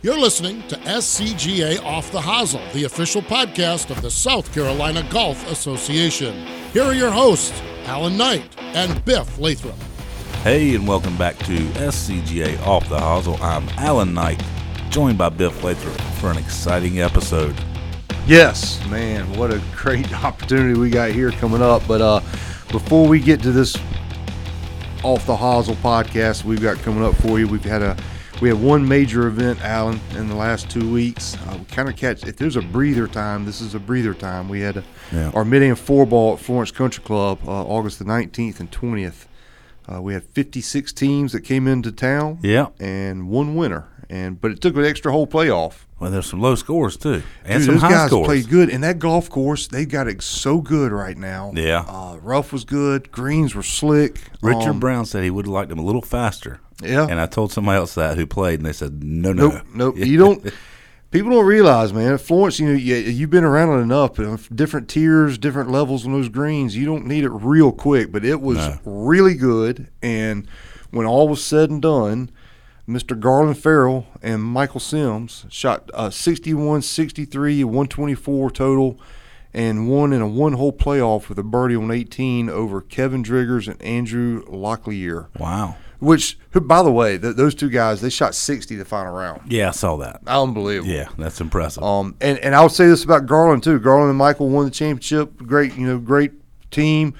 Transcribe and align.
You're 0.00 0.16
listening 0.16 0.62
to 0.68 0.76
SCGA 0.76 1.84
Off 1.84 2.12
the 2.12 2.20
Hosel, 2.20 2.60
the 2.72 2.84
official 2.84 3.20
podcast 3.20 3.90
of 3.90 4.00
the 4.00 4.12
South 4.12 4.54
Carolina 4.54 5.04
Golf 5.10 5.50
Association. 5.50 6.46
Here 6.72 6.84
are 6.84 6.94
your 6.94 7.10
hosts, 7.10 7.60
Alan 7.84 8.16
Knight 8.16 8.44
and 8.60 9.04
Biff 9.04 9.40
Lathrop. 9.40 9.74
Hey, 10.44 10.76
and 10.76 10.86
welcome 10.86 11.16
back 11.16 11.36
to 11.38 11.56
SCGA 11.80 12.64
Off 12.64 12.88
the 12.88 12.96
Hosel. 12.96 13.40
I'm 13.40 13.68
Alan 13.70 14.14
Knight, 14.14 14.40
joined 14.88 15.18
by 15.18 15.30
Biff 15.30 15.64
Lathrop 15.64 16.00
for 16.20 16.30
an 16.30 16.38
exciting 16.38 17.00
episode. 17.00 17.56
Yes, 18.24 18.80
man, 18.86 19.36
what 19.36 19.52
a 19.52 19.60
great 19.74 20.12
opportunity 20.24 20.78
we 20.78 20.90
got 20.90 21.10
here 21.10 21.32
coming 21.32 21.60
up. 21.60 21.82
But 21.88 22.00
uh, 22.00 22.20
before 22.70 23.08
we 23.08 23.18
get 23.18 23.42
to 23.42 23.50
this 23.50 23.76
off 25.02 25.26
the 25.26 25.34
Hosel 25.34 25.74
podcast 25.74 26.44
we've 26.44 26.62
got 26.62 26.76
coming 26.82 27.02
up 27.02 27.16
for 27.16 27.40
you, 27.40 27.48
we've 27.48 27.64
had 27.64 27.82
a 27.82 27.96
we 28.40 28.48
had 28.48 28.60
one 28.62 28.86
major 28.86 29.26
event, 29.26 29.60
Alan, 29.62 30.00
in 30.14 30.28
the 30.28 30.34
last 30.36 30.70
two 30.70 30.90
weeks. 30.92 31.36
Uh, 31.46 31.56
we 31.58 31.64
kind 31.64 31.88
of 31.88 31.96
catch 31.96 32.24
if 32.24 32.36
there's 32.36 32.54
a 32.56 32.62
breather 32.62 33.08
time. 33.08 33.44
This 33.44 33.60
is 33.60 33.74
a 33.74 33.80
breather 33.80 34.14
time. 34.14 34.48
We 34.48 34.60
had 34.60 34.76
a, 34.76 34.84
Yeah. 35.12 35.30
our 35.34 35.44
mid 35.44 35.62
and 35.62 35.76
four 35.78 36.06
ball 36.06 36.34
at 36.34 36.38
Florence 36.38 36.70
Country 36.70 37.02
Club, 37.02 37.40
uh, 37.46 37.50
August 37.50 37.98
the 37.98 38.04
19th 38.04 38.60
and 38.60 38.70
20th. 38.70 39.26
Uh, 39.92 40.00
we 40.02 40.12
had 40.14 40.22
56 40.22 40.92
teams 40.92 41.32
that 41.32 41.40
came 41.40 41.66
into 41.66 41.90
town, 41.90 42.38
Yeah. 42.42 42.66
and 42.78 43.28
one 43.28 43.56
winner. 43.56 43.86
And 44.10 44.40
but 44.40 44.50
it 44.52 44.60
took 44.62 44.74
an 44.76 44.84
extra 44.86 45.12
whole 45.12 45.26
playoff. 45.26 45.84
Well, 46.00 46.10
there's 46.10 46.26
some 46.26 46.40
low 46.40 46.54
scores 46.54 46.96
too, 46.96 47.22
and 47.44 47.58
Dude, 47.58 47.64
some 47.64 47.74
those 47.74 47.82
high 47.82 47.90
guys 47.90 48.06
scores. 48.08 48.26
played 48.26 48.48
good, 48.48 48.70
and 48.70 48.82
that 48.84 48.98
golf 48.98 49.28
course 49.28 49.66
they 49.66 49.84
got 49.84 50.08
it 50.08 50.22
so 50.22 50.60
good 50.62 50.92
right 50.92 51.16
now. 51.16 51.52
Yeah. 51.54 51.84
uh, 51.86 52.16
rough 52.22 52.52
was 52.52 52.64
good, 52.64 53.10
greens 53.10 53.54
were 53.54 53.62
slick. 53.62 54.20
Richard 54.42 54.70
Um, 54.70 54.80
Brown 54.80 55.04
said 55.04 55.24
he 55.24 55.30
would 55.30 55.44
have 55.46 55.52
liked 55.52 55.68
them 55.68 55.78
a 55.78 55.84
little 55.84 56.00
faster. 56.02 56.60
Yeah. 56.82 57.06
and 57.10 57.20
I 57.20 57.26
told 57.26 57.52
somebody 57.52 57.76
else 57.76 57.94
that 57.96 58.16
who 58.16 58.24
played, 58.26 58.60
and 58.60 58.66
they 58.66 58.72
said, 58.72 59.02
"No, 59.02 59.32
no, 59.32 59.48
Nope, 59.48 59.62
nope. 59.74 59.96
You 59.98 60.16
don't. 60.16 60.52
People 61.10 61.30
don't 61.30 61.46
realize, 61.46 61.92
man. 61.92 62.16
Florence, 62.18 62.60
you 62.60 62.68
know, 62.68 62.74
you, 62.74 62.94
you've 62.96 63.30
been 63.30 63.42
around 63.44 63.70
it 63.78 63.82
enough. 63.82 64.14
but 64.16 64.54
Different 64.54 64.88
tiers, 64.88 65.36
different 65.38 65.70
levels 65.70 66.04
on 66.06 66.12
those 66.12 66.28
greens. 66.28 66.76
You 66.76 66.84
don't 66.86 67.06
need 67.06 67.24
it 67.24 67.30
real 67.30 67.72
quick, 67.72 68.12
but 68.12 68.24
it 68.26 68.40
was 68.42 68.58
No. 68.58 68.78
really 68.84 69.34
good. 69.34 69.88
And 70.02 70.46
when 70.90 71.06
all 71.06 71.26
was 71.26 71.42
said 71.42 71.70
and 71.70 71.80
done, 71.82 72.30
Mr. 72.88 73.18
Garland 73.18 73.58
Farrell 73.58 74.06
and 74.22 74.42
Michael 74.42 74.80
Sims 74.80 75.44
shot 75.50 75.90
uh, 75.92 76.08
61, 76.08 76.82
63, 76.82 77.62
124 77.62 78.50
total, 78.50 78.98
and 79.52 79.90
won 79.90 80.12
in 80.12 80.22
a 80.22 80.26
one-hole 80.26 80.72
playoff 80.72 81.28
with 81.28 81.38
a 81.38 81.42
birdie 81.42 81.76
on 81.76 81.90
18 81.90 82.48
over 82.48 82.80
Kevin 82.80 83.22
Driggers 83.22 83.68
and 83.68 83.80
Andrew 83.82 84.42
Locklear. 84.46 85.26
Wow. 85.38 85.76
Which, 85.98 86.38
who, 86.52 86.60
by 86.60 86.82
the 86.82 86.92
way, 86.92 87.18
th- 87.18 87.36
those 87.36 87.54
two 87.54 87.68
guys 87.68 88.00
they 88.00 88.08
shot 88.08 88.34
60 88.34 88.76
the 88.76 88.84
final 88.84 89.12
round. 89.12 89.52
Yeah, 89.52 89.68
I 89.68 89.72
saw 89.72 89.96
that. 89.96 90.20
Unbelievable. 90.26 90.90
Yeah, 90.90 91.08
that's 91.18 91.40
impressive. 91.40 91.82
Um, 91.82 92.14
and, 92.20 92.38
and 92.38 92.54
I 92.54 92.62
would 92.62 92.72
say 92.72 92.86
this 92.86 93.04
about 93.04 93.26
Garland 93.26 93.64
too. 93.64 93.78
Garland 93.80 94.10
and 94.10 94.18
Michael 94.18 94.48
won 94.48 94.64
the 94.64 94.70
championship. 94.70 95.36
Great, 95.38 95.76
you 95.76 95.86
know, 95.86 95.98
great 95.98 96.32
team. 96.70 97.14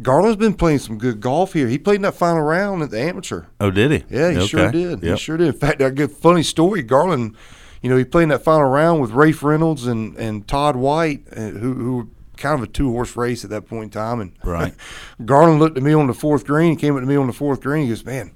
Garland's 0.00 0.36
been 0.36 0.54
playing 0.54 0.78
some 0.78 0.96
good 0.98 1.20
golf 1.20 1.52
here. 1.52 1.68
He 1.68 1.78
played 1.78 1.96
in 1.96 2.02
that 2.02 2.14
final 2.14 2.40
round 2.42 2.82
at 2.82 2.90
the 2.90 3.00
amateur. 3.00 3.44
oh, 3.60 3.70
did 3.70 3.90
he? 3.90 4.04
Yeah, 4.08 4.30
he 4.30 4.46
sure 4.46 4.60
Okay. 4.68 4.72
did. 4.72 5.02
He 5.02 5.16
sure 5.16 5.36
did. 5.36 5.48
In 5.48 5.52
fact, 5.52 5.82
a 5.82 5.90
good 5.90 6.10
funny 6.12 6.42
story. 6.42 6.82
Garland, 6.82 7.36
you 7.82 7.90
know, 7.90 7.96
he 7.96 8.04
played 8.04 8.24
in 8.24 8.28
that 8.30 8.42
final 8.42 8.68
round 8.68 9.00
with 9.00 9.10
Rafe 9.10 9.42
Reynolds 9.42 9.86
and, 9.86 10.16
and 10.16 10.48
Todd 10.48 10.76
White, 10.76 11.24
uh, 11.36 11.40
who 11.40 11.74
who 11.74 11.96
were 11.98 12.06
kind 12.38 12.54
of 12.60 12.62
a 12.68 12.72
two 12.72 12.90
horse 12.90 13.16
race 13.16 13.44
at 13.44 13.50
that 13.50 13.66
point 13.68 13.84
in 13.84 13.90
time. 13.90 14.20
And 14.20 14.32
Right. 14.42 14.74
Garland 15.24 15.60
looked 15.60 15.76
at 15.76 15.82
me 15.82 15.92
on 15.92 16.06
the 16.06 16.14
fourth 16.14 16.46
green. 16.46 16.76
Came 16.76 16.94
up 16.96 17.00
to 17.02 17.06
me 17.06 17.16
on 17.16 17.26
the 17.26 17.32
fourth 17.32 17.60
green. 17.60 17.82
He 17.84 17.88
goes, 17.90 18.04
"Man, 18.04 18.32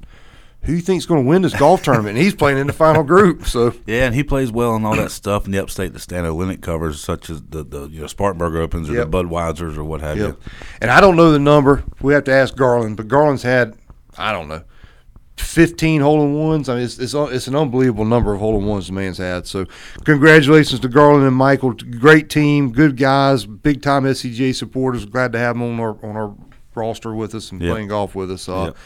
who 0.64 0.72
you 0.72 0.80
think's 0.80 1.06
going 1.06 1.22
to 1.24 1.28
win 1.28 1.42
this 1.42 1.54
golf 1.56 1.82
tournament?" 1.82 2.16
And 2.16 2.24
he's 2.24 2.34
playing 2.34 2.58
in 2.58 2.66
the 2.66 2.72
final 2.72 3.02
group. 3.04 3.46
So 3.46 3.72
Yeah, 3.86 4.06
and 4.06 4.14
he 4.14 4.22
plays 4.24 4.50
well 4.50 4.74
and 4.74 4.84
all 4.86 4.96
that 4.96 5.10
stuff 5.12 5.46
in 5.46 5.52
the 5.52 5.58
upstate 5.62 5.92
that 5.92 5.98
Stan 6.00 6.24
O'Linick 6.24 6.60
covers, 6.62 7.00
such 7.00 7.30
as 7.30 7.42
the, 7.42 7.62
the 7.62 7.88
you 7.88 8.00
know 8.00 8.06
Spartanburg 8.06 8.54
Opens 8.56 8.88
or 8.90 8.94
Yep. 8.94 9.10
the 9.10 9.18
Budweisers 9.24 9.76
or 9.76 9.84
what 9.84 10.00
have 10.00 10.16
Yep. 10.18 10.28
you. 10.28 10.36
And 10.80 10.90
I 10.90 11.00
don't 11.00 11.16
know 11.16 11.30
the 11.30 11.38
number. 11.38 11.84
We 12.02 12.14
have 12.14 12.24
to 12.24 12.32
ask 12.32 12.56
Garland, 12.56 12.96
but 12.96 13.08
Garland's 13.08 13.42
had, 13.42 13.74
I 14.18 14.32
don't 14.32 14.48
know, 14.48 14.62
15 15.36 16.00
hole 16.00 16.22
in 16.24 16.32
ones. 16.34 16.68
I 16.68 16.76
mean, 16.76 16.84
it's, 16.84 16.98
it's, 16.98 17.12
it's 17.14 17.46
an 17.46 17.54
unbelievable 17.54 18.06
number 18.06 18.32
of 18.32 18.40
hole 18.40 18.58
in 18.58 18.64
ones 18.64 18.86
the 18.86 18.94
man's 18.94 19.18
had. 19.18 19.46
So, 19.46 19.66
congratulations 20.04 20.80
to 20.80 20.88
Garland 20.88 21.26
and 21.26 21.36
Michael. 21.36 21.72
Great 21.72 22.30
team, 22.30 22.72
good 22.72 22.96
guys, 22.96 23.44
big 23.44 23.82
time 23.82 24.04
SCGA 24.04 24.54
supporters. 24.54 25.04
Glad 25.04 25.32
to 25.32 25.38
have 25.38 25.54
them 25.58 25.62
on 25.62 25.78
our 25.80 25.96
on 26.04 26.16
our 26.16 26.34
roster 26.74 27.14
with 27.14 27.34
us 27.34 27.52
and 27.52 27.60
Yep. 27.60 27.70
playing 27.72 27.88
golf 27.88 28.14
with 28.14 28.30
us. 28.30 28.48
Uh, 28.48 28.64
Yep. 28.66 28.76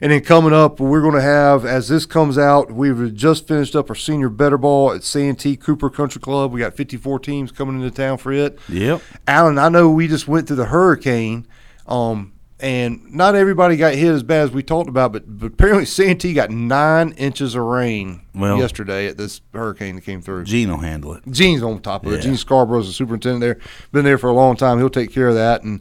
And 0.00 0.12
then 0.12 0.22
coming 0.22 0.52
up, 0.52 0.78
we're 0.78 1.00
going 1.00 1.14
to 1.14 1.22
have, 1.22 1.64
as 1.64 1.88
this 1.88 2.04
comes 2.04 2.36
out, 2.36 2.70
we've 2.70 3.14
just 3.14 3.48
finished 3.48 3.74
up 3.74 3.88
our 3.88 3.96
senior 3.96 4.28
better 4.28 4.58
ball 4.58 4.92
at 4.92 5.02
Santee 5.04 5.56
Cooper 5.56 5.88
Country 5.88 6.20
Club. 6.20 6.52
We 6.52 6.60
got 6.60 6.76
54 6.76 7.18
teams 7.20 7.50
coming 7.50 7.76
into 7.76 7.90
town 7.90 8.18
for 8.18 8.32
it. 8.32 8.58
Yep. 8.68 9.00
Alan, 9.26 9.58
I 9.58 9.68
know 9.68 9.90
we 9.90 10.06
just 10.08 10.28
went 10.28 10.46
through 10.46 10.56
the 10.56 10.66
hurricane, 10.66 11.46
um, 11.86 12.32
and 12.58 13.12
not 13.12 13.34
everybody 13.34 13.76
got 13.76 13.94
hit 13.94 14.10
as 14.10 14.22
bad 14.22 14.44
as 14.44 14.50
we 14.50 14.62
talked 14.62 14.88
about, 14.88 15.12
but, 15.12 15.24
but 15.26 15.46
apparently 15.46 15.84
Santee 15.84 16.32
got 16.32 16.50
nine 16.50 17.12
inches 17.12 17.54
of 17.54 17.62
rain 17.62 18.22
Well- 18.34 18.58
yesterday 18.58 19.08
at 19.08 19.18
this 19.18 19.42
hurricane 19.52 19.96
that 19.96 20.04
came 20.04 20.22
through. 20.22 20.44
Gene 20.44 20.70
will 20.70 20.78
handle 20.78 21.12
it. 21.14 21.22
Gene's 21.30 21.62
on 21.62 21.80
top 21.80 22.06
of 22.06 22.12
it. 22.14 22.22
Gene 22.22 22.36
Scarborough's 22.36 22.86
the 22.86 22.92
superintendent 22.94 23.40
there. 23.40 23.58
Been 23.92 24.04
there 24.06 24.16
for 24.18 24.30
a 24.30 24.32
long 24.32 24.56
time. 24.56 24.78
He'll 24.78 24.88
take 24.88 25.12
care 25.12 25.28
of 25.28 25.34
that. 25.34 25.64
And 25.64 25.80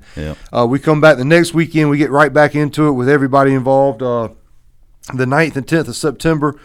uh, 0.52 0.68
we 0.70 0.80
come 0.80 1.00
back 1.00 1.18
the 1.18 1.24
next 1.26 1.54
weekend. 1.54 1.90
We 1.90 1.98
get 1.98 2.12
right 2.12 2.34
back 2.34 2.56
into 2.56 2.88
it 2.88 2.94
with 2.94 3.08
everybody 3.08 3.54
involved. 3.54 4.02
Uh, 4.02 4.30
the 5.14 5.26
9th 5.26 5.56
and 5.56 5.68
10th 5.68 5.88
of 5.88 5.96
September, 5.96 6.60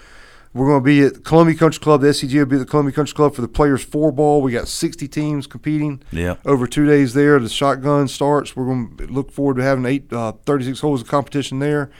we're 0.53 0.66
going 0.66 0.81
to 0.81 0.84
be 0.84 1.03
at 1.03 1.25
Columbia 1.25 1.56
Country 1.56 1.81
Club. 1.81 2.00
The 2.00 2.09
SCG 2.09 2.34
will 2.38 2.47
be 2.47 2.56
at 2.56 2.61
the 2.61 2.65
Columbia 2.66 2.93
Country 2.93 3.15
Club 3.15 3.34
for 3.34 3.41
the 3.43 3.49
Players 3.49 3.84
Four 3.84 4.11
Ball. 4.12 4.43
We 4.43 4.53
got 4.53 4.66
60 4.69 5.06
teams 5.09 5.47
competing 5.47 6.03
over 6.44 6.66
two 6.66 6.87
days 6.87 7.15
there. 7.15 7.38
The 7.38 7.49
shotgun 7.49 8.09
starts. 8.09 8.56
We're 8.56 8.65
going 8.66 8.97
to 8.97 9.06
look 9.06 9.31
forward 9.31 9.56
to 9.59 9.62
having 9.62 9.84
eight, 9.87 10.12
uh, 10.12 10.33
36 10.47 10.81
holes 10.81 11.03
of 11.03 11.09
competition 11.09 11.59
there. 11.60 11.91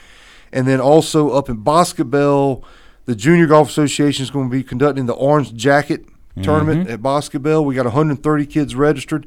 And 0.53 0.67
then 0.67 0.81
also 0.81 1.31
up 1.31 1.49
in 1.49 1.59
Boscobel, 1.59 2.65
the 3.05 3.15
Junior 3.15 3.47
Golf 3.47 3.69
Association 3.69 4.25
is 4.25 4.31
going 4.31 4.49
to 4.51 4.53
be 4.53 4.63
conducting 4.65 5.07
the 5.07 5.15
Orange 5.15 5.55
Jacket 5.55 6.05
Tournament 6.43 6.89
at 6.89 7.03
Boscobel. 7.03 7.65
We 7.65 7.75
got 7.75 7.85
130 7.85 8.47
kids 8.47 8.75
registered. 8.75 9.27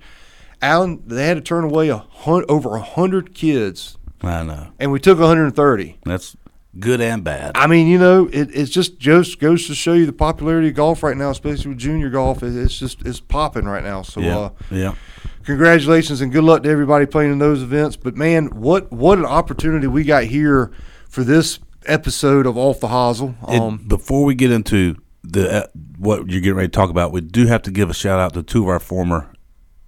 Alan, 0.62 1.02
they 1.06 1.26
had 1.28 1.36
to 1.36 1.42
turn 1.42 1.64
away 1.64 1.90
a 1.90 1.98
hun- 1.98 2.46
over 2.50 2.70
100 2.70 3.34
kids, 3.34 3.98
I 4.22 4.44
know. 4.44 4.70
and 4.80 4.92
we 4.92 5.00
took 5.00 5.20
130. 5.20 5.98
That's 6.06 6.36
good 6.80 7.02
and 7.02 7.24
bad. 7.24 7.52
I 7.56 7.68
mean, 7.68 7.88
you 7.88 7.98
know, 7.98 8.28
it 8.32 8.50
it's 8.54 8.72
just 8.72 8.98
just 9.00 9.40
goes 9.40 9.68
to 9.68 9.76
show 9.76 9.94
you 9.94 10.06
the 10.06 10.14
popularity 10.14 10.70
of 10.70 10.76
golf 10.76 11.04
right 11.04 11.16
now, 11.18 11.30
especially 11.30 11.70
with 11.70 11.78
junior 11.78 12.10
golf. 12.10 12.44
It, 12.44 12.56
it's 12.56 12.78
just 12.78 13.06
it's 13.06 13.20
popping 13.20 13.66
right 13.66 13.84
now. 13.84 14.02
So, 14.02 14.22
yeah. 14.22 14.38
uh, 14.38 14.50
yeah. 14.72 14.96
congratulations 15.44 16.22
and 16.22 16.32
good 16.32 16.44
luck 16.44 16.64
to 16.64 16.70
everybody 16.70 17.06
playing 17.06 17.32
in 17.32 17.40
those 17.40 17.62
events. 17.62 17.96
But 17.96 18.16
man, 18.16 18.48
what 18.48 18.92
what 18.92 19.18
an 19.18 19.26
opportunity 19.26 19.88
we 19.88 20.04
got 20.04 20.24
here 20.26 20.72
for 21.10 21.24
this 21.24 21.60
episode 21.86 22.46
of 22.46 22.58
Off 22.58 22.80
the 22.80 22.88
Hosel. 22.88 23.36
It- 23.50 23.60
Um, 23.62 23.78
before 23.88 24.24
we 24.24 24.36
get 24.36 24.52
into 24.52 24.96
the 25.24 25.64
uh, 25.64 25.68
what 25.98 26.30
you're 26.30 26.42
getting 26.42 26.56
ready 26.56 26.68
to 26.68 26.72
talk 26.72 26.90
about, 26.90 27.12
we 27.12 27.22
do 27.22 27.48
have 27.48 27.62
to 27.64 27.72
give 27.72 27.90
a 27.90 27.94
shout 27.94 28.20
out 28.20 28.34
to 28.34 28.44
two 28.44 28.64
of 28.64 28.70
our 28.70 28.80
former 28.80 29.32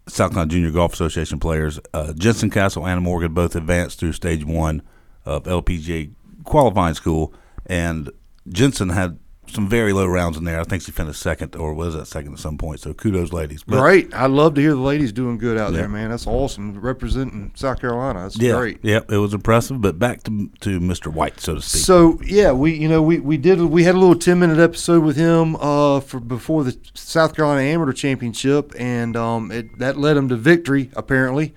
South 0.07 0.31
Carolina 0.31 0.49
Junior 0.51 0.71
Golf 0.71 0.93
Association 0.93 1.39
players. 1.39 1.79
Uh, 1.93 2.13
Jensen 2.13 2.49
Castle 2.49 2.85
and 2.85 3.01
Morgan 3.01 3.33
both 3.33 3.55
advanced 3.55 3.99
through 3.99 4.13
stage 4.13 4.45
one 4.45 4.81
of 5.25 5.43
LPGA 5.43 6.11
qualifying 6.45 6.93
school, 6.95 7.33
and 7.65 8.09
Jensen 8.47 8.89
had 8.89 9.19
some 9.47 9.69
very 9.69 9.93
low 9.93 10.07
rounds 10.07 10.37
in 10.37 10.43
there. 10.43 10.59
I 10.59 10.63
think 10.63 10.81
she 10.81 10.91
finished 10.91 11.21
second, 11.21 11.55
or 11.55 11.71
was 11.75 11.93
that 11.93 12.07
second 12.07 12.33
at 12.33 12.39
some 12.39 12.57
point. 12.57 12.79
So 12.79 12.93
kudos, 12.95 13.31
ladies. 13.31 13.61
But- 13.63 13.79
great. 13.79 14.11
I 14.11 14.25
love 14.25 14.55
to 14.55 14.61
hear 14.61 14.71
the 14.71 14.79
ladies 14.81 15.11
doing 15.11 15.37
good 15.37 15.55
out 15.55 15.71
Yeah. 15.71 15.81
there, 15.81 15.87
man. 15.89 16.09
That's 16.09 16.25
awesome. 16.25 16.79
Representing 16.81 17.51
South 17.53 17.79
Carolina. 17.79 18.21
That's 18.23 18.39
Yeah, 18.39 18.57
great. 18.57 18.79
yeah, 18.81 19.01
it 19.07 19.17
was 19.17 19.35
impressive. 19.35 19.81
But 19.81 19.99
back 19.99 20.23
to 20.23 20.49
to 20.61 20.79
Mr. 20.79 21.13
White, 21.13 21.39
so 21.39 21.55
to 21.55 21.61
speak. 21.61 21.83
So 21.83 22.19
yeah, 22.25 22.53
we 22.53 22.73
you 22.73 22.89
know 22.89 23.03
we, 23.03 23.19
we 23.19 23.37
did 23.37 23.61
we 23.61 23.83
had 23.83 23.93
a 23.93 23.99
little 23.99 24.15
ten 24.15 24.39
minute 24.39 24.57
episode 24.57 25.03
with 25.03 25.15
him 25.15 25.55
uh, 25.57 25.99
for 25.99 26.19
before 26.19 26.63
the 26.63 26.75
South 26.95 27.35
Carolina 27.35 27.61
Amateur 27.61 27.93
Championship, 27.93 28.73
and 28.79 29.15
um, 29.15 29.51
it, 29.51 29.77
that 29.77 29.95
led 29.95 30.17
him 30.17 30.27
to 30.29 30.35
victory 30.35 30.89
apparently. 30.95 31.53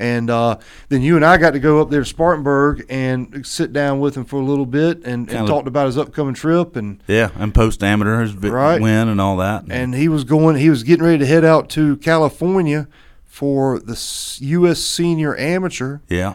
And 0.00 0.30
uh, 0.30 0.58
then 0.88 1.02
you 1.02 1.14
and 1.16 1.24
I 1.24 1.36
got 1.36 1.50
to 1.52 1.60
go 1.60 1.80
up 1.82 1.90
there 1.90 2.00
to 2.00 2.06
Spartanburg 2.06 2.86
and 2.88 3.46
sit 3.46 3.72
down 3.72 4.00
with 4.00 4.16
him 4.16 4.24
for 4.24 4.40
a 4.40 4.44
little 4.44 4.64
bit 4.66 5.04
and, 5.04 5.30
and 5.30 5.46
talked 5.46 5.68
about 5.68 5.86
his 5.86 5.98
upcoming 5.98 6.32
trip 6.34 6.74
and 6.74 7.02
yeah, 7.06 7.30
and 7.36 7.54
post 7.54 7.82
amateur 7.84 8.22
his 8.22 8.34
Right. 8.34 8.80
win 8.80 9.08
and 9.08 9.20
all 9.20 9.36
that. 9.36 9.64
and 9.70 9.94
he 9.94 10.08
was 10.08 10.24
going 10.24 10.56
he 10.56 10.70
was 10.70 10.82
getting 10.84 11.04
ready 11.04 11.18
to 11.18 11.26
head 11.26 11.44
out 11.44 11.68
to 11.70 11.98
California 11.98 12.88
for 13.26 13.78
the 13.78 13.98
U.S. 14.40 14.80
Senior 14.80 15.36
Amateur. 15.38 15.98
yeah, 16.08 16.34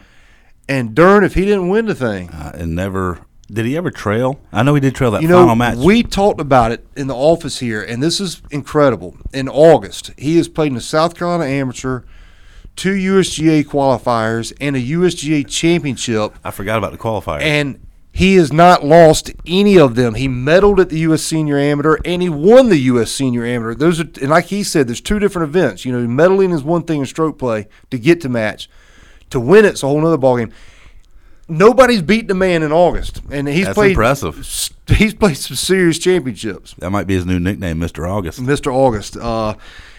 And 0.68 0.94
darn 0.94 1.24
if 1.24 1.34
he 1.34 1.44
didn't 1.44 1.68
win 1.68 1.86
the 1.86 1.94
thing. 1.94 2.30
uh, 2.30 2.52
and 2.54 2.74
never 2.76 3.18
did 3.52 3.64
he 3.64 3.76
ever 3.76 3.90
trail? 3.90 4.40
I 4.52 4.62
know 4.64 4.74
he 4.74 4.80
did 4.80 4.94
trail 4.96 5.10
that 5.12 5.22
you 5.22 5.28
final 5.28 5.46
know, 5.48 5.54
match. 5.54 5.76
we 5.78 6.02
talked 6.02 6.40
about 6.40 6.72
it 6.72 6.84
in 6.96 7.06
the 7.06 7.14
office 7.14 7.58
here, 7.60 7.80
and 7.82 8.02
this 8.02 8.18
is 8.20 8.42
incredible. 8.50 9.16
In 9.32 9.48
August, 9.48 10.10
he 10.18 10.36
is 10.38 10.48
played 10.48 10.68
in 10.68 10.74
the 10.74 10.80
South 10.80 11.14
Carolina 11.14 11.44
Amateur, 11.44 12.02
two 12.76 12.94
USGA 12.94 13.64
qualifiers, 13.64 14.52
and 14.60 14.76
a 14.76 14.80
USGA 14.80 15.48
championship, 15.48 16.34
I 16.44 16.50
forgot 16.50 16.78
about 16.78 16.92
the 16.92 16.98
qualifier. 16.98 17.40
and 17.40 17.80
He 18.12 18.36
has 18.36 18.52
not 18.52 18.84
lost 18.84 19.30
any 19.46 19.78
of 19.78 19.94
them. 19.94 20.14
He 20.14 20.28
medaled 20.28 20.78
at 20.78 20.88
the 20.90 20.98
U.S. 21.00 21.22
Senior 21.22 21.58
Amateur 21.58 21.98
and 22.04 22.22
he 22.22 22.28
won 22.28 22.68
the 22.68 22.78
U.S. 22.78 23.10
Senior 23.10 23.44
Amateur. 23.44 23.74
Those 23.74 24.00
are, 24.00 24.08
and 24.20 24.30
like 24.30 24.46
he 24.46 24.62
said, 24.62 24.88
there's 24.88 25.00
two 25.00 25.18
different 25.18 25.48
events. 25.48 25.84
You 25.84 25.92
know, 25.92 26.06
medaling 26.06 26.54
is 26.54 26.62
one 26.62 26.82
thing 26.84 27.00
in 27.00 27.06
stroke 27.06 27.38
play 27.38 27.68
to 27.90 27.98
get 27.98 28.20
to 28.22 28.28
match. 28.28 28.70
To 29.30 29.40
win 29.40 29.64
it's 29.64 29.82
a 29.82 29.86
whole 29.88 30.06
other 30.06 30.16
ballgame. 30.16 30.52
Nobody's 31.48 32.02
beaten 32.02 32.30
a 32.30 32.34
man 32.34 32.62
in 32.62 32.72
August, 32.72 33.20
and 33.30 33.46
he's 33.46 33.66
That's 33.66 33.76
played 33.76 33.90
impressive. 33.90 34.36
He's 34.88 35.14
played 35.14 35.36
some 35.36 35.56
serious 35.56 35.98
championships. 35.98 36.74
That 36.78 36.90
might 36.90 37.06
be 37.06 37.14
his 37.14 37.26
new 37.26 37.38
nickname, 37.38 37.78
Mr. 37.78 38.08
August. 38.08 38.40
Mr. 38.40 38.72
August. 38.72 39.16
Uh, 39.16 39.54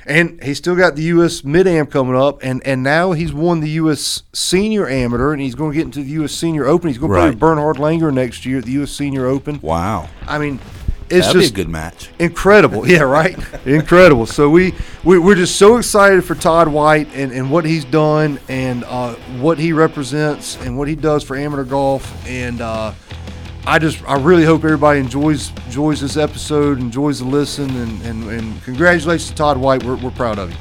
and 0.07 0.41
he's 0.43 0.57
still 0.57 0.75
got 0.75 0.95
the 0.95 1.03
U.S. 1.03 1.43
Mid 1.43 1.67
Am 1.67 1.85
coming 1.87 2.15
up, 2.15 2.39
and, 2.43 2.65
and 2.65 2.81
now 2.83 3.11
he's 3.11 3.33
won 3.33 3.59
the 3.59 3.69
U.S. 3.71 4.23
Senior 4.33 4.87
Amateur, 4.87 5.33
and 5.33 5.41
he's 5.41 5.55
going 5.55 5.71
to 5.71 5.75
get 5.77 5.85
into 5.85 6.01
the 6.03 6.09
U.S. 6.11 6.31
Senior 6.31 6.65
Open. 6.65 6.89
He's 6.89 6.97
going 6.97 7.11
to 7.11 7.17
play 7.17 7.29
Right. 7.29 7.39
Bernhard 7.39 7.77
Langer 7.77 8.13
next 8.13 8.45
year 8.45 8.59
at 8.59 8.65
the 8.65 8.71
U.S. 8.73 8.91
Senior 8.91 9.25
Open. 9.27 9.59
Wow. 9.61 10.09
I 10.27 10.37
mean, 10.39 10.59
it's 11.09 11.27
That'd 11.27 11.41
just 11.41 11.53
be 11.55 11.61
a 11.61 11.63
good 11.65 11.71
match. 11.71 12.09
incredible. 12.19 12.87
Yeah, 12.89 13.03
right. 13.03 13.37
incredible. 13.65 14.25
So 14.25 14.49
we, 14.49 14.73
we 15.03 15.17
we're 15.19 15.35
just 15.35 15.55
so 15.57 15.77
excited 15.77 16.23
for 16.25 16.35
Todd 16.35 16.67
White 16.67 17.07
and, 17.13 17.31
and 17.31 17.49
what 17.51 17.63
he's 17.65 17.85
done 17.85 18.39
and 18.49 18.83
uh, 18.83 19.13
what 19.39 19.57
he 19.57 19.71
represents 19.73 20.57
and 20.65 20.77
what 20.77 20.87
he 20.87 20.95
does 20.95 21.23
for 21.23 21.35
amateur 21.37 21.63
golf. 21.63 22.27
And 22.27 22.59
uh, 22.61 22.93
I 23.67 23.79
just 23.79 24.01
I 24.07 24.15
really 24.15 24.45
hope 24.45 24.63
everybody 24.63 25.01
enjoys 25.01 25.51
enjoys 25.65 25.99
this 25.99 26.15
episode, 26.15 26.79
enjoys 26.79 27.19
the 27.19 27.25
listen, 27.25 27.69
and, 27.69 28.01
and, 28.03 28.23
and 28.29 28.63
congratulations 28.63 29.29
to 29.31 29.35
Todd 29.35 29.57
White. 29.57 29.83
We're, 29.83 29.97
we're 29.97 30.09
proud 30.11 30.39
of 30.39 30.51
you. 30.51 30.57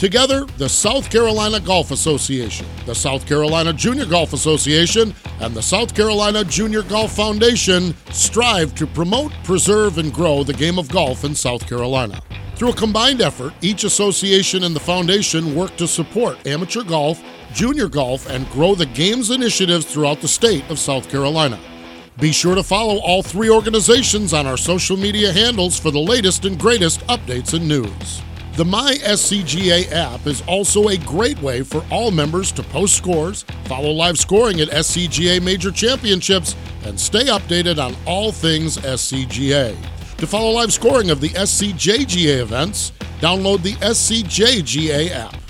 Together, 0.00 0.46
the 0.58 0.68
South 0.68 1.08
Carolina 1.08 1.60
Golf 1.60 1.92
Association, 1.92 2.66
the 2.86 2.94
South 2.94 3.24
Carolina 3.24 3.72
Junior 3.72 4.04
Golf 4.04 4.32
Association, 4.32 5.14
and 5.38 5.54
the 5.54 5.62
South 5.62 5.94
Carolina 5.94 6.42
Junior 6.42 6.82
Golf 6.82 7.12
Foundation 7.12 7.94
strive 8.10 8.74
to 8.74 8.84
promote, 8.84 9.30
preserve, 9.44 9.98
and 9.98 10.12
grow 10.12 10.42
the 10.42 10.54
game 10.54 10.76
of 10.76 10.88
golf 10.88 11.22
in 11.22 11.36
South 11.36 11.68
Carolina. 11.68 12.20
Through 12.56 12.70
a 12.70 12.74
combined 12.74 13.20
effort, 13.20 13.54
each 13.60 13.84
association 13.84 14.64
and 14.64 14.74
the 14.74 14.80
foundation 14.80 15.54
work 15.54 15.76
to 15.76 15.86
support 15.86 16.44
amateur 16.48 16.82
golf, 16.82 17.22
junior 17.52 17.88
golf, 17.88 18.28
and 18.28 18.48
grow 18.50 18.74
the 18.74 18.86
game's 18.86 19.30
initiatives 19.30 19.86
throughout 19.86 20.20
the 20.20 20.28
state 20.28 20.68
of 20.70 20.78
South 20.78 21.08
Carolina. 21.08 21.58
Be 22.18 22.32
sure 22.32 22.54
to 22.54 22.62
follow 22.62 22.98
all 22.98 23.22
three 23.22 23.48
organizations 23.48 24.34
on 24.34 24.46
our 24.46 24.56
social 24.56 24.96
media 24.96 25.32
handles 25.32 25.78
for 25.78 25.90
the 25.90 25.98
latest 25.98 26.44
and 26.44 26.58
greatest 26.58 27.00
updates 27.06 27.54
and 27.54 27.66
news. 27.66 28.22
The 28.56 28.64
My 28.64 28.94
SCGA 29.02 29.90
app 29.92 30.26
is 30.26 30.42
also 30.46 30.88
a 30.88 30.98
great 30.98 31.40
way 31.40 31.62
for 31.62 31.82
all 31.90 32.10
members 32.10 32.52
to 32.52 32.62
post 32.62 32.96
scores, 32.96 33.44
follow 33.64 33.90
live 33.90 34.18
scoring 34.18 34.60
at 34.60 34.68
SCGA 34.68 35.40
Major 35.42 35.70
Championships, 35.70 36.56
and 36.84 36.98
stay 36.98 37.24
updated 37.26 37.82
on 37.82 37.96
all 38.06 38.32
things 38.32 38.76
SCGA. 38.76 39.74
To 40.18 40.26
follow 40.26 40.50
live 40.50 40.72
scoring 40.74 41.10
of 41.10 41.22
the 41.22 41.30
SCJGA 41.30 42.40
events, 42.40 42.92
download 43.20 43.62
the 43.62 43.74
SCJGA 43.76 45.10
app. 45.12 45.49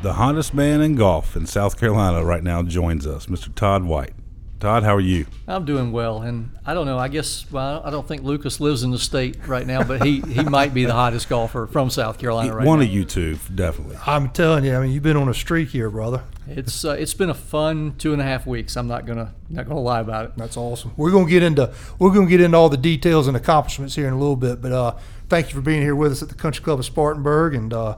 The 0.00 0.12
hottest 0.12 0.54
man 0.54 0.80
in 0.80 0.94
golf 0.94 1.34
in 1.34 1.46
South 1.46 1.76
Carolina 1.76 2.24
right 2.24 2.44
now 2.44 2.62
joins 2.62 3.04
us, 3.04 3.26
Mr. 3.26 3.52
Todd 3.52 3.82
White. 3.82 4.12
Todd, 4.60 4.84
how 4.84 4.94
are 4.94 5.00
you? 5.00 5.26
I'm 5.48 5.64
doing 5.64 5.90
well, 5.90 6.22
and 6.22 6.50
I 6.64 6.72
don't 6.74 6.86
know. 6.86 6.98
I 6.98 7.08
guess 7.08 7.50
well, 7.50 7.82
I 7.84 7.90
don't 7.90 8.06
think 8.06 8.22
Lucas 8.22 8.60
lives 8.60 8.84
in 8.84 8.92
the 8.92 8.98
state 8.98 9.36
right 9.48 9.66
now, 9.66 9.82
but 9.82 10.04
he, 10.04 10.20
he 10.20 10.44
might 10.44 10.72
be 10.72 10.84
the 10.84 10.92
hottest 10.92 11.28
golfer 11.28 11.66
from 11.66 11.90
South 11.90 12.18
Carolina 12.18 12.54
right 12.54 12.62
now. 12.62 12.68
One 12.68 12.78
now. 12.78 12.84
of 12.84 12.92
you 12.92 13.04
two, 13.04 13.38
definitely. 13.52 13.96
I'm 14.06 14.30
telling 14.30 14.64
you, 14.64 14.76
I 14.76 14.80
mean, 14.82 14.92
you've 14.92 15.02
been 15.02 15.16
on 15.16 15.28
a 15.28 15.34
streak 15.34 15.70
here, 15.70 15.90
brother. 15.90 16.22
It's 16.46 16.84
uh, 16.84 16.92
it's 16.92 17.14
been 17.14 17.30
a 17.30 17.34
fun 17.34 17.96
two 17.98 18.12
and 18.12 18.22
a 18.22 18.24
half 18.24 18.46
weeks. 18.46 18.76
I'm 18.76 18.86
not 18.86 19.04
gonna 19.04 19.34
not 19.50 19.66
gonna 19.66 19.80
lie 19.80 20.00
about 20.00 20.26
it. 20.26 20.32
That's 20.36 20.56
awesome. 20.56 20.92
We're 20.96 21.10
gonna 21.10 21.28
get 21.28 21.42
into 21.42 21.74
we're 21.98 22.12
gonna 22.12 22.26
get 22.26 22.40
into 22.40 22.56
all 22.56 22.68
the 22.68 22.76
details 22.76 23.26
and 23.26 23.36
accomplishments 23.36 23.96
here 23.96 24.06
in 24.06 24.12
a 24.12 24.18
little 24.18 24.36
bit, 24.36 24.62
but 24.62 24.70
uh, 24.70 24.96
thank 25.28 25.48
you 25.48 25.54
for 25.54 25.60
being 25.60 25.82
here 25.82 25.96
with 25.96 26.12
us 26.12 26.22
at 26.22 26.28
the 26.28 26.36
Country 26.36 26.64
Club 26.64 26.78
of 26.78 26.84
Spartanburg 26.84 27.54
and 27.54 27.72
uh, 27.72 27.96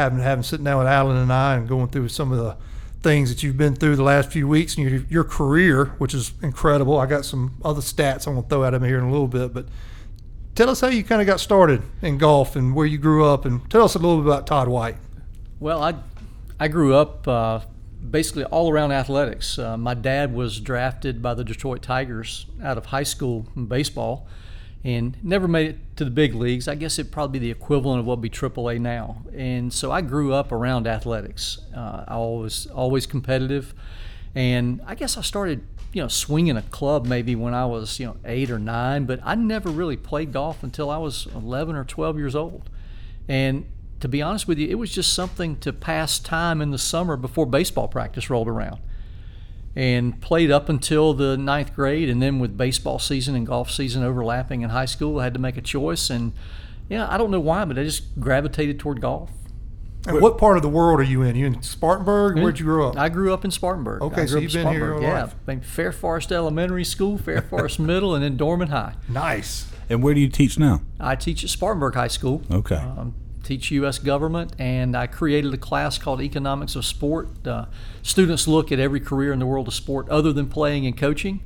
having 0.00 0.18
having 0.18 0.42
sitting 0.42 0.64
down 0.64 0.78
with 0.78 0.86
Alan 0.86 1.16
and 1.16 1.32
I 1.32 1.56
and 1.56 1.68
going 1.68 1.88
through 1.88 2.08
some 2.08 2.32
of 2.32 2.38
the 2.38 2.56
things 3.02 3.30
that 3.30 3.42
you've 3.42 3.56
been 3.56 3.74
through 3.74 3.96
the 3.96 4.02
last 4.02 4.30
few 4.30 4.46
weeks 4.48 4.76
and 4.76 4.90
your 4.90 5.02
your 5.08 5.24
career, 5.24 5.86
which 5.98 6.14
is 6.14 6.32
incredible. 6.42 6.98
I 6.98 7.06
got 7.06 7.24
some 7.24 7.56
other 7.64 7.80
stats 7.80 8.26
I'm 8.26 8.34
gonna 8.34 8.48
throw 8.48 8.64
at 8.64 8.74
him 8.74 8.84
here 8.84 8.98
in 8.98 9.04
a 9.04 9.12
little 9.12 9.28
bit, 9.28 9.52
but. 9.54 9.66
Tell 10.56 10.68
us 10.68 10.80
how 10.80 10.88
you 10.88 11.04
kind 11.04 11.20
of 11.22 11.26
got 11.28 11.40
started 11.40 11.80
in 12.02 12.18
golf 12.18 12.56
and 12.56 12.74
where 12.74 12.84
you 12.84 12.98
grew 12.98 13.24
up, 13.24 13.44
and 13.46 13.70
tell 13.70 13.84
us 13.84 13.94
a 13.94 13.98
little 13.98 14.18
bit 14.18 14.26
about 14.26 14.46
Todd 14.48 14.68
White. 14.68 14.96
Well, 15.60 15.82
I 15.82 15.94
I 16.58 16.68
grew 16.68 16.94
up 16.94 17.26
uh, 17.26 17.60
basically 18.10 18.44
all 18.44 18.70
around 18.70 18.92
athletics. 18.92 19.58
Uh, 19.58 19.76
my 19.78 19.94
dad 19.94 20.34
was 20.34 20.60
drafted 20.60 21.22
by 21.22 21.34
the 21.34 21.44
Detroit 21.44 21.82
Tigers 21.82 22.46
out 22.62 22.76
of 22.76 22.86
high 22.86 23.04
school 23.04 23.46
in 23.56 23.66
baseball, 23.66 24.26
and 24.84 25.16
never 25.22 25.46
made 25.46 25.70
it 25.70 25.96
to 25.96 26.04
the 26.04 26.10
big 26.10 26.34
leagues. 26.34 26.66
I 26.66 26.74
guess 26.74 26.98
it'd 26.98 27.12
probably 27.12 27.38
be 27.38 27.46
the 27.46 27.50
equivalent 27.50 28.00
of 28.00 28.06
what 28.06 28.18
would 28.18 28.22
be 28.22 28.30
AAA 28.30 28.80
now. 28.80 29.22
And 29.34 29.72
so 29.72 29.92
I 29.92 30.00
grew 30.00 30.32
up 30.32 30.52
around 30.52 30.86
athletics. 30.86 31.58
Uh, 31.76 32.04
I 32.08 32.16
was 32.16 32.66
always 32.68 33.06
competitive, 33.06 33.74
and 34.34 34.80
I 34.86 34.94
guess 34.94 35.16
I 35.16 35.22
started 35.22 35.62
you 35.92 36.00
know 36.00 36.08
swinging 36.08 36.56
a 36.56 36.62
club 36.62 37.04
maybe 37.04 37.34
when 37.34 37.52
I 37.52 37.66
was 37.66 37.98
you 37.98 38.06
know 38.06 38.16
eight 38.24 38.50
or 38.50 38.58
nine, 38.58 39.04
but 39.04 39.20
I 39.22 39.34
never 39.34 39.70
really 39.70 39.96
played 39.96 40.32
golf 40.32 40.62
until 40.62 40.90
I 40.90 40.98
was 40.98 41.26
11 41.34 41.76
or 41.76 41.84
12 41.84 42.18
years 42.18 42.34
old. 42.34 42.70
And 43.28 43.66
to 44.00 44.08
be 44.08 44.22
honest 44.22 44.48
with 44.48 44.58
you, 44.58 44.68
it 44.68 44.76
was 44.76 44.90
just 44.90 45.12
something 45.12 45.56
to 45.58 45.72
pass 45.72 46.18
time 46.18 46.62
in 46.62 46.70
the 46.70 46.78
summer 46.78 47.16
before 47.16 47.44
baseball 47.44 47.86
practice 47.86 48.30
rolled 48.30 48.48
around. 48.48 48.80
And 49.76 50.20
played 50.20 50.50
up 50.50 50.68
until 50.68 51.14
the 51.14 51.36
ninth 51.36 51.74
grade, 51.76 52.10
and 52.10 52.20
then 52.20 52.40
with 52.40 52.56
baseball 52.56 52.98
season 52.98 53.36
and 53.36 53.46
golf 53.46 53.70
season 53.70 54.02
overlapping 54.02 54.62
in 54.62 54.70
high 54.70 54.86
school, 54.86 55.20
I 55.20 55.24
had 55.24 55.34
to 55.34 55.40
make 55.40 55.56
a 55.56 55.60
choice. 55.60 56.10
And 56.10 56.32
yeah, 56.88 57.06
I 57.08 57.16
don't 57.16 57.30
know 57.30 57.40
why, 57.40 57.64
but 57.64 57.78
I 57.78 57.84
just 57.84 58.18
gravitated 58.18 58.80
toward 58.80 59.00
golf. 59.00 59.30
And 60.06 60.20
what 60.20 60.38
part 60.38 60.56
of 60.56 60.62
the 60.62 60.68
world 60.68 60.98
are 60.98 61.04
you 61.04 61.22
in? 61.22 61.36
You 61.36 61.46
in 61.46 61.62
Spartanburg? 61.62 62.38
Where'd 62.38 62.58
you 62.58 62.64
grow 62.64 62.88
up? 62.88 62.96
I 62.96 63.08
grew 63.10 63.32
up 63.34 63.44
in 63.44 63.50
Spartanburg. 63.50 64.02
Okay, 64.02 64.26
so 64.26 64.38
you've 64.38 64.52
been 64.52 64.68
here 64.68 64.78
your 64.78 64.92
whole 64.94 65.02
yeah. 65.02 65.30
life. 65.46 65.64
Fair 65.64 65.92
Forest 65.92 66.32
Elementary 66.32 66.84
School, 66.84 67.18
Fair 67.18 67.42
Forest 67.42 67.78
Middle, 67.80 68.14
and 68.14 68.24
then 68.24 68.36
Dorman 68.36 68.68
High. 68.68 68.94
nice. 69.08 69.66
And 69.90 70.04
where 70.04 70.14
do 70.14 70.20
you 70.20 70.28
teach 70.28 70.56
now? 70.56 70.82
I 71.00 71.16
teach 71.16 71.42
at 71.42 71.50
Spartanburg 71.50 71.94
High 71.94 72.08
School. 72.08 72.42
Okay. 72.50 72.76
Um, 72.76 73.14
teach 73.50 73.72
U.S. 73.72 73.98
government, 73.98 74.54
and 74.60 74.96
I 74.96 75.08
created 75.08 75.52
a 75.52 75.56
class 75.56 75.98
called 75.98 76.20
Economics 76.20 76.76
of 76.76 76.84
Sport. 76.84 77.44
Uh, 77.44 77.66
students 78.00 78.46
look 78.46 78.70
at 78.70 78.78
every 78.78 79.00
career 79.00 79.32
in 79.32 79.40
the 79.40 79.46
world 79.46 79.66
of 79.66 79.74
sport 79.74 80.08
other 80.08 80.32
than 80.32 80.48
playing 80.48 80.86
and 80.86 80.96
coaching. 80.96 81.42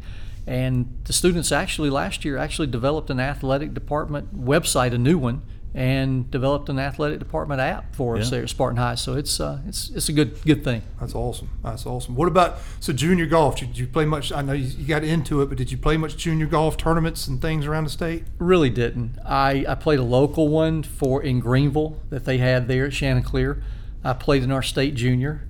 And 0.47 0.99
the 1.05 1.15
students 1.15 1.51
actually 1.51 1.89
last 1.89 2.23
year 2.23 2.37
actually 2.37 2.67
developed 2.67 3.09
an 3.09 3.19
athletic 3.19 3.73
department 3.73 4.39
website, 4.39 4.93
a 4.93 4.99
new 4.99 5.17
one, 5.17 5.41
and 5.77 6.31
developed 6.31 6.69
an 6.69 6.79
athletic 6.79 7.19
department 7.19 7.61
app 7.61 7.97
for 7.97 8.17
us 8.17 8.27
Yeah. 8.27 8.31
there 8.31 8.43
at 8.45 8.49
Spartan 8.49 8.77
High. 8.77 8.95
So 8.95 9.15
it's 9.15 9.41
uh, 9.41 9.59
it's 9.67 9.91
it's 9.91 10.09
a 10.09 10.13
good 10.13 10.41
good 10.45 10.63
thing. 10.63 10.83
That's 11.01 11.15
awesome. 11.17 11.49
That's 11.65 11.85
awesome. 11.85 12.15
What 12.15 12.29
about 12.29 12.59
so 12.79 12.93
junior 12.93 13.27
golf? 13.27 13.57
Did 13.59 13.77
you 13.77 13.89
play 13.89 14.05
much? 14.05 14.31
I 14.31 14.41
know 14.43 14.53
you, 14.53 14.87
got 14.87 15.03
into 15.03 15.43
it, 15.43 15.49
but 15.49 15.59
did 15.59 15.73
you 15.73 15.77
play 15.79 15.97
much 15.97 16.17
junior 16.17 16.47
golf 16.47 16.77
tournaments 16.77 17.27
and 17.27 17.43
things 17.43 17.67
around 17.67 17.85
the 17.85 17.91
state? 17.91 18.23
Really 18.39 18.71
didn't. 18.71 19.19
I, 19.27 19.65
I 19.69 19.75
played 19.75 19.99
a 19.99 20.05
local 20.05 20.49
one 20.49 20.85
for 20.85 21.21
in 21.23 21.41
Greenville 21.41 22.01
that 22.11 22.25
they 22.25 22.39
had 22.39 22.69
there 22.69 22.87
at 22.87 22.93
Chanticleer. 22.93 23.61
I 24.05 24.13
played 24.13 24.45
in 24.45 24.53
our 24.53 24.63
state 24.63 24.95
junior, 24.95 25.49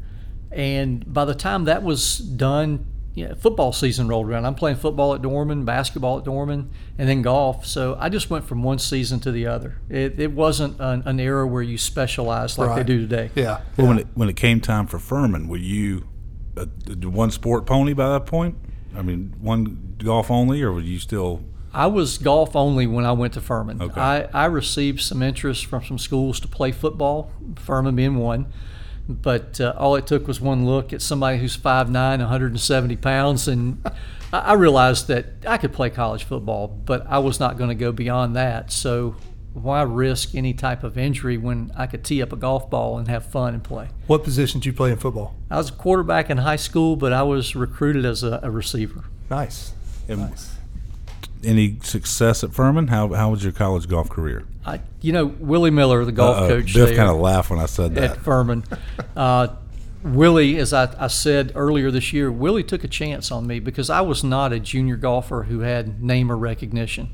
and 0.50 1.12
by 1.12 1.24
the 1.26 1.34
time 1.34 1.64
that 1.64 1.82
was 1.82 2.18
done, 2.18 2.86
you 3.14 3.28
know, 3.28 3.34
football 3.34 3.72
season 3.72 4.08
rolled 4.08 4.28
around. 4.28 4.44
I'm 4.44 4.56
playing 4.56 4.76
football 4.76 5.14
at 5.14 5.22
Dorman, 5.22 5.64
basketball 5.64 6.18
at 6.18 6.24
Dorman, 6.24 6.70
and 6.98 7.08
then 7.08 7.22
golf. 7.22 7.64
So 7.64 7.96
I 8.00 8.08
just 8.08 8.28
went 8.28 8.44
from 8.44 8.62
one 8.62 8.78
season 8.78 9.20
to 9.20 9.32
the 9.32 9.46
other. 9.46 9.78
It, 9.88 10.18
it 10.18 10.32
wasn't 10.32 10.80
an, 10.80 11.02
an 11.06 11.20
era 11.20 11.46
where 11.46 11.62
you 11.62 11.78
specialized 11.78 12.58
like 12.58 12.74
they 12.76 12.82
do 12.82 13.00
today. 13.00 13.30
Yeah. 13.34 13.60
Well, 13.76 13.88
when 13.88 13.98
it 14.00 14.06
when 14.14 14.28
it 14.28 14.36
came 14.36 14.60
time 14.60 14.86
for 14.86 14.98
Furman, 14.98 15.48
were 15.48 15.56
you 15.56 16.08
a, 16.56 16.68
a 16.88 17.08
one 17.08 17.30
sport 17.30 17.66
pony 17.66 17.92
by 17.92 18.08
that 18.10 18.26
point? 18.26 18.56
I 18.96 19.02
mean, 19.02 19.34
one 19.40 19.96
golf 19.98 20.30
only, 20.30 20.62
or 20.62 20.72
were 20.72 20.80
you 20.80 20.98
still? 20.98 21.44
I 21.72 21.86
was 21.86 22.18
golf 22.18 22.54
only 22.54 22.86
when 22.86 23.04
I 23.04 23.12
went 23.12 23.34
to 23.34 23.40
Furman. 23.40 23.82
Okay. 23.82 24.00
I, 24.00 24.22
I 24.32 24.44
received 24.46 25.00
some 25.00 25.22
interest 25.22 25.66
from 25.66 25.84
some 25.84 25.98
schools 25.98 26.38
to 26.40 26.48
play 26.48 26.70
football, 26.70 27.32
Furman 27.56 27.96
being 27.96 28.16
one. 28.16 28.46
But 29.08 29.60
uh, 29.60 29.74
all 29.76 29.96
it 29.96 30.06
took 30.06 30.26
was 30.26 30.40
one 30.40 30.64
look 30.64 30.92
at 30.92 31.02
somebody 31.02 31.38
who's 31.38 31.56
5'9, 31.56 31.92
170 31.92 32.96
pounds, 32.96 33.48
and 33.48 33.84
I, 34.32 34.38
I 34.38 34.52
realized 34.54 35.08
that 35.08 35.26
I 35.46 35.58
could 35.58 35.72
play 35.72 35.90
college 35.90 36.24
football, 36.24 36.68
but 36.68 37.06
I 37.06 37.18
was 37.18 37.38
not 37.38 37.58
going 37.58 37.68
to 37.68 37.74
go 37.74 37.92
beyond 37.92 38.34
that. 38.36 38.72
So 38.72 39.16
why 39.54 39.82
risk 39.82 40.34
any 40.34 40.52
type 40.52 40.82
of 40.82 40.98
injury 40.98 41.36
when 41.36 41.70
I 41.76 41.86
could 41.86 42.04
tee 42.04 42.20
up 42.20 42.32
a 42.32 42.36
golf 42.36 42.68
ball 42.68 42.98
and 42.98 43.06
have 43.08 43.26
fun 43.26 43.54
and 43.54 43.62
play? 43.62 43.88
What 44.06 44.24
position 44.24 44.60
did 44.60 44.66
you 44.66 44.72
play 44.72 44.90
in 44.90 44.98
football? 44.98 45.36
I 45.50 45.56
was 45.58 45.68
a 45.68 45.72
quarterback 45.72 46.28
in 46.28 46.38
high 46.38 46.56
school, 46.56 46.96
but 46.96 47.12
I 47.12 47.22
was 47.22 47.54
recruited 47.54 48.04
as 48.04 48.22
a, 48.22 48.40
a 48.42 48.50
receiver. 48.50 49.04
Nice. 49.30 49.72
And 50.08 50.20
Any 51.44 51.78
success 51.82 52.42
at 52.44 52.52
Furman? 52.52 52.88
How 52.88 53.12
how 53.12 53.30
was 53.30 53.42
your 53.42 53.52
college 53.52 53.88
golf 53.88 54.08
career? 54.08 54.44
I, 54.66 54.80
you 55.00 55.12
know, 55.12 55.26
Willie 55.26 55.70
Miller, 55.70 56.04
the 56.04 56.12
golf 56.12 56.38
Uh-oh. 56.38 56.48
coach 56.48 56.74
Biff 56.74 56.96
kind 56.96 57.10
of 57.10 57.16
laughed 57.16 57.50
when 57.50 57.58
I 57.58 57.66
said 57.66 57.94
that. 57.96 58.12
at. 58.12 58.16
Furman. 58.18 58.64
Uh, 59.16 59.54
Willie, 60.02 60.58
as 60.58 60.72
I, 60.72 60.92
I 60.98 61.06
said 61.06 61.52
earlier 61.54 61.90
this 61.90 62.12
year, 62.12 62.30
Willie 62.30 62.64
took 62.64 62.84
a 62.84 62.88
chance 62.88 63.30
on 63.30 63.46
me 63.46 63.58
because 63.60 63.88
I 63.88 64.00
was 64.02 64.22
not 64.24 64.52
a 64.52 64.58
junior 64.60 64.96
golfer 64.96 65.44
who 65.44 65.60
had 65.60 66.02
name 66.02 66.30
or 66.32 66.36
recognition. 66.36 67.10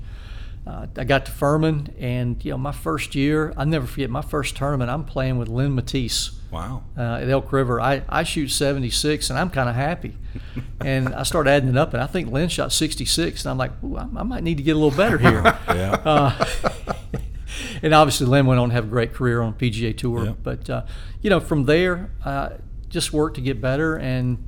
Uh, 0.67 0.87
I 0.97 1.05
got 1.05 1.25
to 1.27 1.33
Furman, 1.33 1.95
and 1.99 2.43
you 2.45 2.51
know, 2.53 2.59
my 2.59 2.73
first 2.73 3.15
year, 3.15 3.53
I 3.57 3.65
never 3.65 3.87
forget 3.87 4.11
my 4.11 4.21
first 4.23 4.57
tournament. 4.57 4.91
I'm 4.91 5.05
playing 5.05 5.39
with 5.39 5.49
Len 5.49 5.75
Mattiace 5.75 6.33
Wow. 6.51 6.83
uh, 6.99 7.01
at 7.23 7.29
Elk 7.31 7.51
River. 7.53 7.81
I, 7.81 8.03
I 8.09 8.25
shoot 8.25 8.49
76, 8.49 9.31
and 9.31 9.39
I'm 9.39 9.49
kind 9.51 9.69
of 9.71 9.75
happy. 9.75 10.17
and 10.81 11.15
I 11.15 11.23
started 11.23 11.51
adding 11.51 11.71
it 11.71 11.77
up, 11.79 11.95
and 11.95 12.03
I 12.03 12.07
think 12.07 12.31
Len 12.31 12.49
shot 12.51 12.73
66, 12.73 13.45
and 13.45 13.51
I'm 13.51 13.59
like, 13.59 13.73
Ooh, 13.83 13.97
I, 13.97 14.03
I 14.03 14.23
might 14.23 14.43
need 14.43 14.59
to 14.59 14.63
get 14.63 14.77
a 14.77 14.79
little 14.79 14.97
better 14.97 15.17
here. 15.31 15.43
Yeah. 15.69 15.93
Uh, 16.05 16.45
and 17.83 17.95
obviously, 17.95 18.27
Len 18.27 18.47
went 18.47 18.61
on 18.61 18.69
to 18.69 18.75
have 18.75 18.85
a 18.85 18.89
great 18.89 19.15
career 19.15 19.41
on 19.41 19.55
PGA 19.55 19.97
Tour. 19.97 20.27
Yeah. 20.27 20.33
But 20.43 20.69
uh, 20.69 20.85
you 21.23 21.31
know, 21.31 21.41
from 21.41 21.65
there, 21.65 22.11
uh, 22.25 22.51
just 22.89 23.13
worked 23.13 23.37
to 23.37 23.41
get 23.41 23.61
better, 23.61 23.97
and 23.97 24.45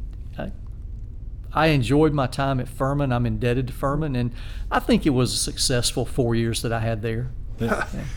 I 1.55 1.69
enjoyed 1.69 2.13
my 2.13 2.27
time 2.27 2.61
at 2.61 2.69
Furman. 2.69 3.13
I'm 3.13 3.27
indebted 3.27 3.67
to 3.69 3.73
Furman, 3.73 4.17
and 4.17 4.33
I 4.71 4.79
think 4.79 5.07
it 5.07 5.11
was 5.11 5.35
a 5.35 5.37
successful 5.37 6.05
four 6.05 6.35
years 6.35 6.63
that 6.63 6.73
I 6.73 6.81
had 6.81 7.03
there. 7.03 7.31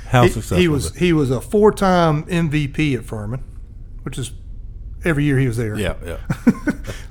How 0.07 0.23
he, 0.23 0.29
successful 0.29 0.57
he 0.57 0.67
was 0.67 0.85
was 0.85 0.95
it? 0.95 0.99
he 0.99 1.13
was 1.13 1.31
a 1.31 1.41
four-time 1.41 2.23
MVP 2.23 2.97
at 2.97 3.03
Furman, 3.03 3.43
which 4.03 4.17
is 4.17 4.31
every 5.03 5.23
year 5.23 5.37
he 5.37 5.47
was 5.47 5.57
there. 5.57 5.77
Yeah, 5.77 5.95
yeah. 6.03 6.17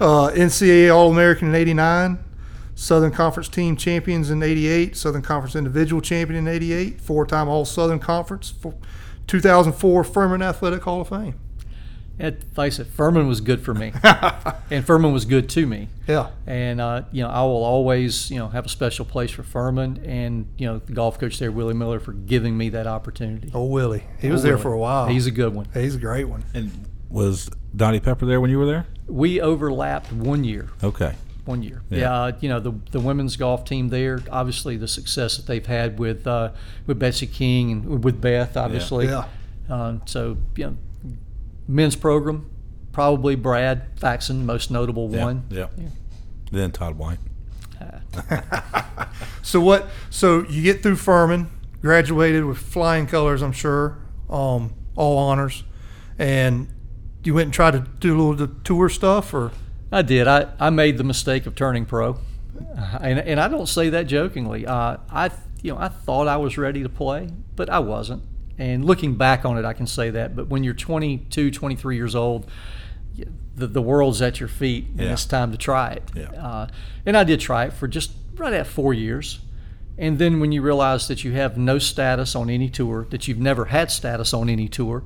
uh, 0.00 0.30
NCAA 0.30 0.94
All 0.94 1.10
American 1.10 1.48
in 1.48 1.54
'89, 1.54 2.24
Southern 2.74 3.12
Conference 3.12 3.48
Team 3.48 3.76
Champions 3.76 4.30
in 4.30 4.42
'88, 4.42 4.96
Southern 4.96 5.22
Conference 5.22 5.54
Individual 5.54 6.00
Champion 6.00 6.38
in 6.38 6.52
'88, 6.52 7.00
four-time 7.00 7.48
All 7.48 7.64
Southern 7.64 8.00
Conference, 8.00 8.52
2004 9.26 10.04
Furman 10.04 10.42
Athletic 10.42 10.82
Hall 10.82 11.02
of 11.02 11.08
Fame. 11.08 11.38
And 12.18 12.36
like 12.56 12.66
I 12.66 12.68
said, 12.70 12.86
Furman 12.86 13.26
was 13.26 13.40
good 13.40 13.60
for 13.62 13.74
me, 13.74 13.92
and 14.70 14.86
Furman 14.86 15.12
was 15.12 15.24
good 15.24 15.48
to 15.50 15.66
me. 15.66 15.88
Yeah, 16.06 16.30
And 16.46 16.80
uh, 16.80 17.02
you 17.10 17.22
know, 17.24 17.28
I 17.28 17.42
will 17.42 17.64
always 17.64 18.30
you 18.30 18.38
know 18.38 18.48
have 18.48 18.66
a 18.66 18.68
special 18.68 19.04
place 19.04 19.30
for 19.32 19.42
Furman, 19.42 20.00
and 20.04 20.46
you 20.56 20.66
know 20.66 20.78
the 20.78 20.92
golf 20.92 21.18
coach 21.18 21.38
there, 21.40 21.50
Willie 21.50 21.74
Miller, 21.74 21.98
for 21.98 22.12
giving 22.12 22.56
me 22.56 22.68
that 22.70 22.86
opportunity. 22.86 23.50
oh 23.52 23.64
Willie, 23.64 24.04
he 24.20 24.30
was 24.30 24.44
Oh, 24.44 24.48
there 24.48 24.58
for 24.58 24.72
a 24.72 24.78
while. 24.78 25.08
He's 25.08 25.26
a 25.26 25.30
good 25.32 25.54
one. 25.54 25.66
he's 25.74 25.96
a 25.96 25.98
great 25.98 26.24
one. 26.28 26.44
And 26.54 26.70
was 27.10 27.50
Dottie 27.74 28.00
Pepper 28.00 28.26
there 28.26 28.40
when 28.40 28.50
you 28.50 28.58
were 28.58 28.66
there? 28.66 28.86
We 29.08 29.40
overlapped 29.40 30.12
one 30.12 30.44
year. 30.44 30.68
Okay. 30.82 31.14
One 31.46 31.62
year, 31.62 31.82
Yeah. 31.90 31.98
yeah. 31.98 32.12
uh, 32.22 32.32
you 32.40 32.48
know 32.48 32.60
the 32.60 32.72
the 32.92 33.00
women's 33.00 33.36
golf 33.36 33.64
team 33.64 33.88
there. 33.88 34.20
Obviously, 34.30 34.76
the 34.76 34.88
success 34.88 35.36
that 35.36 35.46
they've 35.46 35.66
had 35.66 35.98
with 35.98 36.26
uh, 36.28 36.52
with 36.86 36.98
Betsy 36.98 37.26
King 37.26 37.72
and 37.72 38.04
with 38.04 38.20
Beth, 38.20 38.56
obviously. 38.56 39.06
Yeah. 39.08 39.24
Uh, 39.68 39.96
so 40.06 40.36
you 40.56 40.64
know, 40.66 40.76
men's 41.68 41.96
program, 41.96 42.50
probably 42.92 43.34
Brad 43.34 43.86
Faxon, 43.98 44.44
most 44.46 44.70
notable 44.70 45.10
Yeah, 45.10 45.24
one. 45.24 45.44
Yeah. 45.50 45.66
Then 46.52 46.70
Todd 46.72 46.96
White. 46.96 47.18
So 49.42 49.60
what? 49.60 49.88
So 50.08 50.44
you 50.48 50.62
get 50.62 50.82
through 50.82 50.96
Furman, 50.96 51.50
graduated 51.82 52.44
with 52.46 52.56
flying 52.58 53.06
colors, 53.06 53.42
I'm 53.42 53.52
sure, 53.52 53.98
um, 54.30 54.72
all 54.96 55.18
honors, 55.18 55.64
and 56.18 56.68
you 57.22 57.34
went 57.34 57.46
and 57.48 57.54
tried 57.54 57.72
to 57.72 57.80
do 57.80 58.14
a 58.14 58.16
little 58.16 58.30
of 58.32 58.38
the 58.38 58.50
tour 58.64 58.88
stuff, 58.88 59.34
or 59.34 59.52
I 59.92 60.00
did. 60.02 60.26
I, 60.26 60.48
I 60.58 60.70
made 60.70 60.96
the 60.96 61.04
mistake 61.04 61.44
of 61.46 61.54
turning 61.54 61.84
pro, 61.84 62.18
Uh, 62.58 62.98
and, 63.02 63.18
and 63.18 63.38
I 63.38 63.48
don't 63.48 63.68
say 63.68 63.90
that 63.90 64.06
jokingly. 64.06 64.66
Uh, 64.66 64.96
I 65.10 65.30
you 65.62 65.72
know 65.74 65.78
I 65.78 65.88
thought 65.88 66.26
I 66.26 66.38
was 66.38 66.56
ready 66.56 66.82
to 66.82 66.88
play, 66.88 67.28
but 67.54 67.68
I 67.68 67.80
wasn't. 67.80 68.22
And 68.58 68.84
looking 68.84 69.16
back 69.16 69.44
on 69.44 69.58
it, 69.58 69.64
I 69.64 69.72
can 69.72 69.86
say 69.86 70.10
that. 70.10 70.36
But 70.36 70.48
when 70.48 70.62
you're 70.64 70.74
22, 70.74 71.50
23 71.50 71.96
years 71.96 72.14
old, 72.14 72.48
the, 73.56 73.66
the 73.66 73.82
world's 73.82 74.20
at 74.22 74.40
your 74.40 74.48
feet, 74.48 74.88
and 74.90 75.00
Yeah. 75.00 75.12
it's 75.12 75.24
time 75.24 75.52
to 75.52 75.58
try 75.58 75.92
it. 75.92 76.10
Yeah. 76.14 76.30
Uh, 76.30 76.66
and 77.06 77.16
I 77.16 77.24
did 77.24 77.40
try 77.40 77.64
it 77.66 77.72
for 77.72 77.86
just 77.88 78.12
right 78.36 78.52
at 78.52 78.66
four 78.66 78.92
years. 78.94 79.40
And 79.96 80.18
then 80.18 80.40
when 80.40 80.50
you 80.50 80.60
realize 80.62 81.06
that 81.08 81.22
you 81.22 81.32
have 81.32 81.56
no 81.56 81.78
status 81.78 82.34
on 82.34 82.50
any 82.50 82.68
tour, 82.68 83.06
that 83.10 83.28
you've 83.28 83.38
never 83.38 83.66
had 83.66 83.90
status 83.92 84.34
on 84.34 84.48
any 84.50 84.66
tour, 84.68 85.04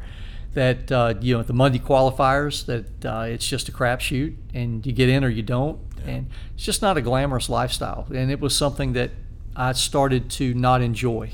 that 0.55 0.91
uh, 0.91 1.13
you 1.21 1.37
know 1.37 1.43
the 1.43 1.53
Monday 1.53 1.79
qualifiers, 1.79 2.65
that 2.65 3.05
uh, 3.05 3.25
it's 3.25 3.47
just 3.47 3.69
a 3.69 3.73
crapshoot, 3.73 4.35
and 4.55 4.87
you 4.87 4.93
get 4.93 5.11
in 5.11 5.23
or 5.25 5.29
you 5.29 5.43
don't, 5.43 5.79
and 6.07 6.27
it's 6.55 6.65
just 6.65 6.81
not 6.81 6.97
a 6.97 7.03
glamorous 7.03 7.51
lifestyle. 7.51 8.07
And 8.15 8.31
it 8.31 8.41
was 8.41 8.57
something 8.57 8.95
that 8.95 9.11
I 9.55 9.73
started 9.73 10.31
to 10.33 10.55
not 10.55 10.81
enjoy, 10.81 11.33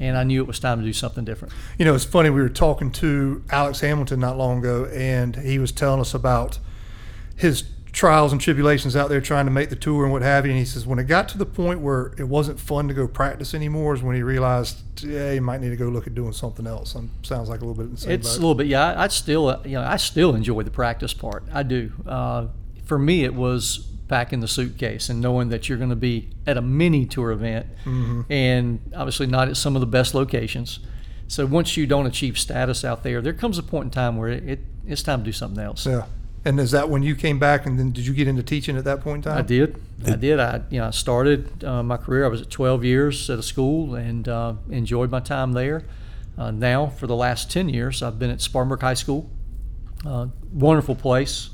and 0.00 0.16
I 0.16 0.24
knew 0.24 0.40
it 0.40 0.46
was 0.46 0.58
time 0.58 0.80
to 0.80 0.84
do 0.84 0.92
something 0.92 1.24
different. 1.24 1.52
you 1.78 1.84
know, 1.84 1.94
it's 1.94 2.04
funny. 2.04 2.30
We 2.30 2.40
were 2.40 2.48
talking 2.48 2.90
to 2.92 3.44
Alex 3.50 3.80
Hamilton 3.80 4.18
not 4.18 4.36
long 4.36 4.58
ago, 4.58 4.86
and 4.86 5.36
he 5.36 5.58
was 5.58 5.70
telling 5.70 6.00
us 6.00 6.14
about 6.14 6.58
his 7.36 7.64
trials 7.92 8.30
and 8.30 8.40
tribulations 8.40 8.94
out 8.94 9.08
there 9.08 9.20
trying 9.20 9.44
to 9.44 9.50
make 9.50 9.68
the 9.68 9.76
tour 9.76 10.04
and 10.04 10.12
what 10.12 10.22
have 10.22 10.46
you. 10.46 10.52
And 10.52 10.58
he 10.58 10.64
says 10.64 10.86
when 10.86 10.98
it 10.98 11.04
got 11.04 11.28
to 11.30 11.38
the 11.38 11.46
point 11.46 11.80
where 11.80 12.14
it 12.18 12.28
wasn't 12.28 12.58
fun 12.60 12.88
to 12.88 12.94
go 12.94 13.06
practice 13.06 13.52
anymore, 13.52 13.94
is 13.94 14.02
when 14.02 14.16
he 14.16 14.22
realized, 14.22 14.78
yeah, 15.02 15.32
he 15.32 15.40
might 15.40 15.60
need 15.60 15.70
to 15.70 15.76
go 15.76 15.88
look 15.88 16.06
at 16.06 16.14
doing 16.14 16.32
something 16.32 16.66
else. 16.66 16.94
And 16.94 17.10
sounds 17.22 17.48
like 17.48 17.60
a 17.60 17.64
little 17.66 17.84
bit 17.84 17.98
same. 17.98 18.12
It's 18.12 18.36
a 18.36 18.40
little 18.40 18.54
bit, 18.54 18.68
yeah. 18.68 18.92
I, 18.92 19.04
I 19.04 19.08
still, 19.08 19.48
uh, 19.48 19.60
you 19.64 19.72
know, 19.72 19.82
I 19.82 19.96
still 19.96 20.34
enjoy 20.34 20.62
the 20.62 20.70
practice 20.70 21.12
part. 21.12 21.44
I 21.52 21.62
do. 21.62 21.92
Uh, 22.06 22.46
for 22.84 22.98
me, 22.98 23.24
it 23.24 23.34
was 23.34 23.86
packing 24.10 24.40
the 24.40 24.48
suitcase 24.48 25.08
and 25.08 25.20
knowing 25.20 25.48
that 25.48 25.68
you're 25.68 25.78
going 25.78 25.90
to 25.90 25.96
be 25.96 26.28
at 26.46 26.56
a 26.56 26.60
mini 26.60 27.06
tour 27.06 27.30
event, 27.30 27.66
and 28.28 28.80
obviously 28.94 29.26
not 29.26 29.48
at 29.48 29.56
some 29.56 29.76
of 29.76 29.80
the 29.80 29.86
best 29.86 30.14
locations. 30.14 30.80
So 31.28 31.46
once 31.46 31.76
you 31.76 31.86
don't 31.86 32.06
achieve 32.06 32.36
status 32.36 32.84
out 32.84 33.04
there, 33.04 33.22
there 33.22 33.32
comes 33.32 33.56
a 33.56 33.62
point 33.62 33.84
in 33.84 33.90
time 33.90 34.16
where 34.16 34.28
it, 34.28 34.48
it 34.48 34.60
it's 34.84 35.02
time 35.02 35.20
to 35.20 35.24
do 35.24 35.32
something 35.32 35.62
else. 35.62 35.86
Yeah. 35.86 36.06
And 36.44 36.58
is 36.58 36.72
that 36.72 36.88
when 36.88 37.02
you 37.04 37.14
came 37.14 37.38
back 37.38 37.66
and 37.66 37.78
then 37.78 37.92
did 37.92 38.04
you 38.04 38.12
get 38.12 38.26
into 38.26 38.42
teaching 38.42 38.76
at 38.76 38.84
that 38.84 39.02
point 39.02 39.24
in 39.24 39.30
time? 39.30 39.38
I 39.38 39.42
did. 39.42 39.80
I 40.04 40.16
did. 40.16 40.40
I 40.40 40.62
you 40.70 40.80
know 40.80 40.88
I 40.88 40.90
started 40.90 41.62
uh, 41.62 41.82
my 41.84 41.96
career. 41.96 42.24
I 42.24 42.28
was 42.28 42.42
at 42.42 42.50
12 42.50 42.84
years 42.84 43.30
at 43.30 43.38
a 43.38 43.42
school 43.42 43.94
and 43.94 44.28
uh, 44.28 44.54
enjoyed 44.70 45.10
my 45.10 45.20
time 45.20 45.52
there. 45.52 45.84
Uh, 46.36 46.50
now 46.50 46.86
for 46.88 47.06
the 47.06 47.16
last 47.16 47.50
10 47.50 47.68
years, 47.68 48.02
I've 48.02 48.18
been 48.18 48.30
at 48.30 48.40
Spartanburg 48.40 48.80
High 48.80 48.94
School. 48.94 49.30
Uh, 50.04 50.28
wonderful 50.52 50.96
place. 50.96 51.50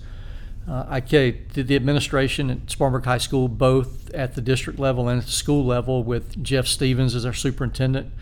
Uh, 0.68 0.84
I 0.88 1.00
did 1.00 1.52
the 1.54 1.76
administration 1.76 2.50
at 2.50 2.70
Spartanburg 2.70 3.04
High 3.04 3.18
School, 3.18 3.48
both 3.48 4.10
at 4.12 4.34
the 4.34 4.40
district 4.40 4.78
level 4.78 5.08
and 5.08 5.20
at 5.20 5.26
the 5.26 5.32
school 5.32 5.64
level, 5.64 6.02
with 6.02 6.42
Jeff 6.42 6.66
Stevens 6.66 7.14
as 7.14 7.24
our 7.24 7.32
superintendent. 7.32 8.12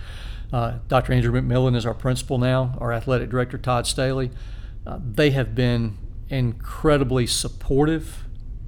Uh, 0.53 0.79
Dr. 0.89 1.13
Andrew 1.13 1.33
McMillan 1.33 1.75
is 1.75 1.87
our 1.87 1.95
principal 1.95 2.39
now. 2.39 2.77
Our 2.79 2.93
athletic 2.93 3.31
director, 3.31 3.57
Todd 3.57 3.87
Staley. 3.87 4.31
Uh, 4.87 4.99
they 5.03 5.31
have 5.31 5.55
been 5.55 5.97
incredibly 6.29 7.27
supportive, 7.27 8.25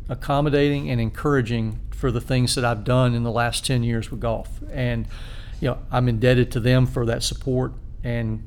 accommodating, 0.09 0.91
and 0.91 1.01
encouraging 1.01 1.81
for 1.91 2.11
the 2.11 2.21
things 2.21 2.55
that 2.55 2.65
I've 2.65 2.85
done 2.85 3.15
in 3.15 3.25
the 3.25 3.31
last 3.31 3.67
10 3.67 3.83
years 3.83 4.11
with 4.11 4.21
golf. 4.21 4.61
And, 4.73 5.07
you 5.61 5.69
know, 5.69 5.79
I'm 5.91 6.09
indebted 6.09 6.51
to 6.53 6.61
them 6.61 6.87
for 6.87 7.05
that 7.07 7.23
support 7.23 7.73
and 8.03 8.43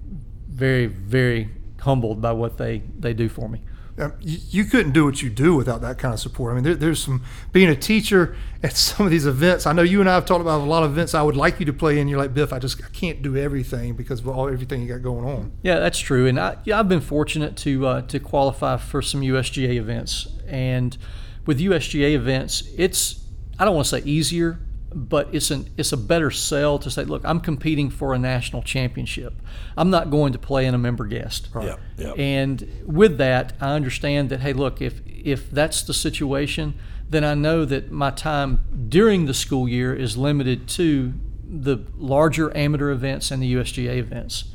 very, 0.47 0.87
very 0.87 1.49
humbled 1.81 2.21
by 2.21 2.31
what 2.31 2.57
they, 2.57 2.83
they 2.97 3.13
do 3.13 3.29
for 3.29 3.47
me. 3.47 3.61
Um, 3.99 4.13
you, 4.21 4.63
couldn't 4.63 4.93
do 4.93 5.03
what 5.03 5.21
you 5.21 5.29
do 5.29 5.55
without 5.55 5.81
that 5.81 5.97
kind 5.97 6.13
of 6.13 6.19
support. 6.19 6.51
I 6.51 6.55
mean, 6.55 6.63
there, 6.63 6.75
there's 6.75 7.03
some 7.03 7.21
being 7.51 7.67
a 7.67 7.75
teacher 7.75 8.35
at 8.63 8.77
some 8.77 9.05
of 9.05 9.11
these 9.11 9.25
events. 9.25 9.65
I 9.65 9.73
know 9.73 9.81
you 9.81 9.99
and 9.99 10.09
I 10.09 10.15
have 10.15 10.25
talked 10.25 10.41
about 10.41 10.61
a 10.61 10.63
lot 10.63 10.83
of 10.83 10.91
events 10.91 11.13
I 11.13 11.21
would 11.21 11.35
like 11.35 11.59
you 11.59 11.65
to 11.65 11.73
play 11.73 11.99
in. 11.99 12.07
You're 12.07 12.19
like 12.19 12.33
Biff, 12.33 12.53
I 12.53 12.59
just 12.59 12.83
I 12.83 12.89
can't 12.89 13.21
do 13.21 13.35
everything 13.35 13.95
because 13.95 14.21
of 14.21 14.27
all 14.27 14.47
everything 14.47 14.81
you 14.81 14.87
got 14.87 15.01
going 15.01 15.25
on. 15.25 15.51
Yeah, 15.63 15.79
that's 15.79 15.99
true. 15.99 16.27
And 16.27 16.39
I, 16.39 16.57
yeah, 16.63 16.79
I've 16.79 16.89
been 16.89 17.01
fortunate 17.01 17.57
to 17.57 17.87
uh, 17.87 18.01
to 18.03 18.19
qualify 18.19 18.77
for 18.77 19.01
some 19.01 19.21
USGA 19.21 19.75
events. 19.75 20.27
And 20.47 20.97
with 21.45 21.59
USGA 21.59 22.13
events, 22.13 22.63
it's 22.77 23.23
I 23.57 23.65
don't 23.65 23.75
want 23.75 23.87
to 23.87 23.99
say 23.99 24.05
easier, 24.05 24.59
but 24.93 25.29
it's 25.31 25.51
an 25.51 25.69
it's 25.77 25.91
a 25.91 25.97
better 25.97 26.31
sell 26.31 26.79
to 26.79 26.89
say, 26.89 27.03
look, 27.03 27.21
I'm 27.23 27.39
competing 27.39 27.89
for 27.89 28.13
a 28.13 28.19
national 28.19 28.63
championship. 28.63 29.33
I'm 29.77 29.89
not 29.89 30.09
going 30.09 30.33
to 30.33 30.39
play 30.39 30.65
in 30.65 30.73
a 30.73 30.77
member 30.77 31.05
guest. 31.05 31.49
Yeah, 31.55 31.75
yeah. 31.97 32.13
And 32.13 32.83
with 32.85 33.17
that, 33.17 33.53
I 33.61 33.73
understand 33.73 34.29
that 34.29 34.41
hey, 34.41 34.53
look, 34.53 34.81
if 34.81 35.01
if 35.05 35.51
that's 35.51 35.81
the 35.83 35.93
situation, 35.93 36.75
then 37.09 37.23
I 37.23 37.33
know 37.33 37.65
that 37.65 37.91
my 37.91 38.11
time 38.11 38.63
during 38.89 39.25
the 39.25 39.33
school 39.33 39.67
year 39.67 39.93
is 39.93 40.17
limited 40.17 40.67
to 40.69 41.13
the 41.43 41.79
larger 41.97 42.55
amateur 42.55 42.91
events 42.91 43.31
and 43.31 43.41
the 43.41 43.53
USGA 43.53 43.97
events. 43.97 44.45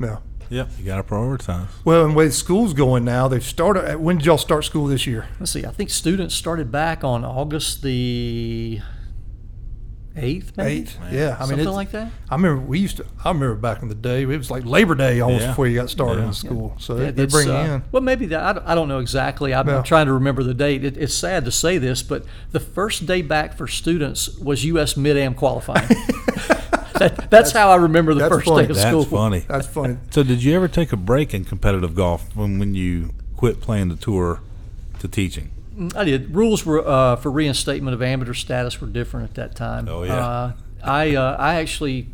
Yeah. 0.00 0.18
Yep, 0.50 0.70
you 0.80 0.84
got 0.84 0.96
to 0.96 1.04
prioritize. 1.04 1.68
Well, 1.84 2.02
and 2.02 2.12
the 2.12 2.16
way 2.16 2.28
school's 2.30 2.74
going 2.74 3.04
now, 3.04 3.28
they've 3.28 3.40
started. 3.40 3.98
When 3.98 4.16
did 4.16 4.26
y'all 4.26 4.36
start 4.36 4.64
school 4.64 4.86
this 4.86 5.06
year? 5.06 5.28
let's 5.38 5.52
see, 5.52 5.64
I 5.64 5.70
think 5.70 5.90
students 5.90 6.34
started 6.34 6.72
back 6.72 7.04
on 7.04 7.24
August 7.24 7.82
the 7.84 8.80
eighth, 10.20 10.56
maybe 10.56 10.82
Eighth. 10.82 10.98
Yeah. 11.10 11.36
I 11.38 11.40
mean, 11.40 11.48
something 11.48 11.58
it's, 11.60 11.68
like 11.68 11.90
that. 11.92 12.12
I 12.30 12.34
remember 12.36 12.62
we 12.62 12.78
used 12.78 12.98
to. 12.98 13.06
I 13.24 13.28
remember 13.30 13.54
back 13.56 13.82
in 13.82 13.88
the 13.88 13.94
day, 13.94 14.22
it 14.22 14.26
was 14.26 14.50
like 14.50 14.64
Labor 14.64 14.94
Day 14.94 15.20
almost 15.20 15.42
Yeah. 15.42 15.48
before 15.48 15.66
you 15.66 15.74
got 15.76 15.90
started 15.90 16.20
Yeah. 16.20 16.26
in 16.28 16.32
school. 16.34 16.76
So 16.78 16.94
Yeah, 16.96 17.06
they, 17.06 17.10
they 17.12 17.22
it's, 17.24 17.32
bring 17.34 17.48
you 17.48 17.54
uh, 17.54 17.64
in. 17.64 17.82
Well, 17.92 18.02
maybe 18.02 18.26
that. 18.26 18.42
I 18.42 18.52
don't, 18.52 18.66
I 18.66 18.74
don't 18.74 18.88
know 18.88 18.98
exactly. 19.00 19.52
I'm, 19.54 19.66
Yeah. 19.68 19.78
I'm 19.78 19.82
trying 19.84 20.06
to 20.06 20.12
remember 20.12 20.42
the 20.42 20.54
date. 20.54 20.84
It, 20.84 20.96
it's 20.96 21.14
sad 21.14 21.44
to 21.46 21.50
say 21.50 21.78
this, 21.78 22.02
but 22.02 22.24
the 22.52 22.60
first 22.60 23.06
day 23.06 23.22
back 23.22 23.56
for 23.56 23.66
students 23.66 24.36
was 24.38 24.64
U.S. 24.64 24.96
Mid 24.96 25.16
Am 25.16 25.34
qualifying. 25.34 25.88
that, 27.00 27.30
that's, 27.30 27.52
how 27.52 27.70
I 27.70 27.76
remember 27.76 28.12
the 28.12 28.20
that's 28.20 28.34
first 28.34 28.46
funny. 28.46 28.66
day 28.66 28.70
of 28.70 28.76
That's 28.76 28.88
school. 28.88 29.04
funny. 29.04 29.40
That's 29.48 29.66
funny. 29.66 29.96
So, 30.10 30.22
did 30.22 30.42
you 30.42 30.54
ever 30.54 30.68
take 30.68 30.92
a 30.92 30.96
break 30.96 31.32
in 31.32 31.44
competitive 31.44 31.94
golf 31.94 32.34
when 32.36 32.58
when 32.58 32.74
you 32.74 33.14
quit 33.36 33.60
playing 33.60 33.88
the 33.88 33.96
tour 33.96 34.40
to 34.98 35.08
teaching? 35.08 35.50
I 35.96 36.04
did. 36.04 36.34
Rules 36.34 36.66
were 36.66 36.86
uh, 36.86 37.16
for 37.16 37.30
reinstatement 37.30 37.94
of 37.94 38.02
amateur 38.02 38.34
status 38.34 38.80
were 38.80 38.86
different 38.86 39.30
at 39.30 39.34
that 39.36 39.56
time. 39.56 39.88
Oh, 39.88 40.02
yeah. 40.02 40.26
Uh, 40.26 40.52
I 40.82 41.14
uh, 41.14 41.36
I 41.38 41.54
actually 41.56 42.08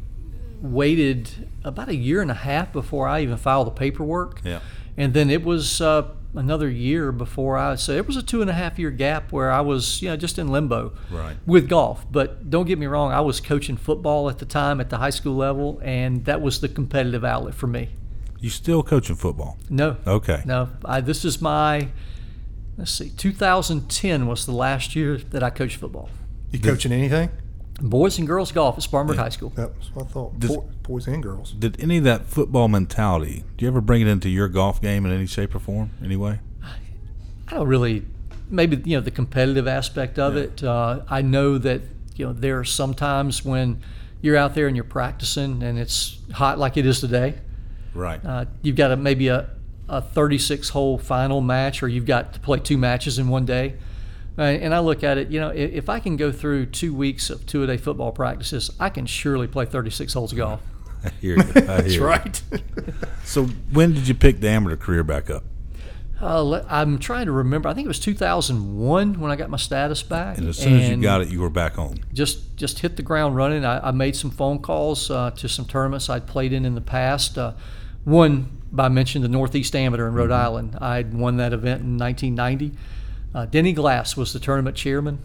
waited 0.61 1.49
about 1.65 1.89
a 1.89 1.97
year 1.97 2.23
and 2.23 2.31
a 2.31 2.35
half 2.35 2.73
before 2.73 3.09
I 3.09 3.23
even 3.23 3.37
filed 3.37 3.67
the 3.67 3.73
paperwork. 3.73 4.41
Yeah. 4.45 4.61
And 4.97 5.13
then 5.13 5.31
it 5.31 5.45
was 5.45 5.81
uh, 5.81 6.09
another 6.35 6.69
year 6.69 7.13
before 7.13 7.57
I. 7.57 7.75
So 7.75 7.93
it 7.93 8.07
was 8.07 8.17
a 8.17 8.23
two 8.23 8.41
and 8.41 8.51
a 8.51 8.55
half 8.55 8.79
year 8.79 8.91
gap 8.91 9.33
where 9.33 9.51
I 9.51 9.61
was, 9.61 10.01
you 10.01 10.09
know, 10.09 10.17
just 10.17 10.39
in 10.39 10.49
limbo. 10.49 10.93
Right. 11.11 11.37
With 11.47 11.69
golf, 11.69 12.07
but 12.11 12.49
don't 12.51 12.67
get 12.67 12.79
me 12.79 12.87
wrong, 12.87 13.13
I 13.13 13.21
was 13.21 13.41
coaching 13.41 13.77
football 13.77 14.31
at 14.31 14.39
the 14.39 14.47
time 14.47 14.81
at 14.81 14.91
the 14.91 14.99
high 14.99 15.11
school 15.11 15.35
level, 15.35 15.81
and 15.83 16.25
that 16.25 16.41
was 16.41 16.61
the 16.61 16.69
competitive 16.69 17.25
outlet 17.25 17.55
for 17.55 17.67
me. 17.67 17.91
You 18.41 18.51
still 18.51 18.83
coaching 18.83 19.17
football? 19.17 19.59
No. 19.71 19.97
Okay. 20.07 20.43
No, 20.45 20.69
I, 20.85 21.01
this 21.01 21.25
is 21.25 21.41
my. 21.41 21.89
Let's 22.79 22.93
see, 22.93 23.11
2010 23.11 24.27
was 24.27 24.45
the 24.47 24.53
last 24.53 24.95
year 24.95 25.17
that 25.17 25.43
I 25.43 25.51
coached 25.51 25.77
football. 25.77 26.11
You 26.51 26.59
coaching 26.59 26.93
anything? 26.93 27.31
Boys 27.81 28.19
and 28.19 28.27
girls 28.27 28.53
golf 28.53 28.77
at 28.77 28.83
Spartanburg 28.83 29.19
High 29.19 29.29
School. 29.31 29.53
Yep, 29.57 29.75
that's 29.77 29.95
what 29.95 30.07
I 30.07 30.09
thought. 30.09 30.39
Does- 30.39 30.57
boys 30.83 31.07
and 31.09 31.23
girls. 31.23 31.53
Did 31.53 31.81
any 31.81 31.97
of 31.99 32.05
that 32.05 32.27
football 32.27 32.69
mentality? 32.69 33.45
Do 33.57 33.65
you 33.65 33.69
ever 33.71 33.81
bring 33.81 34.03
it 34.03 34.07
into 34.09 34.29
your 34.29 34.49
golf 34.49 34.81
game 34.81 35.05
in 35.05 35.13
any 35.13 35.27
shape 35.27 35.55
or 35.55 35.59
form? 35.59 35.91
Anyway. 36.03 36.39
I 37.49 37.55
don't 37.55 37.67
really, 37.69 38.05
maybe 38.51 38.81
you 38.85 38.97
know 38.97 39.01
the 39.01 39.11
competitive 39.11 39.67
aspect 39.69 40.19
of 40.19 40.35
Yeah. 40.37 40.43
it. 40.43 40.65
Uh, 40.65 41.01
I 41.09 41.23
know 41.23 41.59
that 41.59 41.83
you 42.17 42.27
know 42.27 42.33
there 42.33 42.59
are 42.59 42.65
some 42.65 42.95
times 42.95 43.45
when 43.45 43.81
you're 44.23 44.37
out 44.37 44.55
there 44.55 44.67
and 44.67 44.77
you're 44.77 44.85
practicing 44.85 45.63
and 45.63 45.79
it's 45.79 46.19
hot 46.33 46.59
like 46.59 46.77
it 46.77 46.87
is 46.87 47.01
today. 47.01 47.35
Right. 47.95 48.25
Uh, 48.25 48.47
you've 48.63 48.77
got 48.77 48.91
a, 48.91 48.97
maybe 48.97 49.29
a, 49.29 49.49
a 49.89 50.01
36 50.01 50.71
hole 50.71 50.99
final 50.99 51.41
match, 51.41 51.83
or 51.83 51.89
you've 51.89 52.07
got 52.07 52.33
to 52.35 52.41
play 52.41 52.59
two 52.59 52.77
matches 52.77 53.19
in 53.19 53.29
one 53.29 53.45
day. 53.45 53.77
Uh, 54.39 54.43
and 54.43 54.75
I 54.75 54.81
look 54.81 55.03
at 55.03 55.17
it, 55.17 55.31
you 55.31 55.41
know, 55.41 55.49
if, 55.49 55.73
if 55.73 55.89
I 55.89 55.99
can 55.99 56.17
go 56.17 56.31
through 56.31 56.67
two 56.67 56.95
weeks 56.95 57.31
of 57.31 57.47
two 57.47 57.63
a 57.63 57.67
day 57.67 57.77
football 57.77 58.13
practices, 58.13 58.71
I 58.79 58.91
can 58.91 59.07
surely 59.07 59.47
play 59.47 59.65
36 59.65 60.13
holes 60.13 60.33
of 60.33 60.39
golf. 60.39 60.61
I 61.05 61.11
hear 61.21 61.37
you. 61.37 61.43
I 61.43 61.53
hear 61.53 61.63
That's 61.63 61.99
right. 61.99 62.43
So 63.25 63.47
when 63.73 63.93
did 63.93 64.07
you 64.07 64.15
pick 64.15 64.39
the 64.41 64.49
amateur 64.49 64.77
career 64.77 65.03
back 65.03 65.31
up? 65.31 65.43
Uh, 66.21 66.63
I'm 66.69 66.99
trying 66.99 67.27
to 67.27 67.33
remember. 67.33 67.69
I 67.69 67.75
think 67.75 67.87
it 67.87 67.89
was 67.89 67.99
2001 67.99 69.21
when 69.21 69.31
I 69.31 69.37
got 69.37 69.51
my 69.51 69.57
status 69.57 70.03
back. 70.03 70.39
And 70.39 70.49
as 70.49 70.57
soon 70.57 70.75
as 70.75 70.89
you 70.89 70.97
got 70.99 71.21
it, 71.23 71.29
you 71.29 71.41
were 71.41 71.51
back 71.51 71.77
on. 71.77 72.05
just 72.13 72.57
just 72.57 72.79
hit 72.79 72.97
the 72.97 73.03
ground 73.03 73.37
running. 73.37 73.65
I, 73.65 73.89
I 73.89 73.91
made 73.91 74.15
some 74.17 74.31
phone 74.31 74.61
calls 74.61 75.11
uh, 75.11 75.33
to 75.33 75.49
some 75.49 75.67
tournaments 75.67 76.09
I'd 76.09 76.27
played 76.27 76.53
in 76.53 76.65
in 76.65 76.75
the 76.75 76.81
past. 76.81 77.37
Uh, 77.37 77.53
one 78.05 78.56
by 78.73 78.89
mention 78.89 79.23
the 79.23 79.29
Northeast 79.29 79.75
Amateur 79.77 80.07
in 80.09 80.15
Rhode 80.15 80.31
Island. 80.33 80.77
I'd 80.81 81.15
won 81.15 81.37
that 81.39 81.53
event 81.53 81.83
in 81.83 81.97
1990. 81.99 82.73
Uh, 83.35 83.45
Denny 83.47 83.73
Glass 83.73 84.17
was 84.17 84.33
the 84.33 84.39
tournament 84.39 84.77
chairman. 84.77 85.19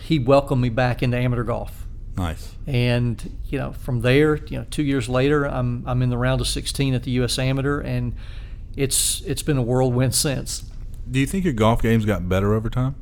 He 0.00 0.18
welcomed 0.18 0.62
me 0.62 0.68
back 0.68 1.02
into 1.02 1.16
amateur 1.16 1.44
golf. 1.44 1.86
Nice. 2.16 2.54
And 2.66 3.38
you 3.48 3.58
know, 3.58 3.72
from 3.72 4.02
there, 4.02 4.36
you 4.46 4.58
know, 4.58 4.66
two 4.70 4.82
years 4.82 5.08
later, 5.08 5.44
I'm 5.44 5.84
I'm 5.86 6.02
in 6.02 6.10
the 6.10 6.18
round 6.18 6.40
of 6.40 6.48
16 6.48 6.94
at 6.94 7.04
the 7.04 7.12
U.S. 7.12 7.38
Amateur, 7.38 7.80
and 7.80 8.14
it's 8.76 9.20
it's 9.22 9.42
been 9.42 9.56
a 9.56 9.62
whirlwind 9.62 10.14
since. 10.14 10.64
Do 11.10 11.18
you 11.18 11.26
think 11.26 11.44
your 11.44 11.54
golf 11.54 11.82
game's 11.82 12.04
got 12.04 12.28
better 12.28 12.52
over 12.54 12.68
time? 12.68 12.94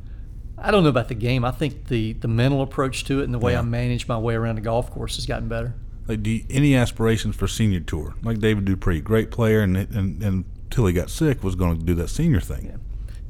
I 0.57 0.71
don't 0.71 0.83
know 0.83 0.89
about 0.89 1.09
the 1.09 1.15
game. 1.15 1.45
I 1.45 1.51
think 1.51 1.87
the 1.89 2.13
the 2.15 2.29
mental 2.29 2.63
approach 2.63 3.05
to 3.05 3.21
it 3.21 3.25
and 3.25 3.35
the 3.35 3.39
way 3.39 3.53
Yeah. 3.53 3.61
I 3.61 3.63
manage 3.63 4.07
my 4.09 4.19
way 4.19 4.35
around 4.35 4.57
the 4.57 4.61
golf 4.61 4.91
course 4.91 5.17
has 5.17 5.27
gotten 5.27 5.49
better. 5.49 5.75
Like, 6.09 6.23
do 6.23 6.31
you, 6.31 6.45
any 6.51 6.75
aspirations 6.75 7.37
for 7.37 7.47
senior 7.47 7.81
tour? 7.81 8.15
Like 8.23 8.39
David 8.41 8.65
Dupree, 8.65 9.01
great 9.01 9.31
player, 9.31 9.61
and 9.61 9.77
and, 9.77 10.23
and 10.23 10.45
until 10.65 10.87
he 10.87 10.93
got 10.93 11.11
sick, 11.11 11.43
was 11.45 11.55
going 11.55 11.79
to 11.79 11.85
do 11.85 11.95
that 11.95 12.09
senior 12.09 12.41
thing. 12.41 12.67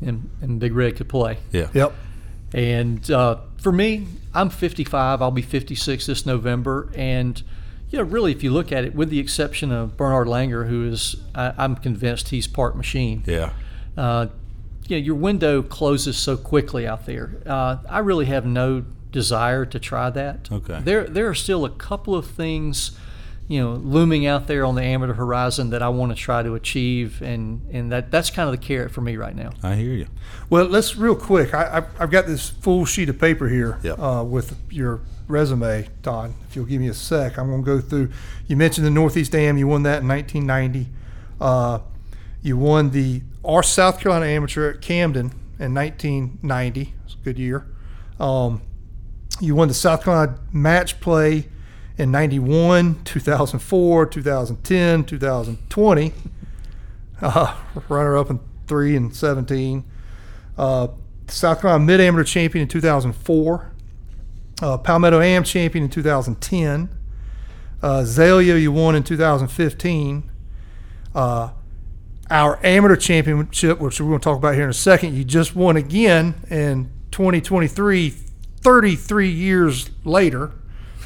Yeah. 0.01 0.09
and, 0.09 0.31
and 0.41 0.59
Big 0.61 0.75
Red 0.75 0.97
could 0.97 1.09
play. 1.09 1.39
Yeah. 1.53 1.69
Yep. 1.75 1.93
And 2.55 3.11
uh, 3.11 3.39
for 3.61 3.71
me, 3.73 4.07
I'm 4.35 4.49
55. 4.51 5.21
I'll 5.23 5.31
be 5.31 5.43
56 5.43 6.07
this 6.07 6.25
November. 6.27 6.91
And, 6.97 7.41
you 7.91 7.99
know, 7.99 8.05
really, 8.05 8.33
if 8.33 8.43
you 8.43 8.51
look 8.53 8.73
at 8.73 8.85
it, 8.85 8.95
with 8.95 9.11
the 9.11 9.19
exception 9.21 9.71
of 9.71 9.97
Bernhard 9.97 10.27
Langer, 10.29 10.69
who 10.69 10.87
is, 10.89 11.17
I, 11.35 11.53
I'm 11.59 11.77
convinced 11.77 12.31
he's 12.31 12.47
part 12.47 12.77
machine, 12.77 13.23
Yeah. 13.27 13.53
uh, 13.97 14.29
you 14.89 14.97
know, 14.99 15.05
your 15.05 15.15
window 15.17 15.63
closes 15.63 16.17
so 16.17 16.37
quickly 16.39 16.87
out 16.87 17.05
there. 17.07 17.43
Uh, 17.45 17.77
I 17.89 17.99
really 17.99 18.27
have 18.27 18.47
no 18.47 18.85
desire 19.13 19.65
to 19.67 19.79
try 19.79 20.11
that. 20.11 20.49
Okay. 20.51 20.81
There, 20.83 21.05
there 21.05 21.29
are 21.29 21.35
still 21.35 21.65
a 21.65 21.71
couple 21.71 22.15
of 22.15 22.27
things, 22.27 22.93
you 23.49 23.61
know, 23.61 23.73
looming 23.73 24.27
out 24.27 24.47
there 24.47 24.65
on 24.65 24.75
the 24.75 24.83
amateur 24.83 25.15
horizon 25.15 25.71
that 25.71 25.83
I 25.83 25.89
want 25.89 26.13
to 26.13 26.17
try 26.17 26.43
to 26.43 26.55
achieve, 26.55 27.23
and 27.23 27.63
and 27.73 27.91
that 27.93 28.11
that's 28.11 28.31
kind 28.31 28.49
of 28.49 28.53
the 28.61 28.65
carrot 28.67 28.91
for 28.91 29.01
me 29.01 29.17
right 29.17 29.35
now. 29.35 29.53
I 29.63 29.75
hear 29.77 29.93
you. 29.95 30.07
Well, 30.51 30.67
let's 30.67 30.97
real 30.97 31.17
quick. 31.17 31.55
I, 31.55 31.79
I've, 31.79 32.01
I've 32.01 32.11
got 32.11 32.27
this 32.27 32.51
full 32.51 32.85
sheet 32.85 33.09
of 33.09 33.19
paper 33.19 33.49
here 33.49 33.79
Yep. 33.83 33.99
uh, 33.99 34.25
with 34.29 34.57
your 34.71 35.01
resume, 35.29 35.89
Don. 36.03 36.35
If 36.49 36.57
you'll 36.57 36.67
give 36.67 36.81
me 36.81 36.89
a 36.89 36.95
sec, 36.95 37.39
I'm 37.39 37.49
going 37.49 37.65
to 37.65 37.67
go 37.67 37.81
through. 37.81 38.11
You 38.47 38.57
mentioned 38.57 38.87
the 38.87 38.91
Northeast 38.91 39.33
Dam. 39.33 39.57
You 39.57 39.67
won 39.67 39.83
that 39.85 40.03
in 40.03 40.09
1990. 40.09 40.91
Uh, 41.41 41.79
you 42.43 42.57
won 42.57 42.91
the 42.91 43.23
our 43.45 43.63
South 43.63 43.99
Carolina 44.01 44.27
Amateur 44.27 44.71
at 44.71 44.83
Camden 44.83 45.33
in 45.59 45.73
1990. 45.75 46.95
It's 47.07 47.15
a 47.15 47.17
good 47.25 47.39
year. 47.39 47.67
Um, 48.21 48.61
you 49.41 49.55
won 49.55 49.69
the 49.69 49.75
South 49.75 50.05
Carolina 50.05 50.39
Match 50.53 51.01
Play 51.01 51.49
in 51.97 52.11
91, 52.11 53.03
2004, 53.05 54.07
2010, 54.07 55.05
2020. 55.05 56.13
Uh, 57.21 57.57
runner 57.89 58.17
up 58.17 58.31
in 58.31 58.41
three 58.67 58.95
and 58.95 59.15
17. 59.15 59.85
Uh, 60.57 60.89
South 61.27 61.61
Carolina 61.61 61.85
Mid 61.85 62.01
Amateur 62.01 62.25
Champion 62.25 62.63
in 62.63 62.69
2004. 62.69 63.73
Uh, 64.61 64.79
Palmetto 64.79 65.21
Am 65.21 65.45
Champion 65.45 65.85
in 65.85 65.91
2010. 65.91 66.89
Uh, 67.83 67.99
Azalea 67.99 68.57
you 68.57 68.73
won 68.73 68.95
in 68.95 69.03
2015. 69.03 70.31
Uh, 71.15 71.51
our 72.31 72.65
amateur 72.65 72.97
championship, 72.97 73.79
which 73.81 74.01
we're 74.01 74.09
going 74.09 74.21
to 74.21 74.25
talk 74.25 74.37
about 74.37 74.55
here 74.55 74.65
in 74.65 74.71
a 74.71 74.75
second, 74.75 75.15
you 75.15 75.25
just 75.25 75.57
won 75.57 75.77
again 75.77 76.35
in 76.51 76.91
2023, 77.11 78.15
33 78.59 79.31
years 79.31 79.91
later. 80.05 80.53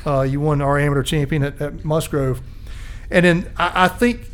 Uh, 0.04 0.22
you 0.22 0.40
won 0.40 0.60
our 0.60 0.78
amateur 0.78 1.02
champion 1.02 1.44
at, 1.44 1.60
at 1.60 1.84
Musgrove. 1.84 2.40
And 3.10 3.24
then 3.24 3.52
I, 3.56 3.84
I 3.84 3.88
think 3.88 4.26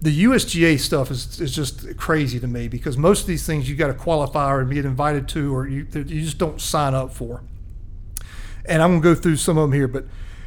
the 0.00 0.24
USGA 0.24 0.78
stuff 0.78 1.10
is, 1.10 1.40
is 1.40 1.54
just 1.54 1.96
crazy 1.96 2.38
to 2.40 2.46
me 2.46 2.68
because 2.68 2.96
most 2.96 3.22
of 3.22 3.26
these 3.26 3.44
things 3.44 3.68
you 3.68 3.76
got 3.76 3.88
to 3.88 3.94
qualify 3.94 4.52
or 4.52 4.64
get 4.64 4.84
invited 4.84 5.28
to, 5.28 5.54
or 5.54 5.66
you, 5.66 5.86
you 5.92 6.22
just 6.22 6.38
don't 6.38 6.60
sign 6.60 6.94
up 6.94 7.12
for. 7.12 7.42
And 8.64 8.82
I'm 8.82 9.00
gonna 9.00 9.02
go 9.02 9.14
through 9.14 9.36
some 9.36 9.56
of 9.58 9.62
them 9.62 9.72
here, 9.72 9.88
but 9.88 10.04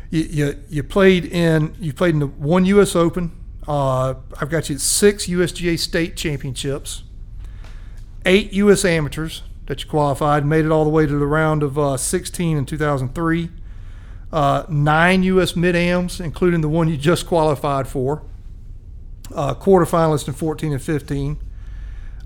you 0.10 0.22
you, 0.22 0.64
you 0.70 0.84
played 0.84 1.26
in 1.26 1.76
you 1.80 1.92
played 1.92 2.14
in 2.14 2.20
the 2.20 2.28
one 2.28 2.66
U.S. 2.66 2.96
Open. 2.96 3.32
Uh, 3.68 4.16
I've 4.40 4.50
got 4.50 4.70
you 4.70 4.78
six 4.78 5.26
USGA 5.28 5.78
state 5.80 6.16
championships, 6.16 7.04
eight 8.26 8.54
U.S. 8.54 8.86
amateurs 8.86 9.42
that 9.72 9.82
you 9.86 9.90
qualified, 9.90 10.46
made 10.46 10.66
it 10.66 10.70
all 10.72 10.84
the 10.84 10.90
way 10.90 11.06
to 11.06 11.18
the 11.18 11.26
round 11.26 11.64
of 11.64 11.80
uh, 11.80 11.96
16 11.96 12.58
in 12.58 12.66
2003. 12.66 13.50
Uh, 14.30 14.66
nine 14.68 15.24
U.S. 15.24 15.56
mid 15.56 15.78
ams, 15.78 16.20
including 16.20 16.60
the 16.60 16.68
one 16.68 16.90
you 16.90 16.98
just 16.98 17.26
qualified 17.26 17.88
for 17.88 18.22
uh, 19.34 19.56
quarterfinalist 19.56 20.28
in 20.28 20.34
14 20.34 20.74
and 20.74 20.82
15. 20.82 21.38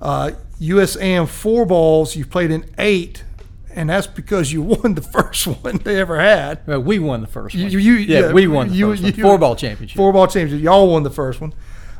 Uh, 0.01 0.31
USAM 0.59 1.27
four 1.27 1.67
balls, 1.67 2.15
you 2.15 2.25
played 2.25 2.49
in 2.49 2.65
eight, 2.79 3.23
and 3.69 3.91
that's 3.91 4.07
because 4.07 4.51
you 4.51 4.61
won 4.81 4.95
the 4.95 5.03
first 5.03 5.45
one 5.45 5.77
they 5.77 5.99
ever 6.01 6.19
had. 6.19 6.65
Well, 6.65 6.79
we 6.81 6.97
won 6.97 7.21
the 7.21 7.27
first 7.27 7.53
one. 7.55 7.69
you- 7.69 7.77
you- 7.77 7.93
yeah, 7.93 8.19
yeah, 8.21 8.31
we 8.33 8.47
won 8.47 8.69
the 8.69 8.73
you- 8.75 8.89
first 8.89 9.03
one. 9.03 9.13
Four 9.13 9.37
ball 9.37 9.55
championship. 9.55 9.95
Four 9.97 10.11
ball 10.13 10.25
championship. 10.25 10.63
Y'all 10.65 10.89
won 10.91 11.03
the 11.03 11.11
first 11.11 11.39
one. 11.39 11.53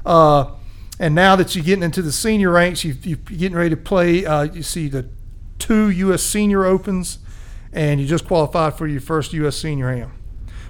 Uh, 0.03 0.45
and 0.99 1.13
now 1.13 1.35
that 1.35 1.55
you're 1.55 1.63
getting 1.65 1.83
into 1.83 2.01
the 2.01 2.11
senior 2.11 2.51
ranks, 2.51 2.83
you, 2.83 2.95
you're 3.03 3.17
getting 3.17 3.55
ready 3.57 3.69
to 3.71 3.77
play. 3.77 4.25
Uh, 4.25 4.43
you 4.43 4.63
see 4.63 4.87
the 4.87 5.05
two 5.59 5.89
U.S. 5.89 6.23
Senior 6.23 6.65
Opens, 6.65 7.19
and 7.71 7.99
you 7.99 8.07
just 8.07 8.27
qualified 8.27 8.77
for 8.77 8.87
your 8.87 9.01
first 9.01 9.33
U.S. 9.33 9.57
Senior 9.57 9.89
Am. 9.89 10.13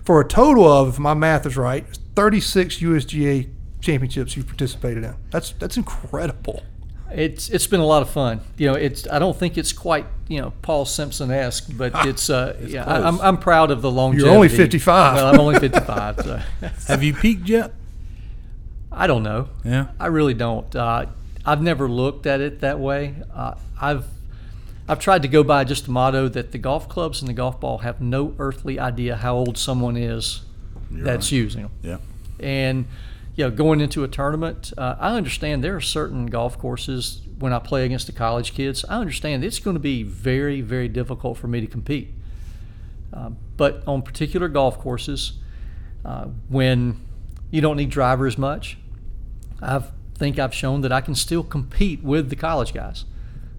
For 0.03 0.21
a 0.21 0.27
total 0.27 0.65
of, 0.71 0.89
if 0.89 0.99
my 0.99 1.13
math 1.13 1.45
is 1.45 1.57
right, 1.57 1.85
36 2.15 2.77
USGA 2.77 3.49
championships 3.81 4.35
you've 4.35 4.47
participated 4.47 5.03
in. 5.03 5.15
That's 5.31 5.51
that's 5.51 5.77
incredible. 5.77 6.63
It's 7.11 7.49
it's 7.49 7.67
been 7.67 7.79
a 7.79 7.85
lot 7.85 8.01
of 8.01 8.09
fun. 8.09 8.41
You 8.57 8.67
know, 8.67 8.73
it's 8.73 9.07
I 9.09 9.19
don't 9.19 9.37
think 9.37 9.57
it's 9.57 9.71
quite 9.71 10.05
you 10.27 10.41
know 10.41 10.53
Paul 10.61 10.85
Simpson 10.85 11.31
esque, 11.31 11.69
but 11.77 11.91
it's 12.07 12.29
uh 12.29 12.57
yeah 12.65 12.83
I, 12.83 13.07
I'm 13.07 13.21
I'm 13.21 13.37
proud 13.37 13.71
of 13.71 13.81
the 13.81 13.91
longevity. 13.91 14.25
You're 14.25 14.35
only 14.35 14.49
55. 14.49 15.15
Well, 15.15 15.27
I'm 15.27 15.39
only 15.39 15.59
55. 15.59 16.21
so 16.21 16.41
Have 16.87 17.03
you 17.03 17.13
peaked 17.13 17.47
yet? 17.47 17.73
I 18.91 19.07
don't 19.07 19.23
know. 19.23 19.49
Yeah. 19.63 19.87
I 19.99 20.07
really 20.07 20.33
don't. 20.33 20.73
Uh, 20.75 21.07
I've 21.45 21.61
never 21.61 21.89
looked 21.89 22.25
at 22.25 22.41
it 22.41 22.61
that 22.61 22.79
way. 22.79 23.15
Uh, 23.33 23.55
I've 23.79 24.05
I've 24.87 24.99
tried 24.99 25.23
to 25.23 25.27
go 25.27 25.43
by 25.43 25.63
just 25.63 25.85
the 25.85 25.91
motto 25.91 26.27
that 26.29 26.51
the 26.51 26.57
golf 26.57 26.87
clubs 26.87 27.21
and 27.21 27.27
the 27.27 27.33
golf 27.33 27.59
ball 27.59 27.79
have 27.79 28.01
no 28.01 28.35
earthly 28.37 28.79
idea 28.79 29.15
how 29.15 29.35
old 29.35 29.57
someone 29.57 29.97
is 29.97 30.41
that's 30.91 31.31
right. 31.31 31.37
using 31.37 31.63
them. 31.63 31.71
Yeah. 31.81 31.97
And 32.39 32.85
you 33.35 33.43
know, 33.43 33.51
going 33.51 33.81
into 33.81 34.03
a 34.03 34.07
tournament, 34.07 34.71
uh, 34.77 34.95
I 34.99 35.15
understand 35.15 35.63
there 35.63 35.75
are 35.75 35.81
certain 35.81 36.27
golf 36.27 36.57
courses 36.57 37.21
when 37.39 37.51
I 37.51 37.59
play 37.59 37.83
against 37.85 38.07
the 38.07 38.13
college 38.13 38.53
kids. 38.53 38.85
I 38.87 38.99
understand 38.99 39.43
it's 39.43 39.59
going 39.59 39.75
to 39.75 39.81
be 39.81 40.03
very, 40.03 40.61
very 40.61 40.87
difficult 40.87 41.37
for 41.37 41.47
me 41.47 41.59
to 41.61 41.67
compete. 41.67 42.13
Uh, 43.11 43.31
but 43.57 43.83
on 43.87 44.03
particular 44.03 44.47
golf 44.47 44.79
courses, 44.79 45.33
uh, 46.05 46.25
when 46.47 47.01
you 47.51 47.59
don't 47.59 47.77
need 47.77 47.89
drivers 47.89 48.37
much, 48.37 48.77
I 49.61 49.83
think 50.15 50.39
I've 50.39 50.53
shown 50.53 50.81
that 50.81 50.91
I 50.91 51.01
can 51.01 51.15
still 51.15 51.43
compete 51.43 52.03
with 52.03 52.29
the 52.29 52.35
college 52.35 52.73
guys. 52.73 53.05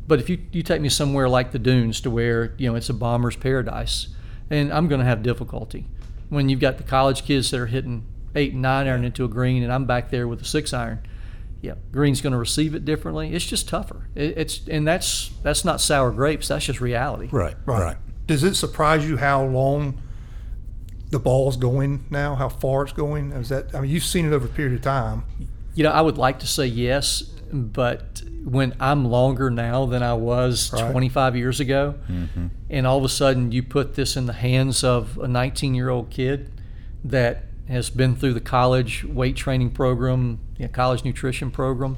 But 0.08 0.20
if 0.20 0.28
you, 0.30 0.38
you 0.52 0.62
take 0.62 0.80
me 0.80 0.88
somewhere 0.88 1.28
like 1.28 1.50
the 1.52 1.58
dunes 1.58 2.00
to 2.02 2.10
where 2.10 2.54
you 2.58 2.68
know 2.70 2.76
it's 2.76 2.88
a 2.88 2.94
bomber's 2.94 3.36
paradise, 3.36 4.08
and 4.50 4.72
I'm 4.72 4.88
going 4.88 5.00
to 5.00 5.04
have 5.06 5.22
difficulty 5.22 5.86
when 6.28 6.48
you've 6.48 6.60
got 6.60 6.78
the 6.78 6.84
college 6.84 7.24
kids 7.24 7.50
that 7.50 7.60
are 7.60 7.66
hitting 7.66 8.04
eight 8.34 8.52
and 8.52 8.62
nine 8.62 8.86
iron 8.86 9.04
into 9.04 9.24
a 9.24 9.28
green, 9.28 9.62
and 9.62 9.72
I'm 9.72 9.84
back 9.84 10.10
there 10.10 10.28
with 10.28 10.42
a 10.42 10.44
six 10.44 10.72
iron. 10.72 11.00
Yeah, 11.62 11.74
green's 11.90 12.20
going 12.20 12.32
to 12.34 12.38
receive 12.38 12.74
it 12.74 12.84
differently. 12.84 13.32
It's 13.34 13.46
just 13.46 13.68
tougher. 13.68 14.08
It, 14.14 14.36
it's 14.38 14.68
and 14.68 14.86
that's 14.86 15.30
that's 15.42 15.64
not 15.64 15.80
sour 15.80 16.10
grapes. 16.12 16.48
That's 16.48 16.64
just 16.66 16.80
reality. 16.80 17.28
Right, 17.32 17.56
Right. 17.64 17.82
right. 17.82 17.96
Does 18.26 18.44
it 18.44 18.54
surprise 18.54 19.08
you 19.08 19.16
how 19.16 19.44
long 19.44 20.00
the 21.10 21.18
ball's 21.18 21.56
going 21.56 22.04
now? 22.10 22.34
How 22.34 22.48
far 22.48 22.82
it's 22.82 22.92
going? 22.92 23.32
Is 23.32 23.48
that? 23.48 23.74
I 23.74 23.80
mean, 23.80 23.90
you've 23.90 24.04
seen 24.04 24.26
it 24.26 24.32
over 24.32 24.46
a 24.46 24.48
period 24.48 24.74
of 24.74 24.82
time. 24.82 25.24
You 25.74 25.84
know, 25.84 25.90
I 25.90 26.00
would 26.00 26.18
like 26.18 26.38
to 26.40 26.46
say 26.46 26.66
yes, 26.66 27.22
but 27.52 28.22
when 28.44 28.74
I'm 28.78 29.04
longer 29.04 29.50
now 29.50 29.86
than 29.86 30.02
I 30.02 30.14
was 30.14 30.72
Right. 30.72 30.90
25 30.90 31.36
years 31.36 31.60
ago, 31.60 31.94
mm-hmm. 32.08 32.46
and 32.70 32.86
all 32.86 32.98
of 32.98 33.04
a 33.04 33.08
sudden 33.08 33.52
you 33.52 33.62
put 33.62 33.94
this 33.94 34.16
in 34.16 34.26
the 34.26 34.32
hands 34.32 34.84
of 34.84 35.18
a 35.18 35.28
19 35.28 35.74
year 35.74 35.88
old 35.88 36.10
kid 36.10 36.50
that 37.04 37.44
has 37.68 37.90
been 37.90 38.14
through 38.14 38.34
the 38.34 38.40
college 38.40 39.04
weight 39.04 39.36
training 39.36 39.70
program, 39.70 40.38
you 40.56 40.66
know, 40.66 40.72
college 40.72 41.04
nutrition 41.04 41.50
program, 41.50 41.96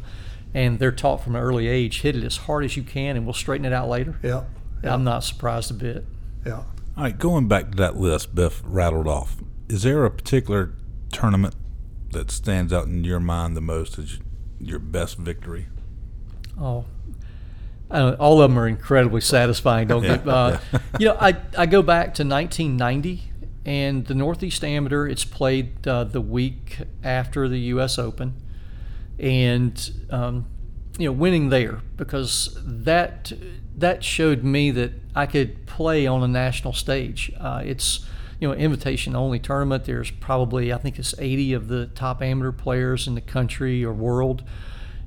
and 0.55 0.79
they're 0.79 0.93
taught 0.93 1.23
from 1.23 1.37
an 1.37 1.43
early 1.43 1.69
age 1.69 2.01
hit 2.01 2.17
it 2.17 2.25
as 2.25 2.39
hard 2.39 2.65
as 2.65 2.77
you 2.77 2.83
can 2.83 3.17
and 3.17 3.27
we'll 3.27 3.35
straighten 3.35 3.67
it 3.67 3.73
out 3.73 3.89
later. 3.89 4.19
Yeah. 4.23 4.45
I'm 4.83 5.05
not 5.05 5.25
surprised 5.25 5.71
a 5.71 5.75
bit. 5.75 6.07
Yeah. 6.47 6.63
All 6.97 7.05
right, 7.05 7.19
going 7.19 7.49
back 7.49 7.71
to 7.73 7.77
that 7.77 7.97
list 7.97 8.35
Biff 8.35 8.63
rattled 8.65 9.07
off, 9.07 9.37
is 9.69 9.83
there 9.83 10.05
a 10.05 10.11
particular 10.11 10.73
tournament 11.13 11.55
that 12.13 12.31
stands 12.31 12.73
out 12.73 12.87
in 12.87 13.05
your 13.05 13.21
mind 13.21 13.57
the 13.57 13.61
most 13.61 13.99
as 13.99 14.19
your 14.61 14.79
best 14.79 15.17
victory? 15.17 15.67
Oh, 16.61 16.85
I 17.91 17.99
don't, 17.99 18.21
all 18.21 18.41
of 18.41 18.51
them 18.51 18.59
are 18.59 18.69
incredibly 18.69 19.21
satisfying. 19.21 19.89
Don't 19.89 20.03
get, 20.03 20.29
uh, 20.29 20.59
you 20.99 21.07
know, 21.07 21.17
I, 21.21 21.37
I 21.57 21.67
go 21.67 21.83
back 21.83 22.15
to 22.15 22.25
1990 22.25 23.23
and 23.65 24.07
the 24.07 24.15
Northeast 24.15 24.65
Amateur. 24.65 25.07
It's 25.07 25.25
played 25.25 25.87
uh, 25.87 26.05
the 26.05 26.21
week 26.21 26.79
after 27.03 27.49
the 27.49 27.59
U.S. 27.61 27.99
Open, 27.99 28.35
and 29.19 29.91
um, 30.11 30.47
you 30.99 31.07
know, 31.07 31.13
winning 31.13 31.51
there 31.51 31.83
because 31.97 32.59
that 32.65 33.33
that 33.77 34.03
showed 34.03 34.43
me 34.43 34.71
that 34.73 34.93
I 35.15 35.27
could 35.27 35.67
play 35.67 36.07
on 36.07 36.23
a 36.23 36.29
national 36.29 36.73
stage. 36.73 37.31
Uh, 37.39 37.63
it's 37.65 38.07
you 38.41 38.49
know, 38.49 38.55
invitation 38.55 39.17
only 39.17 39.39
tournament. 39.39 39.85
There's 39.85 40.11
probably 40.11 40.73
I 40.73 40.79
think 40.79 40.99
it's 40.99 41.15
80 41.19 41.53
of 41.55 41.69
the 41.69 41.87
top 41.87 42.23
amateur 42.23 42.53
players 42.53 43.07
in 43.07 43.15
the 43.15 43.21
country 43.21 43.85
or 43.85 43.93
world 43.93 44.45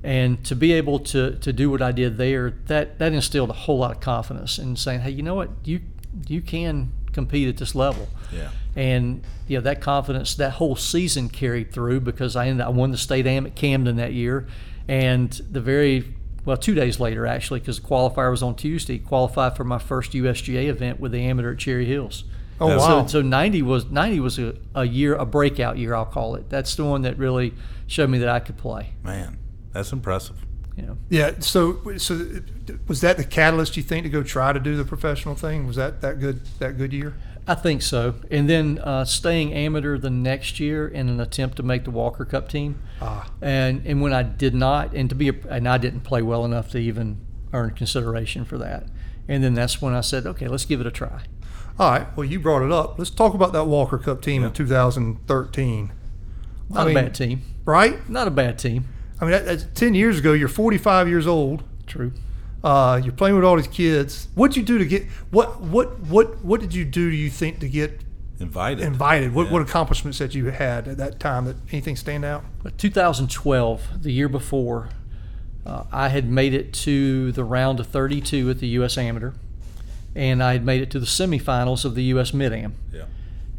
and 0.04 0.44
to 0.46 0.56
be 0.56 0.74
able 0.74 1.00
to 1.00 1.36
to 1.38 1.54
do 1.54 1.70
what 1.70 1.82
I 1.82 1.92
did 1.92 2.18
there, 2.18 2.52
that 2.66 3.00
that 3.00 3.14
instilled 3.14 3.50
a 3.50 3.54
whole 3.54 3.78
lot 3.78 3.92
of 3.92 4.00
confidence 4.00 4.58
in 4.58 4.76
saying, 4.76 5.02
hey, 5.02 5.12
you 5.12 5.24
know 5.24 5.36
what, 5.36 5.50
you 5.64 5.82
you 6.28 6.42
can 6.42 6.92
compete 7.14 7.48
at 7.48 7.58
this 7.58 7.76
level. 7.76 8.08
Yeah. 8.32 8.50
And 8.76 9.24
you 9.48 9.58
know 9.58 9.62
that 9.62 9.82
confidence, 9.82 10.36
that 10.36 10.54
whole 10.54 10.76
season 10.76 11.30
carried 11.30 11.72
through 11.72 12.02
because 12.02 12.36
I 12.36 12.48
ended, 12.48 12.66
I 12.66 12.70
won 12.70 12.92
the 12.92 12.98
state 12.98 13.28
am 13.28 13.46
at 13.46 13.56
Camden 13.56 13.98
that 13.98 14.14
year, 14.14 14.48
and 14.88 15.30
the 15.52 15.62
very 15.62 16.16
well 16.44 16.58
two 16.58 16.74
days 16.74 17.00
later 17.00 17.28
actually 17.28 17.60
because 17.60 17.80
the 17.80 17.88
qualifier 17.88 18.32
was 18.32 18.42
on 18.42 18.56
Tuesday, 18.56 18.98
qualified 18.98 19.56
for 19.56 19.64
my 19.64 19.78
first 19.78 20.14
USGA 20.14 20.68
event 20.68 21.00
with 21.00 21.12
the 21.12 21.22
amateur 21.22 21.54
at 21.54 21.60
Cherry 21.60 21.86
Hills. 21.86 22.24
Oh 22.62 22.70
Yeah. 22.70 22.78
wow. 22.78 23.06
So, 23.08 23.20
so 23.20 23.22
90 23.22 23.62
was 23.64 23.90
90 23.90 24.20
was 24.20 24.40
a, 24.40 24.54
a 24.76 24.86
year, 24.86 25.16
a 25.16 25.26
breakout 25.26 25.78
year, 25.78 25.96
I'll 25.96 26.06
call 26.06 26.36
it. 26.36 26.50
That's 26.50 26.76
the 26.76 26.86
one 26.86 27.02
that 27.02 27.18
really 27.18 27.54
showed 27.88 28.10
me 28.10 28.20
that 28.20 28.30
I 28.30 28.40
could 28.40 28.58
play. 28.58 28.94
Man, 29.04 29.38
that's 29.74 29.92
impressive. 29.92 30.38
You 30.78 30.84
know. 30.84 30.98
yeah. 31.10 31.32
So 31.40 31.98
so 31.98 32.26
was 32.88 33.02
that 33.02 33.18
the 33.18 33.24
catalyst 33.26 33.76
you 33.76 33.84
think 33.84 34.04
to 34.06 34.10
go 34.10 34.24
try 34.24 34.54
to 34.54 34.60
do 34.60 34.78
the 34.78 34.86
professional 34.86 35.36
thing? 35.36 35.68
Was 35.68 35.76
that 35.76 36.02
that 36.02 36.20
good 36.20 36.46
that 36.60 36.78
good 36.78 36.94
year? 36.94 37.14
I 37.48 37.56
think 37.56 37.82
so. 37.82 38.16
And 38.30 38.48
then 38.48 38.78
uh, 38.80 39.04
staying 39.04 39.52
amateur 39.54 39.98
the 39.98 40.12
next 40.12 40.60
year 40.60 40.88
in 40.88 41.10
an 41.10 41.20
attempt 41.20 41.58
to 41.58 41.64
make 41.64 41.84
the 41.84 41.92
Walker 41.92 42.24
Cup 42.24 42.48
team. 42.48 42.80
Ah. 43.02 43.30
And 43.42 43.82
and 43.86 44.02
when 44.02 44.14
I 44.14 44.22
did 44.24 44.54
not, 44.54 44.94
and 44.94 45.10
to 45.10 45.16
be, 45.16 45.30
a, 45.30 45.34
and 45.50 45.68
I 45.68 45.78
didn't 45.80 46.02
play 46.02 46.22
well 46.22 46.46
enough 46.46 46.70
to 46.72 46.78
even 46.78 47.18
earn 47.52 47.72
consideration 47.72 48.46
for 48.46 48.58
that. 48.60 48.86
And 49.28 49.44
then 49.44 49.56
that's 49.56 49.82
when 49.82 49.94
I 49.94 50.02
said, 50.02 50.26
okay, 50.26 50.48
let's 50.48 50.66
give 50.66 50.80
it 50.82 50.88
a 50.88 50.92
try. 50.92 51.24
All 51.82 51.90
right. 51.92 52.06
Well, 52.16 52.26
you 52.26 52.40
brought 52.40 52.62
it 52.62 52.72
up. 52.72 53.00
Let's 53.00 53.10
talk 53.10 53.34
about 53.34 53.54
that 53.54 53.64
Walker 53.66 53.98
Cup 53.98 54.22
team 54.22 54.44
in 54.44 54.52
2013. 54.54 55.92
Not 56.70 56.80
I 56.80 56.86
mean- 56.86 56.96
a 56.96 57.02
bad 57.02 57.16
team. 57.16 57.42
Right? 57.66 58.08
Not 58.08 58.28
a 58.28 58.32
bad 58.32 58.60
team. 58.60 58.86
I 59.20 59.24
mean, 59.26 59.32
that, 59.32 59.46
that's 59.46 59.66
10 59.74 59.96
years 59.96 60.20
ago. 60.20 60.34
You're 60.34 60.48
45 60.48 61.08
years 61.08 61.26
old. 61.26 61.64
True. 61.88 62.12
Uh, 62.64 63.02
you're 63.04 63.14
playing 63.14 63.36
with 63.36 63.44
all 63.44 63.56
these 63.56 63.66
kids. 63.68 64.28
What'd 64.36 64.56
you 64.56 64.62
do 64.62 64.78
to 64.78 64.86
get 64.86 65.06
what 65.32 65.60
what 65.62 66.00
what 66.02 66.44
what 66.46 66.62
did 66.62 66.76
you 66.76 66.86
do? 66.86 67.10
Do 67.10 67.16
you 67.16 67.32
think 67.32 67.60
to 67.62 67.68
get 67.68 68.02
Invited. 68.40 68.84
invited? 68.86 69.34
What 69.34 69.48
Yeah. 69.48 69.54
what 69.54 69.62
accomplishments 69.64 70.20
that 70.20 70.36
you 70.36 70.46
had 70.52 70.88
at 70.88 70.98
that 70.98 71.20
time? 71.20 71.46
That 71.46 71.56
anything 71.72 71.96
stand 71.96 72.24
out? 72.24 72.44
2012, 72.78 74.04
the 74.04 74.12
year 74.12 74.30
before, 74.30 74.90
uh, 75.66 75.86
I 75.92 76.10
had 76.10 76.30
made 76.30 76.54
it 76.54 76.72
to 76.86 77.32
the 77.32 77.44
round 77.44 77.80
of 77.80 77.88
32 77.88 78.52
at 78.52 78.60
the 78.60 78.68
U.S. 78.68 78.96
Amateur, 78.96 79.32
and 80.16 80.44
I 80.44 80.54
had 80.54 80.66
made 80.66 80.82
it 80.82 80.92
to 80.92 81.00
the 81.00 81.06
semifinals 81.06 81.86
of 81.86 81.96
the 81.96 82.04
U.S. 82.04 82.34
Mid 82.34 82.54
Am. 82.54 82.76
Yeah. 82.92 83.06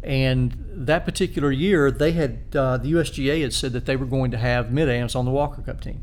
And 0.02 0.56
that 0.72 1.04
particular 1.04 1.52
year, 1.52 1.90
they 1.90 2.12
had 2.12 2.40
uh, 2.54 2.76
the 2.76 2.92
USGA 2.92 3.42
had 3.42 3.52
said 3.52 3.72
that 3.72 3.86
they 3.86 3.96
were 3.96 4.06
going 4.06 4.30
to 4.32 4.38
have 4.38 4.72
mid 4.72 4.88
ams 4.88 5.14
on 5.14 5.24
the 5.24 5.30
Walker 5.30 5.62
Cup 5.62 5.80
team. 5.80 6.02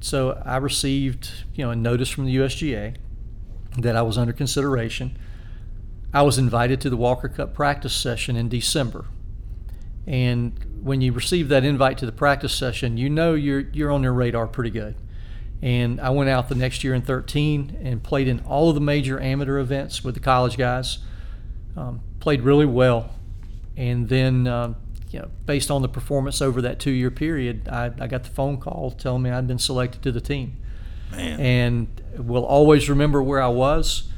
So 0.00 0.40
I 0.44 0.56
received, 0.56 1.30
you 1.54 1.64
know, 1.64 1.70
a 1.70 1.76
notice 1.76 2.08
from 2.08 2.24
the 2.24 2.36
USGA 2.36 2.96
that 3.78 3.96
I 3.96 4.02
was 4.02 4.16
under 4.16 4.32
consideration. 4.32 5.18
I 6.14 6.22
was 6.22 6.38
invited 6.38 6.80
to 6.82 6.90
the 6.90 6.96
Walker 6.96 7.28
Cup 7.28 7.52
practice 7.52 7.94
session 7.94 8.36
in 8.36 8.48
December. 8.48 9.04
And 10.06 10.80
when 10.82 11.00
you 11.00 11.12
receive 11.12 11.48
that 11.48 11.64
invite 11.64 11.98
to 11.98 12.06
the 12.06 12.12
practice 12.12 12.54
session, 12.54 12.96
you 12.96 13.10
know 13.10 13.34
you're 13.34 13.60
you're 13.72 13.90
on 13.90 14.02
their 14.02 14.12
radar 14.12 14.46
pretty 14.46 14.70
good. 14.70 14.94
And 15.62 16.00
I 16.00 16.10
went 16.10 16.28
out 16.28 16.48
the 16.48 16.54
next 16.54 16.84
year 16.84 16.94
in 16.94 17.02
13 17.02 17.78
and 17.82 18.02
played 18.02 18.28
in 18.28 18.40
all 18.40 18.68
of 18.68 18.74
the 18.74 18.80
major 18.80 19.18
amateur 19.20 19.58
events 19.58 20.04
with 20.04 20.14
the 20.14 20.20
college 20.20 20.56
guys. 20.58 20.98
Um, 21.76 22.00
played 22.20 22.42
really 22.42 22.66
well, 22.66 23.10
and 23.76 24.08
then 24.08 24.46
um, 24.46 24.76
you 25.10 25.18
know, 25.20 25.28
based 25.44 25.70
on 25.70 25.82
the 25.82 25.88
performance 25.88 26.40
over 26.42 26.60
that 26.62 26.78
two-year 26.78 27.10
period, 27.10 27.68
I, 27.68 27.90
I 27.98 28.06
got 28.06 28.24
the 28.24 28.30
phone 28.30 28.58
call 28.58 28.90
telling 28.92 29.22
me 29.22 29.30
I'd 29.30 29.46
been 29.46 29.58
selected 29.58 30.02
to 30.02 30.12
the 30.12 30.20
team. 30.20 30.56
Man. 31.12 31.40
And 31.40 31.88
will 32.18 32.44
always 32.44 32.88
remember 32.90 33.22
where 33.22 33.40
I 33.42 33.48
was. 33.48 34.08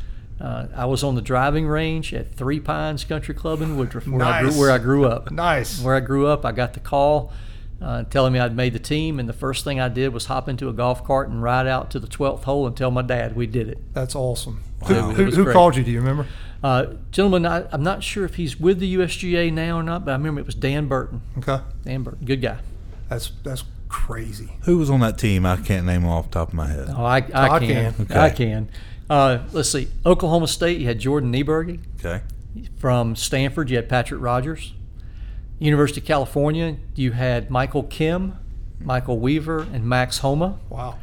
Uh, 0.41 0.69
I 0.75 0.87
was 0.87 1.03
on 1.03 1.17
the 1.17 1.21
driving 1.23 1.67
range 1.67 2.15
at 2.15 2.33
Three 2.33 2.61
Pines 2.61 3.05
Country 3.05 3.35
Club 3.35 3.61
in 3.61 3.77
Woodruff, 3.77 4.07
where, 4.07 4.23
I, 4.25 4.43
Nice. 4.43 4.53
grew, 4.53 4.61
where 4.61 4.71
I 4.71 4.79
grew 4.79 5.05
up. 5.05 5.31
Nice. 5.33 5.83
Where 5.83 5.97
I 5.97 6.01
grew 6.01 6.29
up, 6.29 6.45
I 6.45 6.53
got 6.53 6.75
the 6.75 6.81
call 6.81 7.33
uh, 7.81 8.05
telling 8.05 8.33
me 8.33 8.39
I'd 8.39 8.57
made 8.57 8.73
the 8.73 8.79
team, 8.79 9.21
and 9.21 9.29
the 9.29 9.33
first 9.35 9.65
thing 9.65 9.81
I 9.81 9.89
did 9.89 10.13
was 10.13 10.27
hop 10.27 10.49
into 10.49 10.69
a 10.69 10.73
golf 10.73 11.05
cart 11.05 11.29
and 11.29 11.43
ride 11.43 11.67
out 11.67 11.91
to 11.93 12.01
the 12.01 12.09
12th 12.09 12.45
hole 12.45 12.67
and 12.67 12.77
tell 12.77 12.91
my 12.91 13.03
dad 13.03 13.37
we 13.37 13.47
did 13.47 13.69
it. 13.69 13.79
That's 13.95 14.15
awesome. 14.15 14.63
Wow. 14.83 14.89
Who, 14.89 15.25
who, 15.25 15.45
who 15.45 15.53
called 15.53 15.77
you? 15.77 15.85
Do 15.85 15.91
you 15.91 15.99
remember? 15.99 16.27
Uh, 16.63 16.95
gentlemen, 17.13 17.47
I, 17.47 17.67
I'm 17.71 17.83
not 17.83 18.03
sure 18.03 18.25
if 18.25 18.35
he's 18.35 18.59
with 18.59 18.81
the 18.81 18.97
USGA 18.97 19.53
now 19.53 19.79
or 19.79 19.83
not, 19.83 20.05
but 20.05 20.13
I 20.13 20.15
remember 20.15 20.41
it 20.41 20.47
was 20.47 20.57
Dan 20.57 20.89
Burton. 20.89 21.23
Okay. 21.39 21.61
Dan 21.85 22.03
Burton, 22.03 22.25
good 22.27 22.43
guy. 22.43 22.59
That's 23.09 23.31
that's 23.43 23.65
crazy. 23.89 24.53
Who 24.63 24.79
was 24.79 24.91
on 24.91 25.01
that 25.01 25.19
team? 25.19 25.47
I 25.47 25.57
can't 25.57 25.87
name 25.87 26.03
them 26.03 26.11
off 26.11 26.27
the 26.27 26.35
top 26.35 26.49
of 26.49 26.55
my 26.55 26.67
head. 26.67 26.89
Oh, 26.91 27.05
I, 27.05 27.19
I, 27.33 27.49
I 27.49 27.59
can. 27.61 27.93
can. 27.95 28.03
Okay. 28.03 28.19
I 28.19 28.31
can. 28.31 28.71
Uh, 29.09 29.39
let's 29.53 29.71
see. 29.71 29.89
Oklahoma 30.05 30.49
State, 30.49 30.81
you 30.81 30.87
had 30.87 30.99
Jordan 30.99 31.33
Niebrugge. 31.33 31.81
Okay. 31.99 32.23
From 32.77 33.17
Stanford, 33.17 33.71
you 33.71 33.77
had 33.77 33.89
Patrick 33.89 34.21
Rodgers. 34.21 34.75
University 35.59 36.01
of 36.01 36.07
California, 36.07 36.77
you 36.95 37.13
had 37.13 37.51
Michael 37.51 37.83
Kim, 37.83 38.39
Michael 38.81 39.19
Weaver, 39.19 39.61
and 39.73 39.85
Max 39.85 40.19
Homa. 40.19 40.59
Wow. 40.69 40.99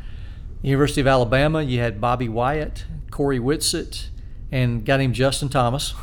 University 0.62 1.02
of 1.02 1.08
Alabama, 1.08 1.62
you 1.62 1.80
had 1.80 2.00
Bobby 2.00 2.30
Wyatt, 2.30 2.86
Cory 3.12 3.40
Whitsett, 3.40 4.10
and 4.52 4.82
a 4.82 4.84
guy 4.84 4.98
named 4.98 5.14
Justin 5.14 5.50
Thomas. 5.50 5.94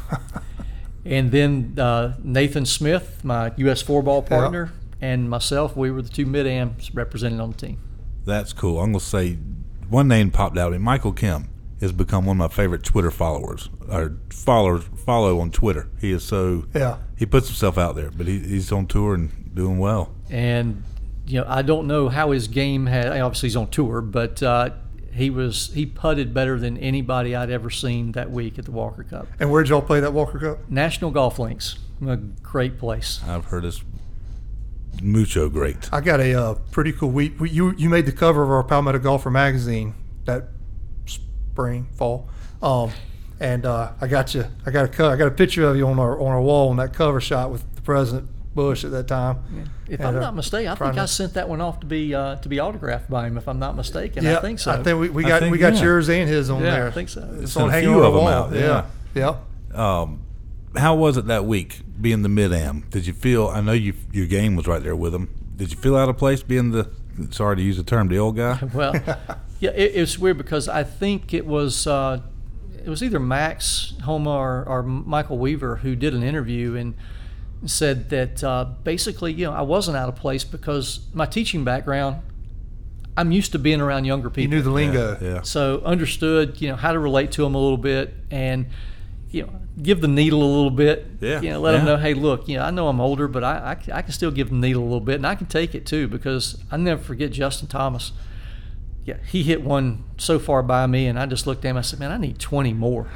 and 1.05 1.31
then 1.33 1.75
uh, 1.79 2.15
Nathan 2.23 2.67
Smith, 2.67 3.25
my 3.25 3.53
U.S. 3.57 3.83
four 3.83 4.03
ball 4.03 4.23
partner, 4.23 4.73
and 5.01 5.29
myself, 5.29 5.77
we 5.77 5.91
were 5.91 6.03
the 6.03 6.11
two 6.11 6.27
mid 6.27 6.47
ams 6.47 6.95
represented 6.95 7.41
on 7.41 7.53
the 7.53 7.57
team. 7.57 7.81
That's 8.25 8.53
cool. 8.53 8.79
I'm 8.79 8.93
going 8.93 9.01
to 9.01 9.05
say 9.05 9.35
one 9.89 10.09
name 10.09 10.31
popped 10.31 10.59
out. 10.59 10.73
In 10.73 10.83
Michael 10.83 11.13
Kim. 11.13 11.49
Has 11.83 11.93
become 11.93 12.25
one 12.25 12.41
of 12.41 12.51
my 12.51 12.55
favorite 12.55 12.83
Twitter 12.83 13.11
followers 13.11 13.69
or 13.91 14.17
followers 14.31 14.85
follow 15.05 15.39
on 15.41 15.51
Twitter. 15.51 15.89
He 16.01 16.13
is 16.13 16.23
so 16.25 16.65
Yeah. 16.75 16.97
he 17.17 17.27
puts 17.27 17.49
himself 17.49 17.77
out 17.77 17.95
there, 17.97 18.11
but 18.11 18.27
he, 18.27 18.39
he's 18.39 18.73
on 18.73 18.87
tour 18.87 19.15
and 19.15 19.55
doing 19.55 19.79
well. 19.79 20.15
and 20.31 20.83
you 21.27 21.41
know 21.41 21.47
I 21.49 21.63
don't 21.63 21.87
know 21.87 22.09
how 22.09 22.31
his 22.33 22.49
game 22.49 22.87
had. 22.87 23.07
Obviously, 23.21 23.49
he's 23.51 23.57
on 23.57 23.69
tour, 23.69 24.01
but 24.01 24.43
uh, 24.43 24.71
he 25.13 25.29
was 25.31 25.71
he 25.75 25.85
putted 25.87 26.33
better 26.35 26.59
than 26.59 26.77
anybody 26.79 27.37
I'd 27.37 27.51
ever 27.51 27.71
seen 27.71 28.13
that 28.13 28.31
week 28.31 28.59
at 28.59 28.65
the 28.65 28.73
Walker 28.73 29.05
Cup. 29.05 29.27
And 29.39 29.51
where'd 29.51 29.69
y'all 29.69 29.83
play 29.83 30.01
that 30.01 30.13
Walker 30.13 30.39
Cup? 30.39 30.71
National 30.71 31.11
Golf 31.13 31.39
Links, 31.39 31.79
a 32.07 32.17
great 32.17 32.79
place. 32.79 33.21
I've 33.27 33.45
heard 33.47 33.65
it's 33.65 33.83
mucho 35.01 35.49
great. 35.49 35.93
I 35.93 36.01
got 36.01 36.21
a 36.21 36.35
uh, 36.35 36.55
pretty 36.71 36.93
cool 36.93 37.11
week. 37.11 37.39
we- 37.41 37.51
You 37.51 37.73
you 37.77 37.89
made 37.89 38.07
the 38.07 38.13
cover 38.13 38.43
of 38.43 38.51
our 38.51 38.63
Palmetto 38.65 38.99
Golfer 38.99 39.31
magazine 39.31 39.95
that 40.25 40.49
spring 41.53 41.87
fall, 41.97 42.29
um, 42.63 42.91
and 43.41 43.67
uh, 43.67 43.93
I 44.01 44.07
got 44.07 44.35
you. 44.35 44.45
I 44.67 44.71
got 44.71 44.87
a 44.87 44.89
co- 44.89 45.11
I 45.11 45.17
got 45.17 45.29
a 45.29 45.33
picture 45.33 45.65
of 45.65 45.77
you 45.77 45.87
on 45.87 45.99
our 45.99 46.19
on 46.21 46.29
our 46.29 46.41
wall 46.41 46.71
on 46.71 46.77
that 46.77 46.93
cover 46.95 47.21
shot 47.21 47.51
with 47.51 47.63
the 47.75 47.83
President 47.83 48.29
Bush 48.55 48.85
at 48.85 48.91
that 48.93 49.07
time. 49.09 49.69
If 49.89 50.01
And, 50.01 50.09
I'm 50.09 50.17
uh, 50.17 50.21
not 50.21 50.35
mistaken, 50.35 50.69
I 50.73 50.75
think 50.75 50.97
I 50.99 51.05
sent 51.07 51.35
that 51.35 51.49
one 51.49 51.61
off 51.61 51.81
to 51.81 51.87
be 51.87 52.15
uh, 52.15 52.37
to 52.37 52.49
be 52.49 52.59
autographed 52.61 53.11
by 53.11 53.27
him. 53.27 53.37
If 53.37 53.49
I'm 53.49 53.59
not 53.59 53.77
mistaken, 53.77 54.25
yeah, 54.25 54.39
I 54.39 54.41
think 54.41 54.59
so. 54.61 54.73
I 54.73 54.83
think 54.83 54.99
we, 54.99 55.11
we 55.11 55.23
got 55.25 55.41
think, 55.41 55.53
we 55.53 55.59
got 55.59 55.75
yeah. 55.75 55.83
yours 55.83 56.09
and 56.09 56.29
his 56.29 56.49
on 56.51 56.63
yeah, 56.63 56.71
there. 56.71 56.87
I 56.87 56.91
think 56.91 57.09
so. 57.11 57.29
It's 57.41 57.53
Sent 57.53 57.71
on 57.71 57.75
a 57.75 57.81
few 57.81 57.95
of 58.03 58.13
the 58.15 58.19
'em 58.19 58.25
wall. 58.25 58.29
out, 58.29 58.53
Yeah. 58.53 58.87
yeah. 59.15 59.37
yeah. 59.75 60.01
Um, 60.01 60.23
how 60.77 60.95
was 60.95 61.17
it 61.19 61.27
that 61.27 61.45
week 61.45 61.81
being 62.01 62.23
the 62.23 62.29
mid 62.31 62.53
am? 62.53 62.87
Did 62.91 63.07
you 63.07 63.13
feel? 63.13 63.49
I 63.49 63.61
know 63.61 63.73
you 63.73 63.93
your 64.11 64.27
game 64.27 64.57
was 64.57 64.67
right 64.67 64.83
there 64.83 64.97
with 64.97 65.15
him. 65.15 65.29
Did 65.57 65.71
you 65.71 65.77
feel 65.77 65.97
out 65.97 66.09
of 66.09 66.17
place 66.17 66.43
being 66.43 66.71
the? 66.71 66.91
Sorry 67.31 67.57
to 67.57 67.63
use 67.63 67.77
the 67.77 67.83
term, 67.83 68.09
the 68.09 68.19
old 68.19 68.37
guy. 68.37 68.59
Well, 68.75 68.95
yeah, 69.61 69.71
it, 69.71 69.93
it's 69.95 70.19
weird 70.19 70.39
because 70.39 70.69
I 70.69 70.83
think 70.85 71.33
it 71.35 71.47
was 71.47 71.87
uh, 71.87 72.21
it 72.85 72.89
was 72.89 73.03
either 73.03 73.21
Max 73.21 73.95
Homa 74.05 74.31
or, 74.31 74.65
or 74.67 74.83
Michael 74.83 75.39
Weaver 75.39 75.77
who 75.77 75.95
did 75.95 76.15
an 76.15 76.23
interview 76.23 76.75
and 76.75 76.95
said 77.65 78.11
that 78.11 78.43
uh, 78.43 78.65
basically, 78.83 79.33
you 79.33 79.47
know, 79.47 79.53
I 79.53 79.63
wasn't 79.63 79.97
out 79.97 80.09
of 80.09 80.17
place 80.17 80.43
because 80.43 81.01
my 81.15 81.27
teaching 81.27 81.63
background, 81.65 82.17
I'm 83.17 83.31
used 83.31 83.53
to 83.53 83.59
being 83.61 83.81
around 83.81 84.05
younger 84.05 84.27
You 84.29 84.33
people. 84.33 84.57
knew 84.57 84.63
the 84.63 84.71
lingo. 84.71 85.17
Yeah. 85.21 85.43
So 85.43 85.81
understood, 85.85 86.61
you 86.61 86.69
know, 86.71 86.77
how 86.77 86.93
to 86.93 86.99
relate 86.99 87.31
to 87.33 87.43
them 87.43 87.55
a 87.55 87.59
little 87.59 87.77
bit 87.79 88.15
and, 88.33 88.67
you 89.31 89.43
know, 89.43 89.53
give 89.81 90.01
the 90.01 90.09
needle 90.09 90.43
a 90.43 90.45
little 90.45 90.71
bit. 90.71 91.07
Yeah, 91.21 91.41
You 91.41 91.51
know, 91.51 91.61
let 91.61 91.73
them 91.73 91.85
know, 91.85 91.97
hey, 91.97 92.15
look, 92.15 92.49
you 92.49 92.57
know, 92.57 92.65
I 92.65 92.71
know 92.71 92.89
I'm 92.89 93.01
older, 93.01 93.29
but 93.29 93.45
I 93.45 93.77
I 93.93 94.03
can 94.03 94.13
still 94.13 94.31
give 94.31 94.51
the 94.51 94.57
needle 94.57 94.83
a 94.83 94.85
little 94.85 95.01
bit 95.01 95.17
and 95.17 95.27
I 95.27 95.35
can 95.35 95.47
take 95.47 95.75
it 95.75 95.87
too 95.87 96.09
because 96.09 96.63
I 96.71 96.77
never 96.77 97.03
forget 97.03 97.33
Justin 97.33 97.69
Thomas. 97.69 98.13
Yeah, 99.05 99.17
he 99.27 99.43
hit 99.43 99.63
one 99.63 100.05
so 100.17 100.39
far 100.39 100.63
by 100.63 100.87
me 100.87 101.07
and 101.07 101.19
I 101.19 101.27
just 101.27 101.47
looked 101.47 101.65
at 101.65 101.71
him. 101.71 101.77
I 101.77 101.81
said, 101.81 101.99
man, 101.99 102.13
I 102.13 102.19
need 102.19 102.39
20 102.39 102.73
more. 102.73 103.09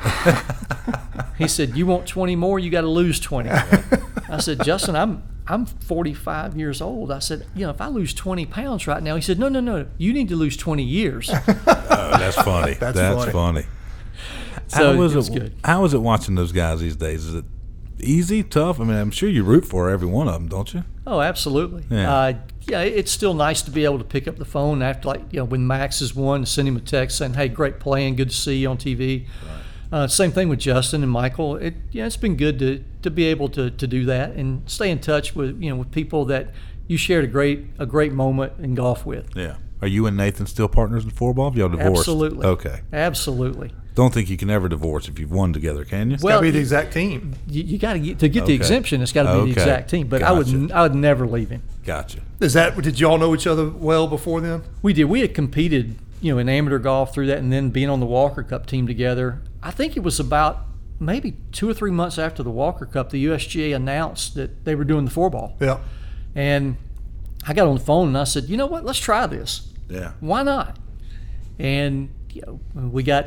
he 1.38 1.46
said, 1.46 1.76
you 1.76 1.86
want 1.86 2.08
20 2.08 2.34
more? 2.34 2.58
You 2.58 2.70
got 2.70 2.80
to 2.80 2.88
lose 2.88 3.20
20. 3.20 3.50
I 4.28 4.38
said, 4.38 4.64
Justin, 4.64 4.96
I'm 4.96 5.22
I'm 5.48 5.64
45 5.64 6.56
years 6.56 6.80
old. 6.80 7.12
I 7.12 7.20
said, 7.20 7.46
you 7.54 7.64
know, 7.66 7.70
if 7.70 7.80
I 7.80 7.86
lose 7.86 8.12
20 8.14 8.46
pounds 8.46 8.88
right 8.88 9.00
now, 9.00 9.14
he 9.14 9.22
said, 9.22 9.38
no, 9.38 9.48
no, 9.48 9.60
no, 9.60 9.86
you 9.96 10.12
need 10.12 10.28
to 10.30 10.36
lose 10.36 10.56
20 10.56 10.82
years. 10.82 11.30
Oh, 11.98 12.18
that's 12.18 12.36
funny. 12.36 12.74
That's 12.74 12.96
that's, 12.96 13.16
funny. 13.16 13.32
funny. 13.32 13.62
So 14.68 14.92
how 14.92 14.98
was 14.98 15.12
it 15.14 15.16
was 15.16 15.30
good. 15.30 15.54
How 15.64 15.84
is 15.84 15.94
it 15.94 15.98
watching 15.98 16.34
those 16.34 16.52
guys 16.52 16.80
these 16.80 16.96
days? 16.96 17.24
Is 17.24 17.34
it 17.34 17.44
easy, 18.00 18.42
tough? 18.42 18.80
I 18.80 18.84
mean, 18.84 18.96
I'm 18.96 19.10
sure 19.10 19.28
you 19.28 19.44
root 19.44 19.64
for 19.64 19.90
every 19.90 20.08
one 20.08 20.28
of 20.28 20.34
them, 20.34 20.48
don't 20.48 20.72
you? 20.74 20.84
Oh, 21.06 21.20
absolutely. 21.20 21.84
Yeah. 21.90 22.12
Uh, 22.14 22.32
yeah, 22.68 22.80
it's 22.80 23.12
still 23.12 23.34
nice 23.34 23.62
to 23.62 23.70
be 23.70 23.84
able 23.84 23.98
to 23.98 24.04
pick 24.04 24.26
up 24.26 24.36
the 24.36 24.44
phone 24.44 24.82
after, 24.82 25.08
like, 25.08 25.22
you 25.30 25.38
know, 25.38 25.44
when 25.44 25.66
Max 25.66 26.00
is 26.00 26.14
won, 26.14 26.44
send 26.44 26.66
him 26.66 26.76
a 26.76 26.80
text 26.80 27.18
saying, 27.18 27.34
"Hey, 27.34 27.48
great 27.48 27.78
playing, 27.78 28.16
good 28.16 28.30
to 28.30 28.36
see 28.36 28.56
you 28.56 28.68
on 28.68 28.76
TV." 28.76 29.26
Uh, 29.92 30.08
same 30.08 30.32
thing 30.32 30.48
with 30.48 30.58
Justin 30.58 31.04
and 31.04 31.12
Michael. 31.12 31.54
It 31.56 31.74
yeah, 31.92 32.06
it's 32.06 32.16
been 32.16 32.36
good 32.36 32.58
to 32.58 32.82
to 33.02 33.10
be 33.10 33.24
able 33.26 33.48
to 33.50 33.70
to 33.70 33.86
do 33.86 34.04
that 34.06 34.32
and 34.32 34.68
stay 34.68 34.90
in 34.90 34.98
touch 34.98 35.36
with 35.36 35.62
you 35.62 35.70
know 35.70 35.76
with 35.76 35.92
people 35.92 36.24
that 36.24 36.52
you 36.88 36.96
shared 36.96 37.22
a 37.22 37.28
great 37.28 37.66
a 37.78 37.86
great 37.86 38.12
moment 38.12 38.54
in 38.58 38.74
golf 38.74 39.06
with. 39.06 39.28
Yeah. 39.36 39.56
Are 39.80 39.88
you 39.88 40.06
and 40.06 40.16
Nathan 40.16 40.46
still 40.46 40.68
partners 40.68 41.04
in 41.04 41.10
four 41.10 41.34
ball? 41.34 41.56
Y'all 41.56 41.68
divorced? 41.68 42.00
Absolutely. 42.00 42.46
Okay. 42.46 42.80
Absolutely. 42.92 43.70
Don't 43.96 44.12
think 44.14 44.28
you 44.30 44.36
can 44.36 44.50
ever 44.50 44.68
divorce 44.68 45.08
if 45.08 45.18
you've 45.18 45.32
won 45.32 45.52
together, 45.54 45.84
can 45.84 46.10
you? 46.12 46.18
Well, 46.20 46.36
Gotta 46.36 46.42
be 46.42 46.50
the 46.52 46.58
exact 46.60 46.92
team. 46.92 47.34
You, 47.48 47.62
you 47.64 47.78
got 47.78 47.94
to 47.94 47.98
get 47.98 48.18
to 48.20 48.28
get 48.28 48.44
the 48.46 48.52
exemption. 48.54 49.00
It's 49.02 49.10
got 49.10 49.22
to 49.24 49.30
be 49.30 49.34
Okay. 49.38 49.44
the 49.54 49.60
exact 49.60 49.90
team. 49.90 50.06
But 50.06 50.22
I 50.22 50.30
would 50.32 50.70
I 50.70 50.82
would 50.82 50.94
never 50.94 51.26
leave 51.26 51.48
him. 51.50 51.62
gotcha. 51.84 52.20
Is 52.40 52.52
that 52.52 52.80
did 52.80 53.00
y'all 53.00 53.16
know 53.18 53.34
each 53.34 53.46
other 53.46 53.68
well 53.68 54.06
before 54.06 54.40
then? 54.42 54.62
We 54.82 54.92
did. 54.92 55.04
We 55.04 55.22
had 55.22 55.34
competed, 55.34 55.96
you 56.20 56.32
know, 56.32 56.38
in 56.38 56.48
amateur 56.48 56.78
golf 56.78 57.14
through 57.14 57.26
that, 57.28 57.38
and 57.38 57.50
then 57.52 57.70
being 57.70 57.88
on 57.88 57.98
the 58.00 58.06
Walker 58.06 58.42
Cup 58.42 58.66
team 58.66 58.86
together. 58.86 59.40
I 59.62 59.70
think 59.72 59.96
it 59.96 60.02
was 60.04 60.20
about 60.20 60.58
maybe 61.00 61.34
two 61.52 61.68
or 61.68 61.72
three 61.74 61.90
months 61.90 62.18
after 62.18 62.42
the 62.42 62.50
Walker 62.50 62.84
Cup, 62.86 63.10
the 63.10 63.24
USGA 63.26 63.74
announced 63.74 64.34
that 64.34 64.64
they 64.66 64.74
were 64.74 64.84
doing 64.84 65.06
the 65.06 65.10
four 65.10 65.28
ball, 65.30 65.56
Yeah. 65.60 65.78
and 66.34 66.76
I 67.46 67.52
got 67.54 67.66
on 67.66 67.74
the 67.76 67.84
phone 67.84 68.08
and 68.08 68.18
I 68.18 68.24
said, 68.24 68.44
you 68.44 68.56
know 68.56 68.66
what, 68.66 68.84
let's 68.84 68.98
try 68.98 69.26
this. 69.26 69.68
Yeah. 69.88 70.12
Why 70.20 70.42
not? 70.42 70.76
And 71.58 72.10
you 72.32 72.42
know, 72.46 72.60
we 72.88 73.02
got 73.02 73.26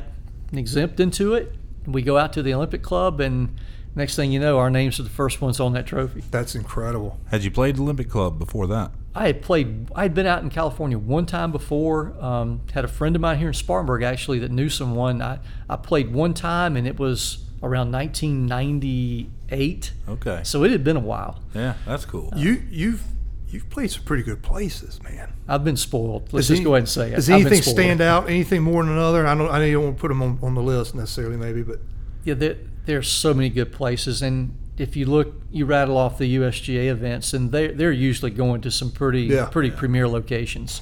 exempt 0.58 1.00
into 1.00 1.34
it. 1.34 1.54
We 1.86 2.02
go 2.02 2.18
out 2.18 2.34
to 2.34 2.44
the 2.44 2.54
Olympic 2.54 2.82
Club, 2.82 3.20
and 3.20 3.60
next 3.96 4.16
thing 4.16 4.32
you 4.32 4.40
know, 4.40 4.58
our 4.58 4.70
names 4.70 5.00
are 5.00 5.04
the 5.04 5.10
first 5.10 5.42
ones 5.42 5.60
on 5.60 5.74
that 5.74 5.86
trophy. 5.86 6.24
That's 6.32 6.56
incredible. 6.56 7.20
Had 7.30 7.44
you 7.44 7.52
played 7.52 7.80
Olympic 7.80 8.10
Club 8.10 8.40
before 8.40 8.68
that? 8.68 8.92
I 9.16 9.28
had 9.28 9.42
played. 9.42 9.90
I 9.96 10.04
had 10.04 10.14
been 10.14 10.28
out 10.28 10.44
in 10.44 10.50
California 10.50 10.98
one 10.98 11.26
time 11.26 11.52
before. 11.52 12.16
Um, 12.24 12.62
had 12.74 12.86
a 12.86 12.88
friend 12.88 13.16
of 13.16 13.22
mine 13.22 13.40
here 13.40 13.48
in 13.48 13.54
Spartanburg 13.54 14.04
actually 14.04 14.40
that 14.40 14.52
knew 14.52 14.70
someone. 14.70 15.22
I, 15.22 15.40
I 15.70 15.78
played 15.78 16.14
one 16.14 16.34
time, 16.34 16.78
and 16.78 16.88
it 16.88 17.00
was 17.00 17.44
around 17.64 17.92
1998. 17.92 19.94
Okay. 20.08 20.42
So 20.44 20.64
it 20.64 20.72
had 20.72 20.84
been 20.84 20.98
a 20.98 21.02
while. 21.02 21.40
Yeah, 21.54 21.76
that's 21.86 22.06
cool. 22.06 22.32
You 22.36 22.64
you've 22.70 23.04
you've 23.50 23.70
played 23.70 23.92
some 23.92 24.04
pretty 24.04 24.24
good 24.24 24.42
places, 24.42 25.02
man. 25.04 25.34
I've 25.48 25.64
been 25.64 25.78
spoiled. 25.78 26.32
Let's 26.34 26.48
Does 26.48 26.48
just 26.50 26.58
any- 26.60 26.64
go 26.66 26.74
ahead 26.76 26.82
and 26.84 26.90
say 26.90 27.12
it. 27.12 27.16
Does 27.16 27.30
I've 27.30 27.42
anything 27.42 27.62
stand 27.62 28.02
out? 28.02 28.30
Anything 28.30 28.62
more 28.64 28.84
than 28.84 28.92
another? 28.94 29.26
I 29.28 29.36
don't. 29.36 29.50
I 29.50 29.60
know 29.60 29.66
you 29.66 29.74
don't 29.74 29.84
want 29.86 29.98
to 29.98 30.02
put 30.02 30.08
them 30.10 30.22
on, 30.22 30.40
on 30.42 30.56
the 30.56 30.62
list 30.62 30.96
necessarily, 30.96 31.38
maybe, 31.38 31.64
but 31.64 31.80
Yeah, 32.24 32.34
there, 32.36 32.56
there's 32.86 33.08
so 33.10 33.34
many 33.34 33.50
good 33.50 33.72
places, 33.72 34.22
and 34.22 34.56
if 34.78 34.96
you 34.96 35.06
look, 35.06 35.34
you 35.52 35.66
rattle 35.66 35.98
off 35.98 36.18
the 36.18 36.36
USGA 36.38 36.88
events, 36.90 37.34
and 37.34 37.52
they 37.52 37.68
they're 37.68 37.92
usually 37.92 38.32
going 38.32 38.62
to 38.62 38.72
some 38.72 38.92
pretty 38.92 39.24
Yeah. 39.24 39.46
pretty 39.46 39.72
premier 39.72 40.08
locations. 40.08 40.82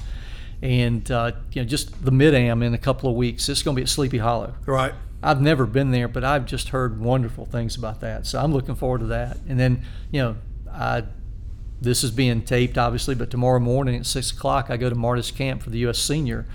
And 0.60 1.08
uh, 1.10 1.32
you 1.52 1.62
know, 1.62 1.68
just 1.68 2.04
the 2.04 2.10
mid 2.10 2.34
am 2.34 2.62
in 2.62 2.74
a 2.74 2.78
couple 2.78 3.08
of 3.08 3.16
weeks, 3.16 3.48
it's 3.48 3.62
going 3.62 3.74
to 3.76 3.80
be 3.80 3.84
at 3.84 3.88
Sleepy 3.88 4.18
Hollow. 4.18 4.54
right. 4.66 4.92
I've 5.20 5.40
never 5.40 5.66
been 5.66 5.90
there, 5.90 6.06
but 6.06 6.22
I've 6.22 6.46
just 6.46 6.68
heard 6.68 7.00
wonderful 7.00 7.44
things 7.44 7.74
about 7.76 8.00
that. 8.02 8.24
So 8.24 8.38
I'm 8.40 8.52
looking 8.52 8.76
forward 8.76 9.00
to 9.00 9.06
that. 9.06 9.36
And 9.48 9.58
then, 9.58 9.82
you 10.12 10.20
know, 10.22 10.36
I, 10.70 11.02
this 11.80 12.02
is 12.04 12.10
being 12.10 12.42
taped, 12.42 12.76
obviously, 12.78 13.14
but 13.14 13.30
tomorrow 13.30 13.60
morning 13.60 13.96
at 13.96 14.06
six 14.06 14.30
o'clock, 14.32 14.66
I 14.70 14.76
go 14.76 14.88
to 14.88 14.94
Martis 14.96 15.30
Camp 15.30 15.62
for 15.62 15.70
the 15.70 15.78
U.S. 15.80 15.98
Senior, 15.98 16.46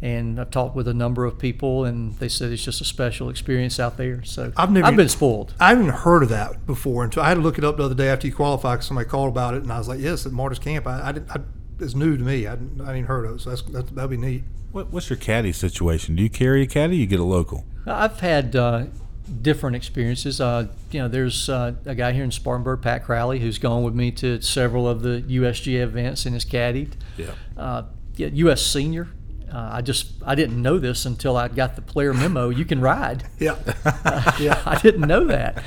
and 0.00 0.40
I've 0.40 0.50
talked 0.50 0.76
with 0.76 0.86
a 0.86 0.94
number 0.94 1.24
of 1.24 1.38
people, 1.38 1.84
and 1.84 2.14
they 2.18 2.28
said 2.28 2.52
it's 2.52 2.64
just 2.64 2.80
a 2.80 2.84
special 2.84 3.28
experience 3.28 3.80
out 3.80 3.96
there. 3.96 4.22
So 4.24 4.52
I've 4.56 4.70
never- 4.70 4.86
I've 4.86 4.96
been 4.96 5.08
spoiled. 5.08 5.54
I 5.58 5.70
haven't 5.70 5.84
even 5.84 5.94
heard 5.96 6.22
of 6.22 6.28
that 6.28 6.64
before 6.66 7.02
until 7.04 7.22
I 7.24 7.28
had 7.28 7.34
to 7.34 7.40
look 7.40 7.58
it 7.58 7.64
up 7.64 7.76
the 7.76 7.84
other 7.84 7.94
day 7.96 8.08
after 8.08 8.26
you 8.28 8.32
qualified. 8.32 8.78
Cause 8.78 8.86
somebody 8.86 9.08
called 9.08 9.30
about 9.30 9.54
it, 9.54 9.62
and 9.62 9.72
I 9.72 9.78
was 9.78 9.88
like, 9.88 9.98
"Yes, 10.00 10.24
at 10.26 10.32
Martis 10.32 10.58
Camp." 10.60 10.86
I, 10.86 11.08
I, 11.08 11.12
didn't, 11.12 11.30
I 11.30 11.40
it's 11.80 11.94
new 11.94 12.16
to 12.16 12.22
me. 12.22 12.46
I, 12.46 12.54
didn't, 12.54 12.80
I 12.80 12.84
hadn't 12.86 12.98
even 12.98 13.06
heard 13.08 13.24
of 13.26 13.36
it, 13.36 13.40
so 13.40 13.50
that's, 13.50 13.62
that's 13.62 13.90
that'd 13.90 14.10
be 14.10 14.16
neat. 14.16 14.44
What, 14.70 14.92
what's 14.92 15.10
your 15.10 15.16
caddy 15.16 15.50
situation? 15.52 16.14
Do 16.14 16.22
you 16.22 16.30
carry 16.30 16.62
a 16.62 16.66
caddy? 16.66 16.92
Or 16.96 17.00
you 17.00 17.06
get 17.06 17.18
a 17.20 17.24
local? 17.24 17.64
I've 17.86 18.20
had 18.20 18.54
uh, 18.54 18.84
different 19.28 19.76
experiences. 19.76 20.40
Uh, 20.40 20.68
you 20.90 21.00
know, 21.00 21.08
there's 21.08 21.48
uh, 21.48 21.74
a 21.84 21.94
guy 21.94 22.12
here 22.12 22.24
in 22.24 22.30
Spartanburg, 22.30 22.82
Pat 22.82 23.04
Crowley, 23.04 23.38
who's 23.40 23.58
gone 23.58 23.82
with 23.82 23.94
me 23.94 24.10
to 24.12 24.40
several 24.40 24.88
of 24.88 25.02
the 25.02 25.22
USGA 25.28 25.82
events 25.82 26.26
and 26.26 26.34
has 26.34 26.44
caddied. 26.44 26.94
Yeah. 27.16 27.32
Uh, 27.56 27.82
yeah, 28.16 28.28
U.S. 28.32 28.62
Senior. 28.62 29.08
Uh, 29.52 29.70
I 29.74 29.80
just 29.80 30.12
I 30.26 30.34
didn't 30.34 30.60
know 30.60 30.78
this 30.78 31.06
until 31.06 31.36
I 31.36 31.48
got 31.48 31.76
the 31.76 31.82
player 31.82 32.12
memo. 32.12 32.50
You 32.50 32.64
can 32.64 32.80
ride. 32.80 33.24
Yeah, 33.38 33.56
yeah. 34.40 34.60
I 34.66 34.78
didn't 34.82 35.06
know 35.06 35.26
that. 35.26 35.62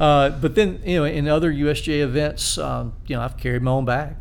Uh, 0.00 0.30
but 0.30 0.54
then 0.54 0.82
you 0.84 0.98
know, 0.98 1.04
in 1.04 1.28
other 1.28 1.52
USGA 1.52 2.02
events, 2.02 2.58
um, 2.58 2.94
you 3.06 3.16
know, 3.16 3.22
I've 3.22 3.36
carried 3.36 3.62
my 3.62 3.70
own 3.70 3.84
bag. 3.84 4.16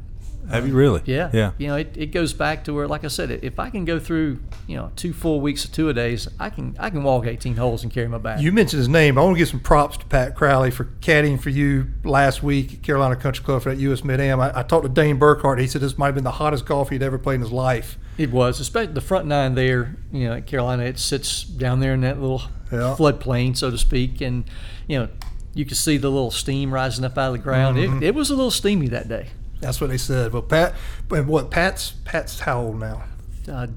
Have 0.52 0.68
you 0.68 0.74
really? 0.74 1.02
Yeah. 1.06 1.30
Yeah. 1.34 1.52
You 1.58 1.68
know, 1.68 1.76
it, 1.78 1.96
it 1.98 2.08
goes 2.08 2.34
back 2.34 2.64
to 2.66 2.74
where, 2.74 2.88
like 2.88 3.04
I 3.04 3.08
said, 3.08 3.32
if 3.32 3.60
I 3.60 3.70
can 3.70 3.86
go 3.86 4.00
through, 4.00 4.40
you 4.68 4.76
know, 4.76 4.92
two 4.96 5.14
full 5.14 5.42
weeks 5.42 5.66
of 5.66 5.72
two 5.72 5.90
a 5.90 5.94
days, 5.94 6.28
I 6.40 6.50
can 6.50 6.76
I 6.80 6.90
can 6.90 7.04
walk 7.04 7.26
18 7.26 7.56
holes 7.56 7.84
and 7.84 7.92
carry 7.92 8.08
my 8.08 8.18
bag. 8.18 8.42
You 8.42 8.52
mentioned 8.52 8.80
his 8.80 8.88
name. 8.90 9.18
I 9.18 9.22
want 9.24 9.36
to 9.36 9.40
give 9.40 9.48
some 9.50 9.60
props 9.60 9.98
to 9.98 10.06
Pat 10.06 10.36
Crowley 10.36 10.72
for 10.72 10.86
caddying 11.02 11.40
for 11.40 11.50
you 11.50 11.88
last 12.04 12.44
week 12.44 12.74
at 12.76 12.84
Carolina 12.84 13.16
Country 13.16 13.44
Club 13.44 13.64
for 13.64 13.70
that 13.74 13.80
U.S. 13.80 14.04
Mid 14.04 14.20
Am. 14.20 14.40
I, 14.40 14.60
I 14.60 14.64
talked 14.64 14.84
to 14.84 14.90
Dane 14.90 15.20
Burkhart. 15.20 15.60
He 15.60 15.68
said 15.68 15.82
this 15.82 15.98
might 15.98 16.08
have 16.08 16.16
been 16.16 16.24
the 16.24 16.32
hottest 16.32 16.66
golf 16.66 16.90
he'd 16.90 17.04
ever 17.04 17.18
played 17.18 17.36
in 17.36 17.42
his 17.42 17.52
life. 17.52 17.98
It 18.18 18.32
was, 18.32 18.60
especially 18.60 18.94
the 18.94 19.02
front 19.02 19.26
nine 19.26 19.56
there. 19.56 19.96
You 20.12 20.28
know, 20.28 20.34
at 20.36 20.46
Carolina, 20.46 20.84
it 20.84 21.00
sits 21.00 21.44
down 21.44 21.80
there 21.80 21.94
in 21.94 22.02
that 22.02 22.20
little 22.20 22.44
Yeah. 22.72 22.96
floodplain, 22.98 23.56
so 23.58 23.72
to 23.72 23.78
speak, 23.78 24.22
and 24.22 24.44
you 24.88 25.00
know, 25.00 25.10
you 25.54 25.66
could 25.66 25.78
see 25.78 25.98
the 25.98 26.10
little 26.10 26.32
steam 26.32 26.74
rising 26.74 27.04
up 27.04 27.18
out 27.18 27.28
of 27.28 27.34
the 27.34 27.40
ground. 27.40 27.78
Mm-hmm. 27.78 27.98
It, 28.04 28.08
it 28.08 28.16
was 28.16 28.30
a 28.30 28.36
little 28.36 28.52
steamy 28.52 28.88
that 28.90 29.08
day. 29.10 29.28
That's 29.62 29.80
what 29.80 29.90
they 29.90 29.98
said. 29.98 30.32
But 30.32 30.50
Pat, 30.50 30.74
but 31.08 31.26
what 31.26 31.50
Pat's 31.52 31.92
Pat's 32.06 32.40
how 32.42 32.62
old 32.62 32.80
now? 32.80 33.04
Uh, 33.50 33.68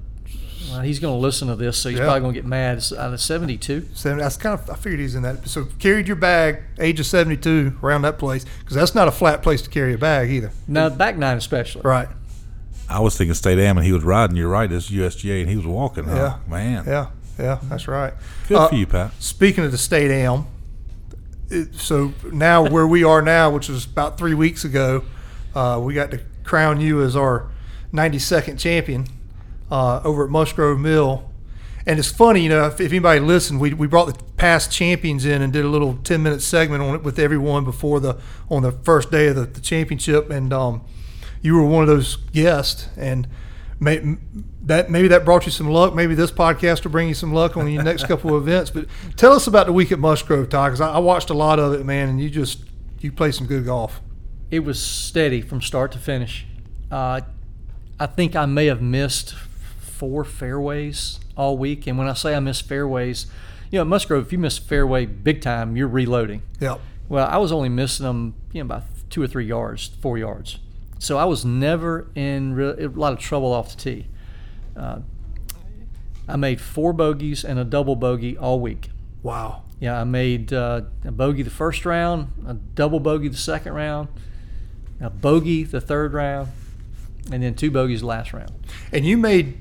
Well, 0.70 0.80
he's 0.80 0.98
going 0.98 1.12
to 1.14 1.18
listen 1.20 1.48
to 1.48 1.56
this, 1.56 1.76
so 1.76 1.90
he's 1.90 1.98
Yeah. 1.98 2.06
probably 2.06 2.20
going 2.22 2.34
to 2.34 2.40
get 2.40 2.46
mad. 2.48 2.78
It's 2.78 2.90
out 2.90 3.12
of 3.12 3.20
72. 3.20 3.86
Seven, 3.92 4.16
that's 4.18 4.38
kind 4.38 4.58
of 4.58 4.70
I 4.70 4.74
figured 4.76 4.98
he's 4.98 5.14
in 5.14 5.22
that. 5.22 5.46
So 5.46 5.66
carried 5.78 6.06
your 6.06 6.16
bag, 6.16 6.62
age 6.80 6.98
of 7.00 7.04
seventy 7.06 7.36
two, 7.36 7.74
around 7.82 8.00
that 8.02 8.18
place 8.18 8.46
because 8.60 8.74
that's 8.74 8.94
not 8.94 9.06
a 9.06 9.10
flat 9.10 9.42
place 9.42 9.60
to 9.62 9.68
carry 9.70 9.92
a 9.92 9.98
bag 9.98 10.30
either. 10.30 10.52
Now, 10.66 10.88
back 10.88 11.18
nine 11.18 11.36
especially. 11.36 11.82
Right. 11.82 12.08
I 12.88 13.00
was 13.00 13.14
thinking 13.16 13.34
State 13.34 13.58
Am, 13.58 13.76
and 13.76 13.86
he 13.86 13.92
was 13.92 14.04
riding. 14.04 14.36
You're 14.36 14.48
right. 14.48 14.70
It's 14.72 14.90
USGA, 14.90 15.42
and 15.42 15.50
he 15.50 15.56
was 15.56 15.66
walking. 15.66 16.04
Huh? 16.04 16.14
Yeah. 16.16 16.50
man. 16.50 16.84
Yeah. 16.86 17.06
Yeah. 17.38 17.58
That's 17.64 17.86
right. 17.86 18.14
Good 18.48 18.56
Uh, 18.56 18.68
for 18.68 18.74
you, 18.74 18.86
Pat. 18.86 19.10
Speaking 19.18 19.64
of 19.64 19.70
the 19.72 19.78
state 19.78 20.10
am, 20.10 20.46
it, 21.50 21.74
so 21.74 22.12
now 22.32 22.62
where 22.68 22.86
we 22.86 23.04
are 23.04 23.20
now, 23.22 23.50
which 23.50 23.68
was 23.68 23.84
about 23.84 24.16
three 24.18 24.34
weeks 24.34 24.64
ago, 24.64 25.04
uh, 25.54 25.80
we 25.82 25.94
got 25.94 26.10
to 26.10 26.20
crown 26.42 26.80
you 26.80 27.02
as 27.02 27.16
our 27.16 27.50
92nd 27.92 28.58
champion 28.58 29.06
uh, 29.70 30.00
over 30.04 30.24
at 30.24 30.30
Musgrove 30.30 30.78
Mill. 30.78 31.30
And 31.86 31.98
it's 31.98 32.10
funny, 32.10 32.40
you 32.40 32.48
know, 32.48 32.66
if, 32.66 32.80
if 32.80 32.92
anybody 32.92 33.20
listened, 33.20 33.60
we, 33.60 33.74
we 33.74 33.86
brought 33.86 34.06
the 34.06 34.24
past 34.36 34.72
champions 34.72 35.24
in 35.26 35.42
and 35.42 35.52
did 35.52 35.64
a 35.64 35.68
little 35.68 35.96
10 35.96 36.22
minute 36.22 36.40
segment 36.40 36.82
on 36.82 36.94
it 36.94 37.02
with 37.02 37.18
everyone 37.18 37.64
before 37.64 38.00
the 38.00 38.18
on 38.50 38.62
the 38.62 38.72
first 38.72 39.10
day 39.10 39.28
of 39.28 39.36
the, 39.36 39.44
the 39.44 39.60
championship. 39.60 40.30
And 40.30 40.52
um, 40.52 40.82
you 41.42 41.54
were 41.54 41.66
one 41.66 41.82
of 41.82 41.88
those 41.88 42.16
guests. 42.16 42.88
And 42.96 43.28
may, 43.78 44.16
that 44.62 44.90
maybe 44.90 45.08
that 45.08 45.26
brought 45.26 45.44
you 45.44 45.52
some 45.52 45.68
luck. 45.68 45.94
Maybe 45.94 46.14
this 46.14 46.30
podcast 46.30 46.84
will 46.84 46.90
bring 46.90 47.08
you 47.08 47.14
some 47.14 47.34
luck 47.34 47.56
on 47.56 47.70
your 47.70 47.82
next 47.82 48.04
couple 48.08 48.34
of 48.34 48.48
events. 48.48 48.70
But 48.70 48.86
tell 49.16 49.32
us 49.32 49.46
about 49.46 49.66
the 49.66 49.72
week 49.72 49.92
at 49.92 49.98
Musgrove, 49.98 50.48
Todd, 50.48 50.70
because 50.70 50.80
I, 50.80 50.94
I 50.94 50.98
watched 50.98 51.28
a 51.28 51.34
lot 51.34 51.58
of 51.58 51.74
it, 51.74 51.84
man, 51.84 52.08
and 52.08 52.20
you 52.20 52.30
just 52.30 52.64
you 53.00 53.12
played 53.12 53.34
some 53.34 53.46
good 53.46 53.66
golf. 53.66 54.00
It 54.50 54.60
was 54.60 54.80
steady 54.82 55.40
from 55.40 55.60
start 55.60 55.92
to 55.92 55.98
finish. 55.98 56.46
Uh, 56.90 57.22
I 57.98 58.06
think 58.06 58.36
I 58.36 58.46
may 58.46 58.66
have 58.66 58.82
missed 58.82 59.34
four 59.78 60.24
fairways 60.24 61.20
all 61.36 61.56
week. 61.56 61.86
And 61.86 61.98
when 61.98 62.08
I 62.08 62.14
say 62.14 62.34
I 62.34 62.40
missed 62.40 62.68
fairways, 62.68 63.26
you 63.70 63.78
know, 63.78 63.82
at 63.82 63.86
Musgrove, 63.86 64.26
if 64.26 64.32
you 64.32 64.38
miss 64.38 64.58
fairway 64.58 65.06
big 65.06 65.40
time, 65.40 65.76
you're 65.76 65.88
reloading. 65.88 66.42
Yep. 66.60 66.80
Well, 67.08 67.26
I 67.26 67.38
was 67.38 67.52
only 67.52 67.68
missing 67.68 68.04
them, 68.04 68.34
you 68.52 68.62
know, 68.62 68.66
about 68.66 68.84
two 69.10 69.22
or 69.22 69.26
three 69.26 69.46
yards, 69.46 69.88
four 70.00 70.18
yards. 70.18 70.58
So 70.98 71.18
I 71.18 71.24
was 71.24 71.44
never 71.44 72.08
in 72.14 72.54
re- 72.54 72.84
a 72.84 72.88
lot 72.88 73.12
of 73.12 73.18
trouble 73.18 73.52
off 73.52 73.76
the 73.76 73.82
tee. 73.82 74.06
Uh, 74.76 75.00
I 76.26 76.36
made 76.36 76.60
four 76.60 76.92
bogeys 76.92 77.44
and 77.44 77.58
a 77.58 77.64
double 77.64 77.96
bogey 77.96 78.36
all 78.38 78.60
week. 78.60 78.90
Wow. 79.22 79.62
Yeah, 79.80 80.00
I 80.00 80.04
made 80.04 80.52
uh, 80.52 80.82
a 81.04 81.12
bogey 81.12 81.42
the 81.42 81.50
first 81.50 81.84
round, 81.84 82.32
a 82.46 82.54
double 82.54 83.00
bogey 83.00 83.28
the 83.28 83.36
second 83.36 83.74
round, 83.74 84.08
a 85.00 85.10
bogey 85.10 85.64
the 85.64 85.80
third 85.80 86.12
round, 86.12 86.48
and 87.30 87.42
then 87.42 87.54
two 87.54 87.70
bogeys 87.70 88.00
the 88.00 88.06
last 88.06 88.32
round. 88.32 88.52
And 88.92 89.04
you 89.04 89.16
made 89.16 89.58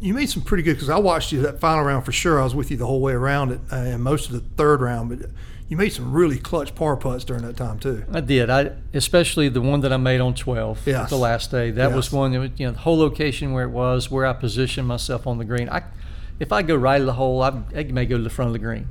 you 0.00 0.12
made 0.12 0.28
some 0.28 0.42
pretty 0.42 0.62
good 0.62 0.74
because 0.74 0.90
I 0.90 0.98
watched 0.98 1.32
you 1.32 1.40
that 1.42 1.58
final 1.60 1.82
round 1.84 2.04
for 2.04 2.12
sure. 2.12 2.40
I 2.40 2.44
was 2.44 2.54
with 2.54 2.70
you 2.70 2.76
the 2.76 2.86
whole 2.86 3.00
way 3.00 3.12
around 3.14 3.52
it 3.52 3.60
uh, 3.72 3.76
and 3.76 4.02
most 4.02 4.26
of 4.26 4.32
the 4.32 4.40
third 4.56 4.80
round, 4.82 5.08
but 5.08 5.30
you 5.68 5.76
made 5.76 5.88
some 5.88 6.12
really 6.12 6.38
clutch 6.38 6.74
par 6.74 6.96
putts 6.96 7.24
during 7.24 7.42
that 7.42 7.56
time 7.56 7.78
too. 7.78 8.04
I 8.12 8.20
did. 8.20 8.50
I 8.50 8.72
especially 8.94 9.48
the 9.48 9.60
one 9.62 9.80
that 9.80 9.92
I 9.92 9.96
made 9.96 10.20
on 10.20 10.34
12 10.34 10.86
Yes. 10.86 11.10
the 11.10 11.16
last 11.16 11.50
day. 11.50 11.70
That 11.70 11.92
was 11.92 12.12
one 12.12 12.32
that 12.32 12.40
was, 12.40 12.50
you 12.58 12.66
know 12.66 12.72
the 12.72 12.78
whole 12.80 12.98
location 12.98 13.52
where 13.52 13.64
it 13.64 13.70
was, 13.70 14.10
where 14.10 14.26
I 14.26 14.32
positioned 14.34 14.86
myself 14.86 15.26
on 15.26 15.38
the 15.38 15.44
green. 15.44 15.68
I 15.68 15.82
if 16.38 16.52
I 16.52 16.60
go 16.62 16.76
right 16.76 17.00
of 17.00 17.06
the 17.06 17.14
hole, 17.14 17.42
I, 17.42 17.62
I 17.74 17.84
may 17.84 18.04
go 18.04 18.18
to 18.18 18.22
the 18.22 18.28
front 18.30 18.50
of 18.50 18.52
the 18.52 18.58
green. 18.58 18.88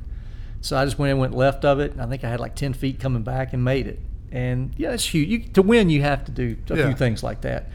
So 0.61 0.75
I 0.75 0.83
just 0.83 0.97
went 0.97 1.11
and 1.11 1.19
went 1.19 1.35
left 1.35 1.63
of 1.63 1.79
it. 1.79 1.93
I 1.99 2.07
think 2.07 2.23
I 2.23 2.29
had 2.29 2.39
like 2.39 2.55
10 2.55 2.73
feet 2.73 2.99
coming 2.99 3.21
back 3.21 3.53
and 3.53 3.63
made 3.63 3.85
it. 3.85 3.99
And 4.35 4.73
yeah, 4.75 4.91
it's 4.91 5.13
huge. 5.13 5.29
You, 5.29 5.39
to 5.53 5.61
win, 5.61 5.89
you 5.89 6.01
have 6.01 6.25
to 6.25 6.31
do 6.31 6.57
a 6.69 6.75
Yeah. 6.75 6.85
few 6.87 6.95
things 6.95 7.23
like 7.23 7.39
that. 7.41 7.69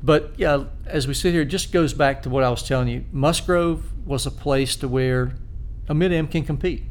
But 0.00 0.34
yeah, 0.36 0.64
as 0.86 1.08
we 1.08 1.14
sit 1.14 1.32
here, 1.32 1.42
it 1.42 1.46
just 1.46 1.72
goes 1.72 1.92
back 1.92 2.22
to 2.22 2.30
what 2.30 2.44
I 2.44 2.50
was 2.50 2.62
telling 2.62 2.86
you. 2.88 3.04
Musgrove 3.10 3.90
was 4.06 4.24
a 4.24 4.30
place 4.30 4.76
to 4.76 4.86
where 4.86 5.34
a 5.88 5.94
mid 5.94 6.12
am 6.12 6.28
can 6.28 6.44
compete. 6.44 6.84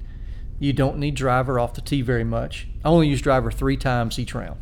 You 0.59 0.73
don't 0.73 0.97
need 0.97 1.15
driver 1.15 1.57
off 1.57 1.73
the 1.73 1.79
tee 1.81 2.01
very 2.01 2.23
much. 2.25 2.67
I 2.83 2.89
only 2.89 3.07
use 3.07 3.21
driver 3.21 3.49
three 3.49 3.77
times 3.77 4.19
each 4.19 4.35
round, 4.35 4.59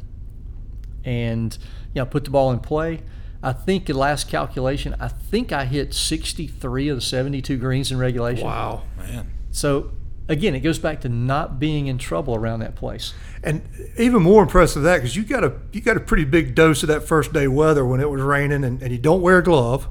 and 1.03 1.57
you 1.93 2.01
know 2.01 2.05
put 2.05 2.25
the 2.25 2.29
ball 2.29 2.51
in 2.51 2.59
play. 2.59 3.01
I 3.43 3.53
think 3.53 3.87
the 3.87 3.93
last 3.93 4.29
calculation, 4.29 4.95
I 4.99 5.07
think 5.07 5.51
I 5.51 5.65
hit 5.65 5.95
63 5.95 6.89
of 6.89 6.97
the 6.97 7.01
72 7.01 7.57
greens 7.57 7.91
in 7.91 7.97
regulation. 7.97 8.45
Wow. 8.45 8.83
Man. 8.99 9.31
So 9.49 9.91
again, 10.31 10.55
it 10.55 10.61
goes 10.61 10.79
back 10.79 11.01
to 11.01 11.09
not 11.09 11.59
being 11.59 11.87
in 11.87 11.97
trouble 11.97 12.35
around 12.35 12.61
that 12.61 12.75
place. 12.75 13.13
And 13.43 13.61
even 13.97 14.21
more 14.23 14.43
impressive 14.43 14.83
that 14.83 14.97
because 14.97 15.15
you 15.15 15.23
got 15.23 15.43
a 15.43 15.53
you 15.71 15.81
got 15.81 15.97
a 15.97 15.99
pretty 15.99 16.25
big 16.25 16.55
dose 16.55 16.83
of 16.83 16.87
that 16.87 17.01
first 17.07 17.33
day 17.33 17.47
weather 17.47 17.85
when 17.85 17.99
it 17.99 18.09
was 18.09 18.21
raining 18.21 18.63
and, 18.63 18.81
and 18.81 18.91
you 18.91 18.97
don't 18.97 19.21
wear 19.21 19.39
a 19.39 19.43
glove. 19.43 19.87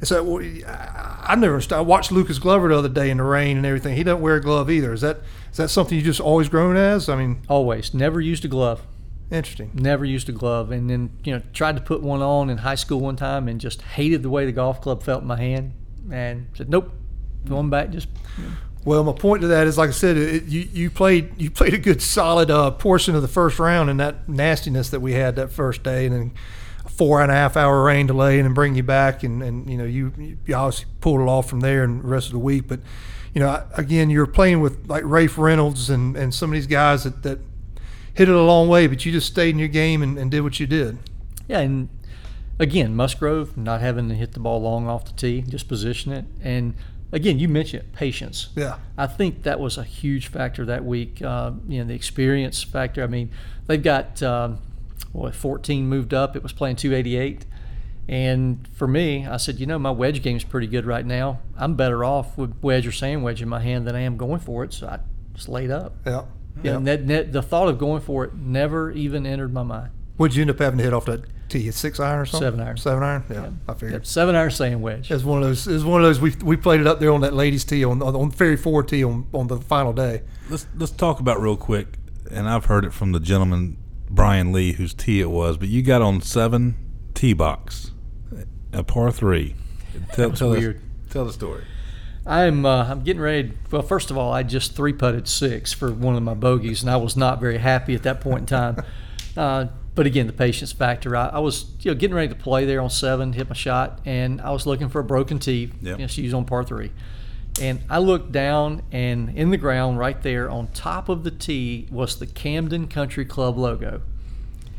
So 0.00 0.22
well, 0.22 0.46
I 0.64 1.34
never 1.36 1.60
I 1.72 1.80
watched 1.80 2.12
Lucas 2.12 2.38
Glover 2.38 2.68
the 2.68 2.76
other 2.78 2.88
day 2.88 3.10
in 3.10 3.16
the 3.16 3.24
rain 3.24 3.56
and 3.56 3.66
everything. 3.66 3.96
He 3.96 4.04
doesn't 4.04 4.20
wear 4.22 4.36
a 4.36 4.40
glove 4.40 4.70
either. 4.70 4.92
Is 4.92 5.00
that 5.00 5.18
is 5.50 5.56
that 5.56 5.70
something 5.70 5.98
you 5.98 6.04
just 6.04 6.20
always 6.20 6.48
grown 6.48 6.76
as? 6.76 7.08
I 7.08 7.16
mean, 7.16 7.42
Always, 7.48 7.92
never 7.92 8.20
used 8.20 8.44
a 8.44 8.48
glove. 8.48 8.82
interesting. 9.32 9.72
Never 9.74 10.04
used 10.04 10.28
a 10.28 10.32
glove, 10.32 10.70
and 10.70 10.88
then 10.88 11.10
you 11.24 11.32
know 11.34 11.42
tried 11.52 11.74
to 11.76 11.82
put 11.82 12.00
one 12.00 12.22
on 12.22 12.48
in 12.48 12.58
high 12.58 12.76
school 12.76 13.00
one 13.00 13.16
time, 13.16 13.48
and 13.48 13.60
just 13.60 13.82
hated 13.82 14.22
the 14.22 14.30
way 14.30 14.46
the 14.46 14.52
golf 14.52 14.80
club 14.80 15.02
felt 15.02 15.22
in 15.22 15.26
my 15.26 15.38
hand, 15.40 15.72
and 16.12 16.46
said 16.54 16.68
nope, 16.70 16.92
going 17.48 17.68
back 17.68 17.90
just 17.90 18.06
Well, 18.88 19.04
my 19.04 19.12
point 19.12 19.42
to 19.42 19.48
that 19.48 19.66
is, 19.66 19.76
like 19.76 19.90
I 19.90 19.92
said, 19.92 20.16
it, 20.16 20.44
you 20.44 20.66
you 20.72 20.90
played 20.90 21.38
you 21.38 21.50
played 21.50 21.74
a 21.74 21.78
good 21.78 22.00
solid 22.00 22.50
uh, 22.50 22.70
portion 22.70 23.14
of 23.14 23.20
the 23.20 23.28
first 23.28 23.58
round 23.58 23.90
in 23.90 23.98
that 23.98 24.30
nastiness 24.30 24.88
that 24.88 25.00
we 25.00 25.12
had 25.12 25.36
that 25.36 25.52
first 25.52 25.82
day, 25.82 26.06
and 26.06 26.14
then 26.14 26.32
a 26.86 26.88
four 26.88 27.20
and 27.20 27.30
a 27.30 27.34
half 27.34 27.54
hour 27.54 27.84
rain 27.84 28.06
delay, 28.06 28.38
and 28.38 28.46
then 28.46 28.54
bring 28.54 28.74
you 28.76 28.82
back, 28.82 29.22
and, 29.22 29.42
and 29.42 29.68
you 29.68 29.76
know 29.76 29.84
you 29.84 30.38
you 30.46 30.54
obviously 30.54 30.86
pulled 31.02 31.20
it 31.20 31.24
off 31.24 31.50
from 31.50 31.60
there 31.60 31.84
and 31.84 32.02
the 32.02 32.08
rest 32.08 32.28
of 32.28 32.32
the 32.32 32.38
week. 32.38 32.66
But 32.66 32.80
you 33.34 33.42
know, 33.42 33.62
again, 33.74 34.08
you're 34.08 34.26
playing 34.26 34.62
with 34.62 34.88
like 34.88 35.04
Rafe 35.04 35.36
Reynolds 35.36 35.90
and, 35.90 36.16
and 36.16 36.32
some 36.32 36.48
of 36.48 36.54
these 36.54 36.66
guys 36.66 37.04
that, 37.04 37.22
that 37.24 37.40
hit 38.14 38.30
it 38.30 38.34
a 38.34 38.40
long 38.40 38.70
way, 38.70 38.86
but 38.86 39.04
you 39.04 39.12
just 39.12 39.26
stayed 39.26 39.50
in 39.50 39.58
your 39.58 39.68
game 39.68 40.00
and, 40.00 40.16
and 40.16 40.30
did 40.30 40.40
what 40.40 40.58
you 40.60 40.66
did. 40.66 40.96
Yeah, 41.46 41.58
and 41.58 41.90
again, 42.58 42.96
Musgrove 42.96 43.54
not 43.54 43.82
having 43.82 44.08
to 44.08 44.14
hit 44.14 44.32
the 44.32 44.40
ball 44.40 44.62
long 44.62 44.88
off 44.88 45.04
the 45.04 45.12
tee, 45.12 45.42
just 45.42 45.68
position 45.68 46.10
it. 46.10 46.24
And 46.42 46.72
again, 47.12 47.38
you 47.38 47.48
mentioned 47.48 47.92
patience. 47.92 48.48
Yeah. 48.54 48.78
I 48.96 49.06
think 49.06 49.42
that 49.44 49.60
was 49.60 49.78
a 49.78 49.84
huge 49.84 50.28
factor 50.28 50.64
that 50.66 50.84
week. 50.84 51.22
Uh, 51.22 51.52
you 51.66 51.78
know, 51.78 51.88
the 51.88 51.94
experience 51.94 52.62
factor. 52.62 53.02
I 53.02 53.06
mean, 53.06 53.30
they've 53.66 53.82
got 53.82 54.22
um, 54.22 54.58
what 55.12 55.34
14 55.34 55.88
moved 55.88 56.14
up. 56.14 56.36
It 56.36 56.42
was 56.42 56.52
playing 56.52 56.76
288. 56.76 57.46
And 58.08 58.66
for 58.72 58.88
me, 58.88 59.26
I 59.26 59.36
said, 59.36 59.60
you 59.60 59.66
know, 59.66 59.78
my 59.78 59.90
wedge 59.90 60.22
game's 60.22 60.44
pretty 60.44 60.66
good 60.66 60.86
right 60.86 61.04
now. 61.04 61.40
I'm 61.56 61.74
better 61.74 62.04
off 62.04 62.38
with 62.38 62.54
wedge 62.62 62.86
or 62.86 62.92
sand 62.92 63.22
wedge 63.22 63.42
in 63.42 63.48
my 63.48 63.60
hand 63.60 63.86
than 63.86 63.94
I 63.94 64.00
am 64.00 64.16
going 64.16 64.40
for 64.40 64.64
it. 64.64 64.72
So 64.72 64.86
I 64.86 65.00
just 65.34 65.48
laid 65.48 65.70
up. 65.70 65.94
Yeah. 66.06 66.24
Yeah, 66.62 66.76
and 66.76 66.86
that, 66.88 67.06
that, 67.06 67.32
the 67.32 67.42
thought 67.42 67.68
of 67.68 67.78
going 67.78 68.00
for 68.00 68.24
it 68.24 68.34
never 68.34 68.90
even 68.90 69.26
entered 69.26 69.52
my 69.52 69.62
mind. 69.62 69.90
What'd 70.18 70.36
you 70.36 70.42
end 70.42 70.50
up 70.50 70.58
having 70.58 70.78
to 70.78 70.84
hit 70.84 70.92
off 70.92 71.06
that 71.06 71.22
tee? 71.48 71.68
A 71.68 71.72
six 71.72 71.98
iron 71.98 72.18
or 72.20 72.26
something? 72.26 72.46
Seven 72.46 72.60
iron. 72.60 72.76
Seven 72.76 73.02
iron. 73.02 73.24
Yeah, 73.30 73.50
I 73.68 73.72
figured. 73.74 73.92
Yep, 73.92 74.06
seven 74.06 74.34
iron 74.34 74.50
sand 74.50 74.82
wedge. 74.82 75.10
It 75.10 75.14
was 75.14 75.24
one 75.24 75.42
of 75.42 75.48
those. 75.48 75.66
It 75.66 75.72
was 75.72 75.84
one 75.84 76.02
of 76.02 76.06
those. 76.06 76.20
We 76.20 76.34
we 76.44 76.56
played 76.56 76.80
it 76.80 76.86
up 76.86 76.98
there 77.00 77.12
on 77.12 77.20
that 77.22 77.32
ladies' 77.34 77.64
tee 77.64 77.84
on 77.84 78.02
on 78.02 78.30
Ferry 78.32 78.56
Four 78.56 78.82
tee 78.82 79.02
on, 79.04 79.26
on 79.32 79.46
the 79.46 79.58
final 79.58 79.92
day. 79.92 80.22
Let's 80.50 80.66
let's 80.76 80.92
talk 80.92 81.20
about 81.20 81.40
real 81.40 81.56
quick, 81.56 81.98
and 82.30 82.48
I've 82.48 82.66
heard 82.66 82.84
it 82.84 82.92
from 82.92 83.12
the 83.12 83.20
gentleman 83.20 83.78
Brian 84.10 84.52
Lee, 84.52 84.72
whose 84.72 84.92
tee 84.92 85.20
it 85.20 85.30
was. 85.30 85.56
But 85.56 85.68
you 85.68 85.82
got 85.82 86.02
on 86.02 86.20
seven 86.20 86.76
tee 87.14 87.32
box, 87.32 87.92
a 88.72 88.82
par 88.82 89.12
three. 89.12 89.54
Tell, 90.14 90.32
tell 90.32 90.52
us- 90.52 90.58
weird. 90.58 90.80
tell 91.10 91.24
the 91.24 91.32
story. 91.32 91.62
I'm 92.26 92.66
uh, 92.66 92.84
I'm 92.90 93.04
getting 93.04 93.22
ready. 93.22 93.52
Well, 93.70 93.82
first 93.82 94.10
of 94.10 94.18
all, 94.18 94.32
I 94.32 94.42
just 94.42 94.74
three 94.74 94.92
putted 94.92 95.26
six 95.28 95.72
for 95.72 95.90
one 95.92 96.14
of 96.16 96.22
my 96.22 96.34
bogeys, 96.34 96.82
and 96.82 96.90
I 96.90 96.96
was 96.96 97.16
not 97.16 97.40
very 97.40 97.58
happy 97.58 97.94
at 97.94 98.02
that 98.02 98.20
point 98.20 98.40
in 98.40 98.46
time. 98.46 98.84
Uh, 99.36 99.68
but 99.98 100.06
again, 100.06 100.28
the 100.28 100.32
patience 100.32 100.70
factor. 100.70 101.16
I, 101.16 101.26
I 101.26 101.38
was 101.40 101.72
you 101.80 101.90
know 101.90 101.96
getting 101.96 102.14
ready 102.14 102.28
to 102.28 102.36
play 102.36 102.64
there 102.64 102.80
on 102.80 102.88
seven, 102.88 103.32
hit 103.32 103.48
my 103.48 103.54
shot, 103.56 103.98
and 104.04 104.40
I 104.40 104.52
was 104.52 104.64
looking 104.64 104.88
for 104.88 105.00
a 105.00 105.04
broken 105.04 105.40
tee. 105.40 105.72
Yep. 105.82 105.98
You 105.98 106.04
know, 106.04 106.06
she 106.06 106.22
was 106.22 106.32
on 106.32 106.44
par 106.44 106.62
three, 106.62 106.92
and 107.60 107.80
I 107.90 107.98
looked 107.98 108.30
down, 108.30 108.82
and 108.92 109.30
in 109.36 109.50
the 109.50 109.56
ground 109.56 109.98
right 109.98 110.22
there 110.22 110.48
on 110.48 110.68
top 110.68 111.08
of 111.08 111.24
the 111.24 111.32
tee 111.32 111.88
was 111.90 112.16
the 112.20 112.28
Camden 112.28 112.86
Country 112.86 113.24
Club 113.24 113.58
logo. 113.58 114.00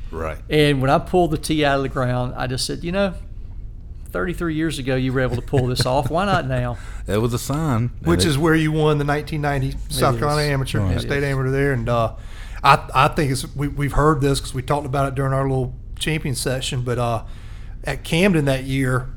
Right. 0.10 0.38
And 0.50 0.80
when 0.82 0.90
I 0.90 1.00
pulled 1.00 1.32
the 1.32 1.38
tee 1.38 1.66
out 1.66 1.76
of 1.76 1.84
the 1.84 1.90
ground, 1.90 2.34
I 2.38 2.48
just 2.48 2.66
said, 2.66 2.86
you 2.86 2.94
know, 2.94 3.14
33 4.12 4.56
years 4.56 4.80
ago 4.80 4.96
you 4.96 5.12
were 5.12 5.20
able 5.20 5.36
to 5.36 5.42
pull 5.42 5.68
this 5.68 5.86
off. 5.86 6.10
Why 6.10 6.24
not 6.26 6.48
now? 6.48 6.78
That 7.08 7.20
was 7.22 7.34
a 7.34 7.40
sign. 7.40 7.90
which 8.04 8.22
And 8.22 8.30
is 8.30 8.38
where 8.38 8.54
you 8.56 8.72
won 8.72 9.00
the 9.00 9.06
1990 9.06 9.78
South. 9.92 10.18
Carolina 10.20 10.48
Amateur 10.54 10.80
Right. 10.80 11.02
State 11.02 11.12
It 11.12 11.24
is. 11.24 11.30
Amateur 11.32 11.50
there, 11.50 11.74
and 11.74 11.90
uh, 11.90 12.14
I 12.64 12.90
I 12.94 13.08
think 13.10 13.32
it's 13.32 13.56
we, 13.56 13.68
we've 13.68 13.94
heard 13.94 14.22
this 14.22 14.40
because 14.40 14.54
we 14.54 14.62
talked 14.62 14.86
about 14.86 15.08
it 15.08 15.16
during 15.16 15.34
our 15.34 15.44
little 15.44 15.76
champion 15.98 16.36
session. 16.36 16.82
But 16.82 16.98
uh, 16.98 17.24
at 17.84 18.04
Camden 18.04 18.46
that 18.46 18.64
year, 18.64 19.10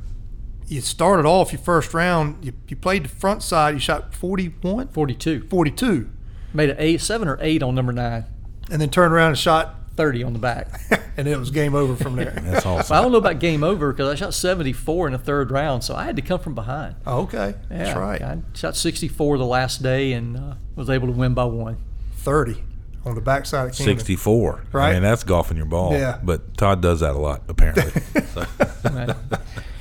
you 0.66 0.80
started 0.80 1.26
off 1.26 1.53
your 1.53 1.61
first 1.61 1.93
round. 1.95 2.45
You, 2.45 2.53
you 2.68 2.76
played 2.76 3.05
the 3.05 3.09
front 3.09 3.43
side. 3.43 3.74
You 3.74 3.80
shot 3.80 4.14
41, 4.14 4.88
42. 4.88 5.49
42, 5.49 6.11
Made 6.55 6.70
an 6.70 6.76
eight, 6.78 7.01
seven 7.01 7.28
or 7.28 7.38
eight 7.40 7.62
on 7.62 7.74
number 7.74 7.93
nine. 7.93 8.24
and 8.70 8.80
then 8.80 8.90
turned 8.90 9.12
around 9.12 9.28
and 9.30 9.38
shot 9.38 9.76
30 9.97 10.22
on 10.24 10.32
the 10.32 10.38
back. 10.38 10.80
and 11.16 11.26
it 11.28 11.38
was 11.38 11.51
game 11.51 11.74
over 11.74 11.97
from 11.97 12.16
there. 12.16 12.30
That's 12.43 12.64
Well, 12.64 12.84
I 12.90 13.01
don't 13.03 13.12
know 13.12 13.18
about 13.18 13.38
game 13.38 13.62
over 13.64 13.93
because 13.93 14.09
I 14.09 14.14
shot 14.14 14.34
74 14.34 15.09
in 15.09 15.12
the 15.12 15.18
third 15.18 15.51
round, 15.51 15.84
so 15.84 15.95
I 15.95 16.05
had 16.05 16.16
to 16.16 16.22
come 16.22 16.40
from 16.40 16.55
behind. 16.55 16.97
okay, 17.07 17.55
that's 17.68 17.97
right. 17.99 18.20
I 18.22 18.38
shot 18.55 18.76
64 18.76 19.38
the 19.38 19.45
last 19.45 19.82
day 19.82 20.12
and 20.12 20.36
uh, 20.36 20.55
was 20.76 20.88
able 20.88 21.09
to 21.09 21.12
win 21.12 21.34
by 21.34 21.45
one. 21.45 21.78
Thirty 22.14 22.62
on 23.05 23.14
the 23.14 23.20
backside 23.20 23.70
of 23.70 23.74
Kingman. 23.74 23.98
64. 23.98 24.64
Right. 24.72 24.90
I 24.90 24.92
mean, 24.94 25.03
that's 25.03 25.24
golfing 25.24 25.57
your 25.57 25.66
ball. 25.66 25.92
Yeah. 25.92 26.18
But 26.22 26.57
Todd 26.57 26.80
does 26.82 27.00
that 27.00 27.14
a 27.14 27.18
lot, 27.18 27.42
apparently. 27.48 27.90
So, 28.32 28.44
Right. 28.92 29.16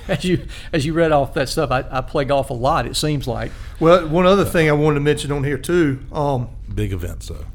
as 0.07 0.23
you 0.23 0.45
as 0.73 0.85
you 0.85 0.93
read 0.93 1.11
off 1.11 1.33
that 1.35 1.49
stuff, 1.49 1.71
I, 1.71 1.85
I 1.91 2.01
play 2.01 2.25
golf 2.25 2.49
a 2.49 2.53
lot. 2.53 2.85
It 2.85 2.95
seems 2.95 3.27
like. 3.27 3.51
Well, 3.79 4.07
one 4.07 4.25
other 4.25 4.45
thing 4.45 4.69
I 4.69 4.73
wanted 4.73 4.95
to 4.95 5.01
mention 5.01 5.31
on 5.31 5.43
here 5.43 5.57
too. 5.57 5.99
Um, 6.11 6.49
big 6.73 6.91
events, 6.93 7.27
though. 7.27 7.45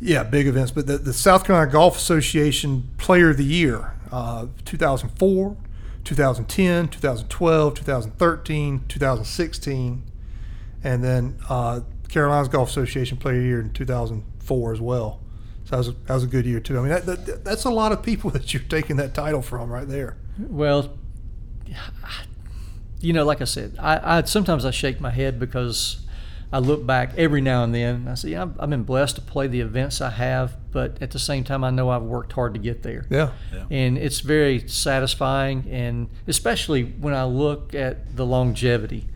Yeah, 0.00 0.22
big 0.24 0.46
events. 0.46 0.70
But 0.70 0.86
the, 0.86 0.98
the 0.98 1.12
South 1.12 1.44
Carolina 1.44 1.70
Golf 1.70 1.96
Association 1.96 2.88
Player 2.98 3.30
of 3.30 3.36
the 3.36 3.44
Year, 3.44 3.94
uh, 4.12 4.46
2004, 4.64 5.56
2010, 6.04 6.88
2012, 6.88 7.74
2013, 7.74 8.84
2016, 8.88 10.02
and 10.82 11.02
then 11.04 11.38
uh, 11.48 11.80
Carolinas 12.08 12.48
Golf 12.48 12.68
Association 12.68 13.16
Player 13.16 13.36
of 13.36 13.42
the 13.42 13.48
Year 13.48 13.60
in 13.60 13.70
2004 14.44 14.72
as 14.72 14.80
well. 14.80 15.20
So 15.64 15.70
that 15.70 15.76
was, 15.78 15.88
a, 15.88 15.92
that 15.92 16.14
was 16.14 16.24
a 16.24 16.28
good 16.28 16.46
year 16.46 16.60
too. 16.60 16.78
I 16.78 16.80
mean, 16.80 16.90
that, 16.90 17.06
that, 17.06 17.44
that's 17.44 17.64
a 17.64 17.70
lot 17.70 17.92
of 17.92 18.02
people 18.02 18.30
that 18.36 18.52
you're 18.52 18.62
taking 18.62 18.96
that 18.96 19.14
title 19.14 19.42
from 19.42 19.70
right 19.70 19.88
there. 19.88 20.16
Well, 20.38 20.96
you 23.00 23.12
know, 23.12 23.24
like 23.24 23.40
I 23.40 23.44
said, 23.44 23.76
I, 23.78 24.18
I 24.18 24.22
sometimes 24.22 24.64
I 24.64 24.70
shake 24.70 25.00
my 25.00 25.10
head 25.10 25.38
because 25.38 26.06
I 26.52 26.58
look 26.58 26.86
back 26.86 27.14
every 27.16 27.40
now 27.40 27.64
and 27.64 27.74
then. 27.74 27.94
And 27.96 28.08
I 28.10 28.14
say, 28.14 28.30
yeah, 28.30 28.42
I've, 28.42 28.60
I've 28.60 28.70
been 28.70 28.84
blessed 28.84 29.16
to 29.16 29.22
play 29.22 29.46
the 29.46 29.60
events 29.60 30.00
I 30.00 30.10
have, 30.10 30.56
but 30.70 31.00
at 31.02 31.10
the 31.10 31.18
same 31.18 31.44
time, 31.44 31.64
I 31.64 31.70
know 31.70 31.90
I've 31.90 32.02
worked 32.02 32.32
hard 32.32 32.54
to 32.54 32.60
get 32.60 32.82
there. 32.82 33.06
Yeah. 33.10 33.32
And 33.70 33.98
it's 33.98 34.20
very 34.20 34.68
satisfying, 34.68 35.66
and 35.70 36.08
especially 36.26 36.84
when 36.84 37.14
I 37.14 37.24
look 37.24 37.74
at 37.74 38.16
the 38.16 38.26
longevity. 38.26 39.06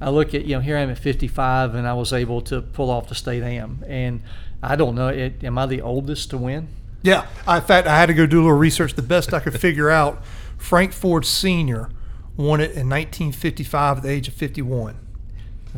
I 0.00 0.10
look 0.10 0.34
at, 0.34 0.44
you 0.46 0.54
know, 0.56 0.60
here 0.60 0.76
I 0.76 0.80
am 0.80 0.90
at 0.90 0.98
55, 0.98 1.74
and 1.74 1.86
I 1.86 1.92
was 1.94 2.12
able 2.12 2.40
to 2.42 2.62
pull 2.62 2.90
off 2.90 3.08
the 3.08 3.14
state 3.14 3.42
am. 3.42 3.84
And 3.86 4.22
I 4.62 4.76
don't 4.76 4.94
know, 4.94 5.08
it, 5.08 5.44
am 5.44 5.58
I 5.58 5.66
the 5.66 5.82
oldest 5.82 6.30
to 6.30 6.38
win? 6.38 6.68
Yeah. 7.02 7.26
I, 7.46 7.56
in 7.58 7.62
fact, 7.62 7.86
I 7.86 7.96
had 7.98 8.06
to 8.06 8.14
go 8.14 8.26
do 8.26 8.38
a 8.38 8.42
little 8.42 8.56
research. 8.56 8.94
The 8.94 9.02
best 9.02 9.34
I 9.34 9.40
could 9.40 9.58
figure 9.60 9.90
out, 9.90 10.22
Frank 10.56 10.92
Ford 10.92 11.24
Sr. 11.26 11.90
won 12.36 12.60
it 12.60 12.72
in 12.72 12.88
1955 12.88 13.98
at 13.98 14.02
the 14.02 14.08
age 14.10 14.28
of 14.28 14.34
51. 14.34 14.96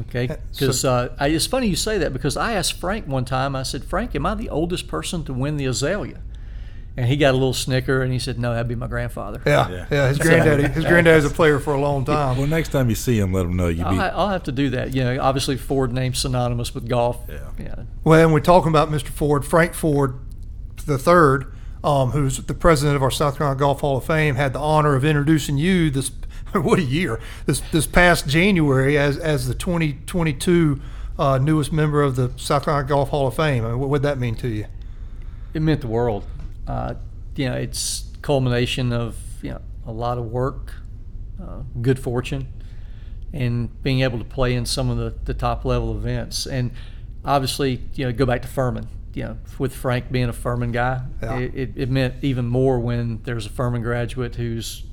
Okay, 0.00 0.28
Uh, 0.28 0.36
because 0.52 0.80
so- 0.80 1.10
uh, 1.20 1.24
it's 1.26 1.46
funny 1.46 1.66
you 1.68 1.76
say 1.76 1.98
that 1.98 2.12
because 2.12 2.36
I 2.36 2.52
asked 2.54 2.74
Frank 2.74 3.06
one 3.06 3.24
time. 3.26 3.54
I 3.54 3.62
said, 3.62 3.84
"Frank, 3.84 4.14
am 4.16 4.24
I 4.24 4.34
the 4.34 4.48
oldest 4.48 4.88
person 4.88 5.22
to 5.24 5.34
win 5.34 5.58
the 5.58 5.66
Azalea?" 5.66 6.18
And 6.96 7.06
he 7.06 7.16
got 7.16 7.30
a 7.30 7.38
little 7.38 7.54
snicker 7.54 8.02
and 8.02 8.12
he 8.12 8.18
said, 8.18 8.38
"No, 8.38 8.52
that'd 8.52 8.68
be 8.68 8.74
my 8.74 8.86
grandfather." 8.86 9.40
Yeah, 9.46 9.70
Yeah. 9.70 9.86
yeah. 9.90 10.08
His 10.08 10.18
granddaddy, 10.18 10.64
his 10.68 10.84
granddaddy's 10.84 11.24
a 11.24 11.30
player 11.30 11.58
for 11.58 11.72
a 11.72 11.80
long 11.80 12.04
time. 12.04 12.36
Well, 12.36 12.46
next 12.46 12.68
time 12.68 12.90
you 12.90 12.94
see 12.94 13.18
him, 13.18 13.32
let 13.32 13.46
him 13.46 13.56
know 13.56 13.68
you 13.68 13.78
beat. 13.78 13.84
I'll, 13.86 14.20
I'll 14.20 14.28
have 14.28 14.42
to 14.44 14.52
do 14.52 14.68
that. 14.70 14.94
You 14.94 15.04
know, 15.04 15.18
obviously 15.20 15.56
Ford 15.56 15.92
name's 15.92 16.18
synonymous 16.18 16.74
with 16.74 16.88
golf. 16.88 17.18
Yeah. 17.28 17.48
yeah. 17.58 17.74
Well, 18.04 18.20
and 18.20 18.32
we're 18.32 18.40
talking 18.40 18.68
about 18.68 18.90
Mr. 18.90 19.08
Ford, 19.08 19.44
Frank 19.46 19.72
Ford 19.72 20.18
the 20.86 20.98
third, 20.98 21.52
um, 21.84 22.10
who's 22.10 22.38
the 22.38 22.54
president 22.54 22.96
of 22.96 23.02
our 23.02 23.10
South 23.10 23.38
Carolina 23.38 23.58
Golf 23.58 23.80
Hall 23.80 23.96
of 23.96 24.04
Fame, 24.04 24.34
had 24.34 24.52
the 24.52 24.58
honor 24.58 24.94
of 24.94 25.04
introducing 25.04 25.56
you 25.58 25.90
this 25.90 26.10
what 26.52 26.78
a 26.78 26.82
year 26.82 27.18
this 27.46 27.60
this 27.72 27.86
past 27.86 28.28
January 28.28 28.98
as 28.98 29.16
as 29.16 29.48
the 29.48 29.54
2022 29.54 30.80
uh, 31.18 31.38
newest 31.38 31.72
member 31.72 32.02
of 32.02 32.16
the 32.16 32.30
South 32.36 32.64
Carolina 32.64 32.86
Golf 32.88 33.08
Hall 33.10 33.26
of 33.26 33.34
Fame. 33.36 33.64
I 33.64 33.70
mean, 33.70 33.78
what 33.78 33.88
would 33.88 34.02
that 34.02 34.18
mean 34.18 34.34
to 34.36 34.48
you? 34.48 34.66
It 35.54 35.60
meant 35.62 35.80
the 35.82 35.88
world. 35.88 36.24
Uh, 36.66 36.94
you 37.36 37.48
know, 37.48 37.54
it's 37.56 38.04
culmination 38.22 38.92
of 38.92 39.16
you 39.42 39.50
know 39.50 39.60
a 39.86 39.92
lot 39.92 40.18
of 40.18 40.26
work, 40.26 40.74
uh, 41.42 41.62
good 41.80 41.98
fortune, 41.98 42.46
and 43.32 43.82
being 43.82 44.00
able 44.00 44.18
to 44.18 44.24
play 44.24 44.54
in 44.54 44.64
some 44.66 44.90
of 44.90 44.96
the, 44.98 45.14
the 45.24 45.34
top 45.34 45.64
level 45.64 45.92
events. 45.96 46.46
And 46.46 46.70
obviously, 47.24 47.80
you 47.94 48.04
know, 48.06 48.12
go 48.12 48.26
back 48.26 48.42
to 48.42 48.48
Furman. 48.48 48.88
You 49.14 49.24
know, 49.24 49.38
with 49.58 49.74
Frank 49.74 50.10
being 50.10 50.30
a 50.30 50.32
Furman 50.32 50.72
guy, 50.72 51.02
Yeah. 51.22 51.38
it, 51.38 51.54
it, 51.54 51.70
it 51.76 51.90
meant 51.90 52.14
even 52.22 52.46
more 52.46 52.78
when 52.80 53.20
there's 53.24 53.44
a 53.44 53.50
Furman 53.50 53.82
graduate 53.82 54.36
who's 54.36 54.84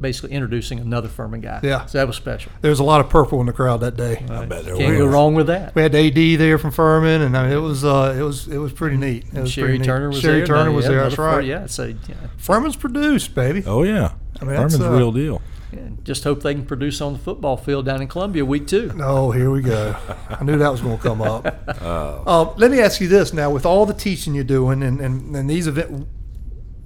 basically 0.00 0.32
introducing 0.32 0.78
another 0.80 1.08
Furman 1.08 1.40
guy. 1.40 1.60
Yeah. 1.62 1.86
So 1.86 1.98
that 1.98 2.06
was 2.06 2.16
special. 2.16 2.52
There 2.60 2.70
was 2.70 2.80
a 2.80 2.84
lot 2.84 3.00
of 3.00 3.08
purple 3.08 3.40
in 3.40 3.46
the 3.46 3.52
crowd 3.52 3.80
that 3.80 3.96
day. 3.96 4.24
I 4.28 4.44
bet 4.46 4.64
there 4.64 4.76
Can't 4.76 4.98
go 4.98 5.06
wrong 5.06 5.34
with 5.34 5.46
that. 5.48 5.74
We 5.74 5.82
had 5.82 5.94
AD 5.94 6.14
there 6.14 6.58
from 6.58 6.70
Furman, 6.70 7.22
and 7.22 7.36
I 7.36 7.44
mean, 7.44 7.52
it 7.52 7.60
was 7.60 7.84
uh, 7.84 8.14
it 8.18 8.22
was 8.22 8.48
it 8.48 8.58
was 8.58 8.72
pretty 8.72 8.96
neat. 8.96 9.24
It 9.34 9.40
was 9.40 9.52
Sherry 9.52 9.66
pretty 9.68 9.78
neat. 9.78 9.84
Turner 9.86 10.08
was 10.08 10.20
Sherry 10.20 10.38
there. 10.38 10.46
Turner 10.46 10.72
was 10.72 10.84
Yeah, 10.84 10.90
there. 10.92 11.00
That's 11.02 11.14
another 11.16 11.32
Fur- 11.32 11.38
right. 11.38 11.46
Yeah. 11.46 11.66
So 11.66 11.84
yeah. 11.86 12.14
Furman's 12.36 12.76
produced, 12.76 13.34
baby. 13.34 13.62
Oh 13.66 13.82
yeah, 13.82 14.12
I 14.40 14.44
mean, 14.44 14.56
that's, 14.56 14.76
Furman's 14.76 14.80
uh, 14.94 14.98
real 14.98 15.12
deal. 15.12 15.42
yeah. 15.72 15.80
Just 16.04 16.22
hope 16.24 16.42
they 16.42 16.54
can 16.54 16.64
produce 16.66 17.00
on 17.00 17.14
the 17.14 17.18
football 17.18 17.56
field 17.56 17.84
down 17.86 18.00
in 18.00 18.06
Columbia 18.08 18.44
week 18.44 18.66
two. 18.68 18.92
Oh, 19.00 19.32
here 19.32 19.50
we 19.50 19.60
go. 19.62 19.96
I 20.30 20.44
knew 20.44 20.56
that 20.58 20.70
was 20.70 20.80
going 20.80 20.96
to 20.98 21.02
come 21.02 21.22
up. 21.22 21.44
Uh, 21.86 22.52
let 22.56 22.70
me 22.70 22.80
ask 22.80 23.00
you 23.00 23.06
this 23.08 23.32
now: 23.32 23.50
with 23.50 23.64
all 23.66 23.86
the 23.86 23.94
teaching 23.94 24.34
you're 24.34 24.42
doing 24.44 24.82
and, 24.82 25.00
and, 25.00 25.36
and 25.36 25.48
these 25.50 25.66
events, 25.68 26.06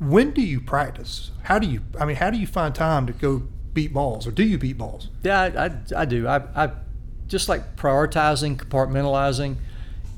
when 0.01 0.31
do 0.31 0.41
you 0.41 0.61
practice? 0.61 1.31
How 1.43 1.59
do 1.59 1.69
you? 1.69 1.83
I 2.01 2.07
mean, 2.07 2.17
how 2.17 2.31
do 2.31 2.39
you 2.39 2.47
find 2.47 2.75
time 2.75 3.07
to 3.07 3.13
go 3.13 3.43
beat 3.75 3.93
balls, 3.93 4.27
or 4.27 4.31
do 4.31 4.43
you 4.43 4.59
beat 4.59 4.79
balls? 4.79 5.09
Yeah, 5.23 5.41
I, 5.41 5.67
I, 5.67 6.03
I 6.03 6.05
do. 6.07 6.27
I, 6.27 6.39
I 6.57 6.71
just 7.29 7.49
like 7.49 7.77
prioritizing, 7.77 8.57
compartmentalizing. 8.57 9.57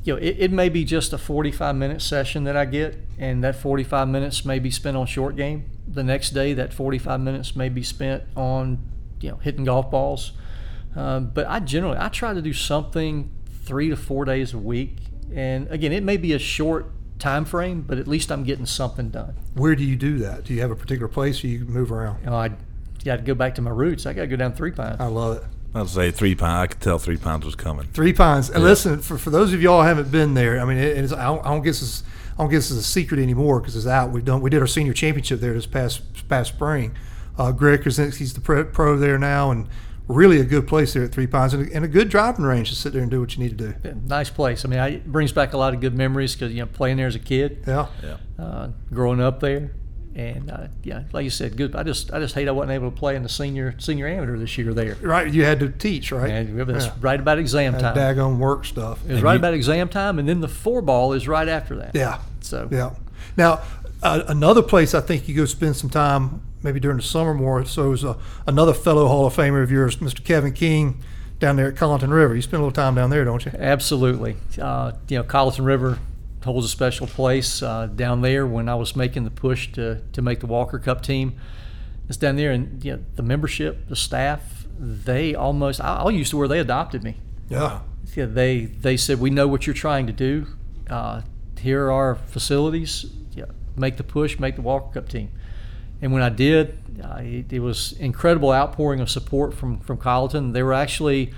You 0.04 0.14
know, 0.14 0.20
it, 0.20 0.36
it 0.38 0.52
may 0.52 0.68
be 0.68 0.84
just 0.84 1.12
a 1.12 1.18
45 1.18 1.74
minute 1.76 2.00
session 2.00 2.44
that 2.44 2.56
I 2.56 2.64
get, 2.64 2.96
and 3.18 3.42
that 3.42 3.56
45 3.56 4.08
minutes 4.08 4.44
may 4.44 4.60
be 4.60 4.70
spent 4.70 4.96
on 4.96 5.06
short 5.06 5.34
game. 5.36 5.68
The 5.86 6.04
next 6.04 6.30
day, 6.30 6.54
that 6.54 6.72
45 6.72 7.20
minutes 7.20 7.56
may 7.56 7.68
be 7.68 7.82
spent 7.82 8.22
on, 8.36 8.78
you 9.20 9.32
know, 9.32 9.36
hitting 9.38 9.64
golf 9.64 9.90
balls. 9.90 10.32
Um, 10.94 11.30
but 11.34 11.46
I 11.48 11.58
generally 11.58 11.98
I 11.98 12.08
try 12.08 12.34
to 12.34 12.42
do 12.42 12.52
something 12.52 13.30
three 13.64 13.88
to 13.88 13.96
four 13.96 14.24
days 14.24 14.54
a 14.54 14.58
week, 14.58 14.98
and 15.34 15.66
again, 15.72 15.92
it 15.92 16.04
may 16.04 16.16
be 16.16 16.32
a 16.34 16.38
short 16.38 16.92
time 17.22 17.44
frame, 17.44 17.82
but 17.82 17.98
at 17.98 18.06
least 18.06 18.30
I'm 18.30 18.44
getting 18.44 18.66
something 18.66 19.08
done. 19.08 19.34
Where 19.54 19.74
do 19.74 19.84
you 19.84 19.96
do 19.96 20.18
that? 20.18 20.44
Do 20.44 20.52
you 20.52 20.60
have 20.60 20.70
a 20.70 20.76
particular 20.76 21.08
place, 21.08 21.42
or 21.42 21.46
you 21.46 21.64
move 21.64 21.90
around? 21.92 22.20
You 22.20 22.30
know, 22.30 22.36
I 22.36 22.50
got 23.04 23.16
to 23.16 23.22
go 23.22 23.34
back 23.34 23.54
to 23.54 23.62
my 23.62 23.70
roots. 23.70 24.04
I 24.04 24.12
got 24.12 24.22
to 24.22 24.26
go 24.26 24.36
down 24.36 24.52
Three 24.52 24.72
Pines. 24.72 25.00
I 25.00 25.06
love 25.06 25.38
it. 25.38 25.44
I'd 25.74 25.88
say 25.88 26.10
three 26.10 26.34
Pines. 26.34 26.64
I 26.64 26.66
could 26.66 26.80
tell 26.82 26.98
three 26.98 27.16
Pines 27.16 27.46
was 27.46 27.54
coming. 27.54 27.86
Three 27.94 28.12
Pines. 28.12 28.50
And 28.50 28.62
listen, 28.62 29.00
for, 29.00 29.16
for 29.16 29.30
those 29.30 29.54
of 29.54 29.62
y'all 29.62 29.80
who 29.80 29.88
haven't 29.88 30.12
been 30.12 30.34
there, 30.34 30.60
I 30.60 30.66
mean, 30.66 30.76
it, 30.76 30.98
it's, 30.98 31.12
I, 31.12 31.24
don't, 31.24 31.44
I 31.46 31.50
don't 31.50 31.62
guess 31.62 31.80
it's 31.80 32.02
I 32.34 32.42
don't 32.42 32.50
guess 32.50 32.70
it's 32.70 32.80
a 32.80 32.82
secret 32.82 33.20
anymore 33.20 33.60
because 33.60 33.76
it's 33.76 33.86
out. 33.86 34.10
We've 34.10 34.24
done 34.24 34.40
we 34.40 34.50
did 34.50 34.60
our 34.60 34.66
senior 34.66 34.92
championship 34.92 35.40
there 35.40 35.54
this 35.54 35.66
past 35.66 36.28
past 36.28 36.54
spring. 36.54 36.94
Uh, 37.38 37.52
Greg 37.52 37.82
Krasinski's 37.82 38.34
the 38.34 38.40
pro, 38.40 38.64
pro 38.64 38.98
there 38.98 39.18
now, 39.18 39.50
and 39.50 39.68
really 40.08 40.40
a 40.40 40.44
good 40.44 40.66
place 40.66 40.92
there 40.94 41.04
at 41.04 41.12
Three 41.12 41.26
Pines, 41.26 41.54
and 41.54 41.68
a, 41.70 41.74
and 41.74 41.84
a 41.84 41.88
good 41.88 42.08
driving 42.08 42.44
range 42.44 42.68
to 42.70 42.74
sit 42.76 42.92
there 42.92 43.02
and 43.02 43.10
do 43.10 43.20
what 43.20 43.36
you 43.36 43.42
need 43.42 43.56
to 43.58 43.68
do. 43.68 43.74
Yeah, 43.84 43.94
nice 44.06 44.30
place. 44.30 44.64
I 44.64 44.68
mean, 44.68 44.78
I, 44.80 44.88
it 44.88 45.06
brings 45.06 45.32
back 45.32 45.52
a 45.52 45.56
lot 45.58 45.74
of 45.74 45.80
good 45.80 45.94
memories 45.96 46.34
because 46.34 46.52
you 46.52 46.60
know 46.60 46.66
playing 46.66 46.96
there 46.96 47.06
as 47.06 47.14
a 47.14 47.18
kid, 47.20 47.64
Yeah. 47.66 47.86
Yeah. 48.02 48.16
uh, 48.38 48.68
growing 48.92 49.20
up 49.20 49.40
there, 49.40 49.72
and 50.14 50.50
uh, 50.50 50.66
yeah, 50.82 51.04
like 51.12 51.24
you 51.24 51.30
said, 51.30 51.56
good. 51.56 51.74
I 51.76 51.82
just 51.84 52.12
I 52.12 52.18
just 52.18 52.34
hate 52.34 52.48
I 52.48 52.50
wasn't 52.50 52.72
able 52.72 52.90
to 52.90 52.96
play 52.96 53.16
in 53.16 53.22
the 53.22 53.28
senior 53.28 53.74
senior 53.78 54.06
amateur 54.06 54.36
this 54.36 54.58
year 54.58 54.74
there. 54.74 54.96
Right, 55.00 55.32
you 55.32 55.44
had 55.44 55.60
to 55.60 55.68
teach, 55.70 56.12
right? 56.12 56.30
And 56.30 56.60
it 56.60 56.66
was 56.66 56.86
Yeah. 56.86 56.92
right 57.00 57.18
about 57.20 57.38
exam 57.38 57.72
That 57.74 57.80
time. 57.80 57.96
daggone 57.96 58.38
work 58.38 58.64
stuff. 58.64 58.98
It 59.08 59.12
was 59.12 59.22
right 59.22 59.36
about 59.36 59.54
exam 59.54 59.88
time, 59.88 60.18
and 60.18 60.28
then 60.28 60.40
the 60.40 60.48
four 60.48 60.82
ball 60.82 61.12
is 61.14 61.26
right 61.28 61.48
after 61.48 61.76
that. 61.76 61.94
Yeah, 61.94 62.18
So 62.40 62.68
yeah. 62.70 62.90
Now, 63.36 63.60
uh, 64.02 64.22
another 64.28 64.60
place 64.62 64.94
I 64.94 65.00
think 65.00 65.28
you 65.28 65.34
go 65.34 65.44
spend 65.46 65.76
some 65.76 65.88
time, 65.88 66.42
maybe 66.62 66.80
during 66.80 66.96
the 66.98 67.02
summer 67.02 67.34
more. 67.34 67.64
So 67.64 67.92
is 67.92 68.04
uh, 68.04 68.18
another 68.46 68.72
fellow 68.74 69.08
Hall 69.08 69.26
of 69.26 69.34
Famer 69.34 69.62
of 69.62 69.70
yours, 69.70 69.96
Mr. 69.96 70.24
Kevin 70.24 70.52
King, 70.52 71.02
down 71.38 71.56
there 71.56 71.68
at 71.68 71.76
Colleton 71.76 72.10
River. 72.10 72.34
You 72.34 72.42
spend 72.42 72.60
a 72.60 72.64
little 72.66 72.72
time 72.72 72.94
down 72.94 73.10
there, 73.10 73.24
don't 73.24 73.44
you? 73.44 73.52
Absolutely. 73.56 74.36
Uh, 74.60 74.92
you 75.08 75.18
know, 75.18 75.24
Colleton 75.24 75.64
River 75.64 75.98
holds 76.44 76.66
a 76.66 76.68
special 76.68 77.06
place 77.06 77.62
uh, 77.62 77.86
down 77.86 78.20
there 78.22 78.46
when 78.46 78.68
I 78.68 78.74
was 78.74 78.96
making 78.96 79.24
the 79.24 79.30
push 79.30 79.70
to, 79.72 80.02
to 80.12 80.22
make 80.22 80.40
the 80.40 80.46
Walker 80.46 80.78
Cup 80.78 81.02
team. 81.02 81.38
It's 82.08 82.16
down 82.16 82.36
there, 82.36 82.50
and 82.50 82.84
you 82.84 82.92
know, 82.96 83.04
the 83.14 83.22
membership, 83.22 83.88
the 83.88 83.96
staff, 83.96 84.66
they 84.78 85.34
almost, 85.34 85.80
I- 85.80 85.98
I'll 85.98 86.10
use 86.10 86.30
the 86.30 86.36
word, 86.36 86.48
they 86.48 86.58
adopted 86.58 87.02
me. 87.04 87.16
Yeah. 87.48 87.80
Yeah, 88.16 88.26
they, 88.26 88.64
they 88.66 88.96
said, 88.96 89.20
We 89.20 89.30
know 89.30 89.46
what 89.48 89.66
you're 89.66 89.74
trying 89.74 90.06
to 90.08 90.12
do. 90.12 90.46
Uh, 90.90 91.22
here 91.58 91.84
are 91.86 91.92
our 91.92 92.14
facilities. 92.16 93.06
Yeah, 93.34 93.44
make 93.76 93.96
the 93.96 94.02
push, 94.04 94.38
make 94.38 94.56
the 94.56 94.62
Walker 94.62 94.92
Cup 95.00 95.08
team. 95.08 95.30
And 96.02 96.12
when 96.12 96.20
I 96.22 96.28
did, 96.28 96.78
uh, 97.02 97.18
it, 97.20 97.52
it 97.52 97.60
was 97.60 97.92
incredible 97.92 98.52
outpouring 98.52 99.00
of 99.00 99.08
support 99.08 99.54
from 99.54 99.78
from 99.80 99.96
Colleton. 99.96 100.52
They 100.52 100.62
were 100.64 100.72
actually, 100.74 101.32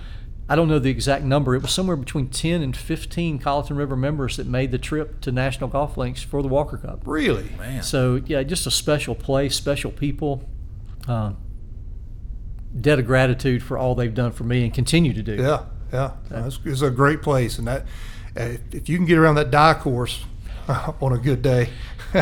I 0.49 0.57
don't 0.57 0.69
know 0.69 0.79
the 0.79 0.91
exact 0.91 1.23
number. 1.23 1.55
It 1.55 1.61
was 1.63 1.71
somewhere 1.71 1.97
between 1.97 2.29
10 2.29 2.63
and 2.63 2.75
15 2.77 3.39
Colleton 3.41 3.77
River 3.77 3.95
members 3.95 4.37
that 4.39 4.47
made 4.47 4.71
the 4.73 4.79
trip 4.79 5.21
to 5.21 5.31
National 5.31 5.69
Golf 5.69 5.97
Links 5.99 6.23
for 6.23 6.43
the 6.43 6.49
Walker 6.49 6.79
Cup. 6.79 7.03
Really? 7.05 7.51
Man. 7.59 7.83
So 7.83 8.23
yeah, 8.27 8.43
just 8.43 8.67
a 8.67 8.71
special 8.71 9.15
place, 9.15 9.55
special 9.55 9.91
people. 9.93 10.49
Uh, 11.07 11.35
debt 12.81 12.99
of 12.99 13.07
gratitude 13.07 13.63
for 13.63 13.79
all 13.79 13.95
they've 13.95 14.15
done 14.15 14.33
for 14.33 14.45
me 14.45 14.65
and 14.65 14.75
continue 14.75 15.13
to 15.13 15.23
do. 15.23 15.35
Yeah, 15.37 15.65
yeah. 15.93 16.13
No, 16.31 16.47
It's, 16.47 16.59
it's 16.65 16.83
a 16.83 16.91
great 16.91 17.23
place, 17.23 17.59
and 17.59 17.69
that 17.69 17.83
uh, 18.37 18.55
if 18.73 18.89
you 18.89 18.97
can 18.97 19.07
get 19.07 19.17
around 19.19 19.37
that 19.37 19.51
Dye 19.51 19.75
course, 19.75 20.25
on 21.01 21.13
a 21.13 21.19
good 21.19 21.43
day. 21.43 21.69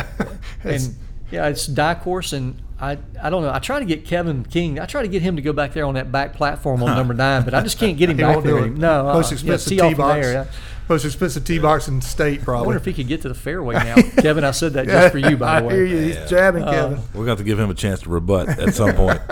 It's- 0.64 0.86
and 0.88 0.96
yeah, 1.32 1.48
it's 1.48 1.66
Dye 1.66 1.94
course, 1.96 2.32
and 2.32 2.56
I 2.80 2.98
I 3.20 3.30
don't 3.30 3.42
know. 3.42 3.50
I 3.52 3.58
try 3.58 3.78
to 3.80 3.84
get 3.84 4.04
Kevin 4.04 4.44
King. 4.44 4.78
I 4.78 4.86
try 4.86 5.02
to 5.02 5.08
get 5.08 5.22
him 5.22 5.36
to 5.36 5.42
go 5.42 5.52
back 5.52 5.72
there 5.72 5.84
on 5.86 5.94
that 5.94 6.12
back 6.12 6.34
platform 6.34 6.82
on 6.82 6.94
number 6.96 7.14
nine, 7.14 7.42
but 7.44 7.54
I 7.54 7.62
just 7.62 7.78
can't 7.78 7.96
get 7.98 8.08
him 8.10 8.16
he 8.18 8.22
back 8.22 8.34
won't 8.36 8.46
there. 8.46 8.58
do 8.58 8.64
it. 8.66 8.76
No, 8.76 9.08
uh, 9.08 9.14
most 9.14 9.30
yeah, 9.30 9.34
expensive 9.36 9.68
tee 9.70 9.78
tee 9.78 9.94
box. 9.94 10.20
there, 10.26 10.32
yeah. 10.32 10.46
Most 10.88 11.04
expensive 11.04 11.44
tee 11.44 11.58
box 11.60 11.86
in 11.88 12.00
state, 12.02 12.42
probably. 12.42 12.64
I 12.64 12.66
wonder 12.66 12.78
if 12.80 12.84
he 12.84 12.92
could 12.92 13.06
get 13.06 13.22
to 13.22 13.28
the 13.28 13.34
fairway 13.34 13.76
now. 13.76 13.94
Kevin, 14.20 14.42
I 14.44 14.50
said 14.50 14.72
that 14.74 14.86
just 14.86 15.12
for 15.12 15.18
you, 15.18 15.36
by 15.36 15.60
the 15.60 15.68
way. 15.68 15.74
I 15.74 15.76
hear 15.76 15.84
way. 15.86 15.90
you. 15.90 15.98
He's 16.12 16.28
jabbing, 16.30 16.64
Uh, 16.64 16.70
Kevin. 16.72 17.00
We're 17.14 17.24
going 17.24 17.38
to 17.38 17.44
give 17.44 17.58
him 17.58 17.70
a 17.70 17.74
chance 17.74 18.00
to 18.02 18.10
rebut 18.10 18.48
at 18.48 18.74
some 18.74 18.92
point. 18.94 19.20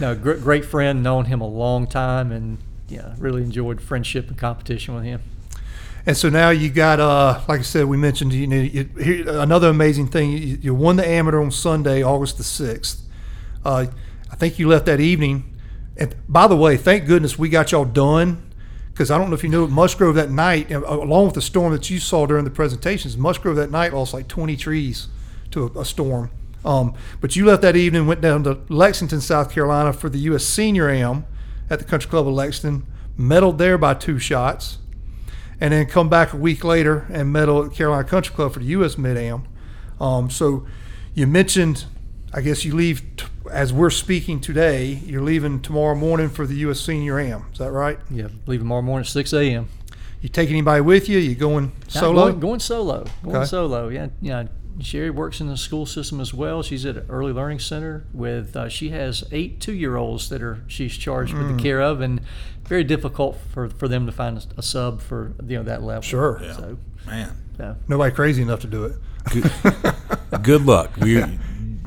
No, 0.00 0.14
gr- 0.14 0.34
great 0.34 0.64
friend, 0.64 1.02
known 1.02 1.24
him 1.26 1.40
a 1.40 1.46
long 1.46 1.86
time, 1.86 2.32
and 2.32 2.58
yeah, 2.88 3.14
really 3.18 3.42
enjoyed 3.42 3.80
friendship 3.80 4.28
and 4.28 4.36
competition 4.38 4.94
with 4.94 5.04
him. 5.04 5.20
And 6.06 6.16
so 6.16 6.28
now 6.28 6.50
you 6.50 6.70
got, 6.70 7.00
uh, 7.00 7.40
like 7.48 7.60
I 7.60 7.62
said, 7.64 7.86
we 7.86 7.96
mentioned 7.96 8.32
you 8.32 8.46
know 8.46 8.60
you, 8.60 8.88
here, 9.02 9.28
another 9.28 9.68
amazing 9.68 10.06
thing. 10.06 10.30
You, 10.30 10.58
you 10.62 10.74
won 10.74 10.94
the 10.94 11.06
amateur 11.06 11.42
on 11.42 11.50
Sunday, 11.50 12.02
August 12.02 12.38
the 12.38 12.44
sixth. 12.44 13.02
Uh, 13.64 13.86
I 14.30 14.36
think 14.36 14.60
you 14.60 14.68
left 14.68 14.86
that 14.86 15.00
evening. 15.00 15.52
And 15.96 16.14
by 16.28 16.46
the 16.46 16.56
way, 16.56 16.76
thank 16.76 17.06
goodness 17.06 17.36
we 17.36 17.48
got 17.48 17.72
y'all 17.72 17.84
done 17.84 18.52
because 18.92 19.10
I 19.10 19.18
don't 19.18 19.30
know 19.30 19.34
if 19.34 19.42
you 19.42 19.50
know 19.50 19.66
Musgrove 19.66 20.14
that 20.14 20.30
night, 20.30 20.70
along 20.70 21.26
with 21.26 21.34
the 21.34 21.42
storm 21.42 21.72
that 21.72 21.90
you 21.90 21.98
saw 21.98 22.24
during 22.24 22.44
the 22.44 22.50
presentations. 22.50 23.16
Musgrove 23.16 23.56
that 23.56 23.72
night 23.72 23.92
lost 23.92 24.14
like 24.14 24.28
20 24.28 24.56
trees 24.56 25.08
to 25.50 25.64
a, 25.64 25.80
a 25.80 25.84
storm. 25.84 26.30
Um, 26.64 26.94
but 27.20 27.34
you 27.34 27.44
left 27.46 27.62
that 27.62 27.76
evening, 27.76 28.06
went 28.06 28.20
down 28.20 28.44
to 28.44 28.60
Lexington, 28.68 29.20
South 29.20 29.50
Carolina 29.50 29.92
for 29.92 30.08
the 30.08 30.18
U.S. 30.18 30.44
Senior 30.44 30.88
Am 30.88 31.24
at 31.68 31.80
the 31.80 31.84
Country 31.84 32.08
Club 32.08 32.28
of 32.28 32.34
Lexington. 32.34 32.86
Medaled 33.18 33.58
there 33.58 33.76
by 33.76 33.94
two 33.94 34.18
shots 34.18 34.78
and 35.60 35.72
then 35.72 35.86
come 35.86 36.08
back 36.08 36.32
a 36.32 36.36
week 36.36 36.64
later 36.64 37.06
and 37.10 37.32
medal 37.32 37.64
at 37.64 37.72
Carolina 37.72 38.04
Country 38.06 38.34
Club 38.34 38.52
for 38.52 38.58
the 38.60 38.66
U.S. 38.66 38.98
Mid 38.98 39.16
Am. 39.16 39.46
Um, 40.00 40.28
so 40.30 40.66
you 41.14 41.26
mentioned, 41.26 41.86
I 42.32 42.40
guess 42.42 42.64
you 42.64 42.74
leave 42.74 43.02
t- 43.16 43.26
as 43.50 43.72
we're 43.72 43.90
speaking 43.90 44.40
today. 44.40 44.84
You're 45.06 45.22
leaving 45.22 45.60
tomorrow 45.60 45.94
morning 45.94 46.28
for 46.28 46.46
the 46.46 46.54
U.S. 46.56 46.80
Senior 46.80 47.18
Am. 47.20 47.46
Is 47.52 47.58
that 47.58 47.70
right? 47.70 47.98
Yeah, 48.10 48.28
leave 48.46 48.60
tomorrow 48.60 48.82
morning 48.82 49.04
at 49.06 49.10
6 49.12 49.32
a.m. 49.32 49.68
You 50.20 50.28
take 50.28 50.50
anybody 50.50 50.80
with 50.80 51.08
you? 51.08 51.18
You 51.18 51.34
going 51.34 51.72
solo? 51.88 52.28
Going, 52.28 52.40
going 52.40 52.60
solo. 52.60 53.06
Going 53.22 53.36
Okay. 53.36 53.46
solo. 53.46 53.88
Yeah, 53.88 54.08
yeah. 54.20 54.44
Sherry 54.78 55.08
works 55.08 55.40
in 55.40 55.46
the 55.46 55.56
school 55.56 55.86
system 55.86 56.20
as 56.20 56.34
well. 56.34 56.62
She's 56.62 56.84
at 56.84 56.96
an 56.98 57.06
early 57.08 57.32
learning 57.32 57.60
center 57.60 58.04
with. 58.12 58.54
Uh, 58.54 58.68
she 58.68 58.90
has 58.90 59.24
eight 59.32 59.58
two-year-olds 59.60 60.28
that 60.28 60.42
are 60.42 60.62
she's 60.66 60.94
charged 60.98 61.32
with 61.32 61.46
Mm. 61.46 61.56
the 61.56 61.62
care 61.62 61.80
of, 61.80 62.02
and 62.02 62.20
very 62.66 62.84
difficult 62.84 63.38
for, 63.52 63.68
for 63.68 63.88
them 63.88 64.06
to 64.06 64.12
find 64.12 64.38
a, 64.38 64.60
a 64.60 64.62
sub 64.62 65.00
for 65.00 65.32
you 65.46 65.56
know 65.56 65.62
that 65.64 65.82
level. 65.82 66.02
Sure. 66.02 66.40
So, 66.54 66.78
Man, 67.06 67.36
so 67.56 67.76
Nobody 67.88 68.14
crazy 68.14 68.42
enough 68.42 68.60
to 68.60 68.66
do 68.66 68.84
it. 68.84 70.42
good 70.42 70.62
luck. 70.62 70.96
We 70.96 71.24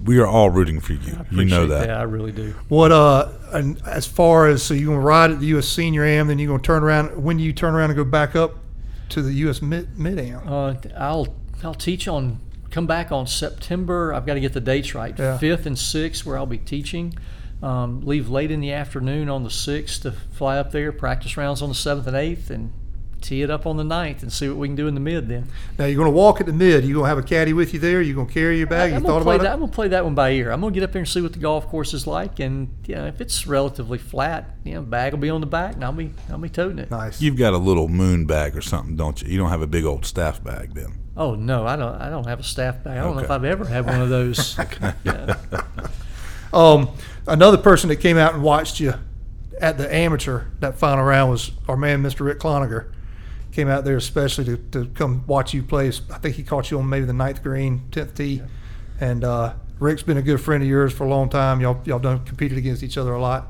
we 0.03 0.19
are 0.19 0.27
all 0.27 0.49
rooting 0.49 0.79
for 0.79 0.93
you. 0.93 0.99
You 0.99 1.13
know 1.13 1.21
appreciate 1.21 1.67
that. 1.67 1.89
I 1.91 2.03
really 2.03 2.31
do. 2.31 2.55
What 2.67 2.91
uh, 2.91 3.29
and 3.51 3.81
as 3.85 4.05
far 4.07 4.47
as 4.47 4.63
so 4.63 4.73
you're 4.73 4.87
gonna 4.87 5.05
ride 5.05 5.31
at 5.31 5.39
the 5.39 5.47
U.S. 5.47 5.67
Senior 5.67 6.03
Am, 6.03 6.27
then 6.27 6.39
you're 6.39 6.49
gonna 6.49 6.63
turn 6.63 6.83
around. 6.83 7.21
When 7.21 7.37
do 7.37 7.43
you 7.43 7.53
turn 7.53 7.75
around 7.75 7.91
and 7.91 7.97
go 7.97 8.03
back 8.03 8.35
up 8.35 8.55
to 9.09 9.21
the 9.21 9.33
U.S. 9.33 9.61
Mid 9.61 9.97
Mid 9.99 10.19
Am? 10.19 10.47
Uh, 10.47 10.75
I'll 10.97 11.35
I'll 11.63 11.73
teach 11.73 12.07
on 12.07 12.39
come 12.71 12.87
back 12.87 13.11
on 13.11 13.27
September. 13.27 14.13
I've 14.13 14.25
got 14.25 14.35
to 14.35 14.39
get 14.39 14.53
the 14.53 14.61
dates 14.61 14.93
right. 14.95 15.17
Yeah. 15.17 15.37
Fifth 15.37 15.65
and 15.65 15.77
sixth, 15.77 16.25
where 16.25 16.37
I'll 16.37 16.45
be 16.45 16.57
teaching. 16.57 17.17
Um, 17.61 18.01
leave 18.01 18.29
late 18.29 18.51
in 18.51 18.61
the 18.61 18.71
afternoon 18.71 19.27
on 19.29 19.43
the 19.43 19.49
sixth 19.49 20.03
to 20.03 20.11
fly 20.11 20.57
up 20.57 20.71
there. 20.71 20.91
Practice 20.91 21.35
rounds 21.35 21.61
on 21.61 21.69
the 21.69 21.75
seventh 21.75 22.07
and 22.07 22.15
eighth, 22.15 22.49
and 22.49 22.71
tee 23.21 23.41
it 23.41 23.49
up 23.49 23.65
on 23.65 23.75
the 23.75 23.83
ninth 23.83 24.21
and 24.23 24.31
see 24.31 24.47
what 24.47 24.55
we 24.57 24.65
can 24.65 24.77
do 24.77 24.87
in 24.87 24.93
the 24.93 24.99
mid. 25.01 25.27
Then 25.27 25.47
Now 25.77 25.83
you're 25.85 25.97
gonna 25.97 26.09
walk 26.15 26.39
at 26.39 26.45
the 26.47 26.53
mid. 26.53 26.85
You're 26.85 26.95
gonna 26.95 27.09
have 27.09 27.17
a 27.17 27.21
caddy 27.23 27.51
with 27.51 27.73
you 27.73 27.79
there? 27.81 28.01
You're 28.01 28.15
gonna 28.15 28.29
carry 28.31 28.59
your 28.59 28.67
bag? 28.67 28.93
I'm 28.93 29.01
you 29.01 29.07
gonna 29.07 29.19
thought 29.19 29.23
play 29.23 29.35
about 29.35 29.43
that. 29.43 29.49
it? 29.49 29.53
I'm 29.55 29.59
gonna 29.59 29.71
play 29.73 29.87
that 29.89 30.05
one 30.05 30.15
by 30.15 30.31
ear. 30.31 30.51
I'm 30.51 30.61
gonna 30.61 30.73
get 30.73 30.83
up 30.83 30.93
there 30.93 31.01
and 31.01 31.07
see 31.07 31.21
what 31.21 31.33
the 31.33 31.39
golf 31.39 31.67
course 31.67 31.93
is 31.93 32.07
like, 32.07 32.39
and 32.39 32.69
yeah, 32.85 33.07
if 33.07 33.19
it's 33.19 33.45
relatively 33.45 33.97
flat, 33.97 34.55
you 34.63 34.75
know, 34.75 34.81
bag 34.81 35.11
will 35.11 35.19
be 35.19 35.29
on 35.29 35.41
the 35.41 35.47
back, 35.47 35.73
and 35.75 35.83
I'll 35.83 35.91
be 35.91 36.11
I'll 36.31 36.37
be 36.37 36.47
toting 36.47 36.79
it. 36.79 36.89
Nice. 36.89 37.21
You've 37.21 37.35
got 37.35 37.51
a 37.53 37.57
little 37.57 37.89
moon 37.89 38.25
bag 38.25 38.55
or 38.55 38.61
something, 38.61 38.95
don't 38.95 39.21
you? 39.21 39.27
You 39.27 39.37
don't 39.37 39.49
have 39.49 39.61
a 39.61 39.67
big 39.67 39.83
old 39.83 40.05
staff 40.05 40.41
bag 40.41 40.73
then. 40.73 40.93
Oh 41.17 41.35
no, 41.35 41.67
I 41.67 41.75
don't. 41.75 41.95
I 42.01 42.09
don't 42.09 42.25
have 42.25 42.39
a 42.39 42.43
staff 42.43 42.81
bag. 42.85 42.97
I 42.99 43.01
don't 43.01 43.17
know 43.17 43.21
if 43.23 43.29
I've 43.31 43.43
ever 43.43 43.65
had 43.65 43.85
one 43.85 44.01
of 44.01 44.07
those. 44.07 44.57
Yeah. 45.03 45.35
Um, 46.51 46.89
another 47.27 47.57
person 47.57 47.89
that 47.89 47.97
came 47.97 48.17
out 48.17 48.33
and 48.33 48.43
watched 48.43 48.79
you 48.79 48.93
at 49.59 49.77
the 49.77 49.93
amateur 49.93 50.45
that 50.59 50.77
final 50.77 51.03
round 51.03 51.31
was 51.31 51.51
our 51.67 51.77
man, 51.77 52.01
Mr. 52.01 52.21
Rick 52.21 52.39
Cloninger. 52.39 52.91
Came 53.51 53.67
out 53.67 53.83
there 53.83 53.97
especially 53.97 54.45
to, 54.45 54.57
to 54.71 54.85
come 54.93 55.23
watch 55.25 55.53
you 55.53 55.63
play. 55.63 55.87
I 55.87 56.17
think 56.19 56.35
he 56.35 56.43
caught 56.43 56.71
you 56.71 56.79
on 56.79 56.87
maybe 56.87 57.05
the 57.05 57.13
ninth 57.13 57.41
green, 57.41 57.81
tenth 57.91 58.15
tee, 58.15 58.41
and 58.99 59.23
uh, 59.23 59.53
Rick's 59.79 60.03
been 60.03 60.17
a 60.17 60.21
good 60.21 60.39
friend 60.39 60.61
of 60.61 60.69
yours 60.69 60.93
for 60.93 61.05
a 61.05 61.09
long 61.09 61.29
time. 61.29 61.59
Y'all 61.59 61.81
y'all 61.85 61.99
done 61.99 62.23
competed 62.25 62.57
against 62.57 62.83
each 62.83 62.97
other 62.97 63.13
a 63.13 63.21
lot. 63.21 63.47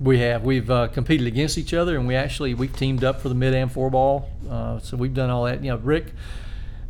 We 0.00 0.20
have. 0.20 0.44
We've 0.44 0.70
uh, 0.70 0.88
competed 0.88 1.26
against 1.26 1.58
each 1.58 1.74
other, 1.74 1.98
and 1.98 2.08
we 2.08 2.14
actually 2.14 2.54
we've 2.54 2.74
teamed 2.74 3.04
up 3.04 3.20
for 3.20 3.28
the 3.28 3.34
mid 3.34 3.54
am 3.54 3.68
four 3.68 3.90
ball. 3.90 4.30
Uh, 4.48 4.78
so 4.78 4.96
we've 4.96 5.14
done 5.14 5.28
all 5.30 5.44
that. 5.44 5.62
You 5.62 5.72
know, 5.72 5.76
Rick. 5.76 6.14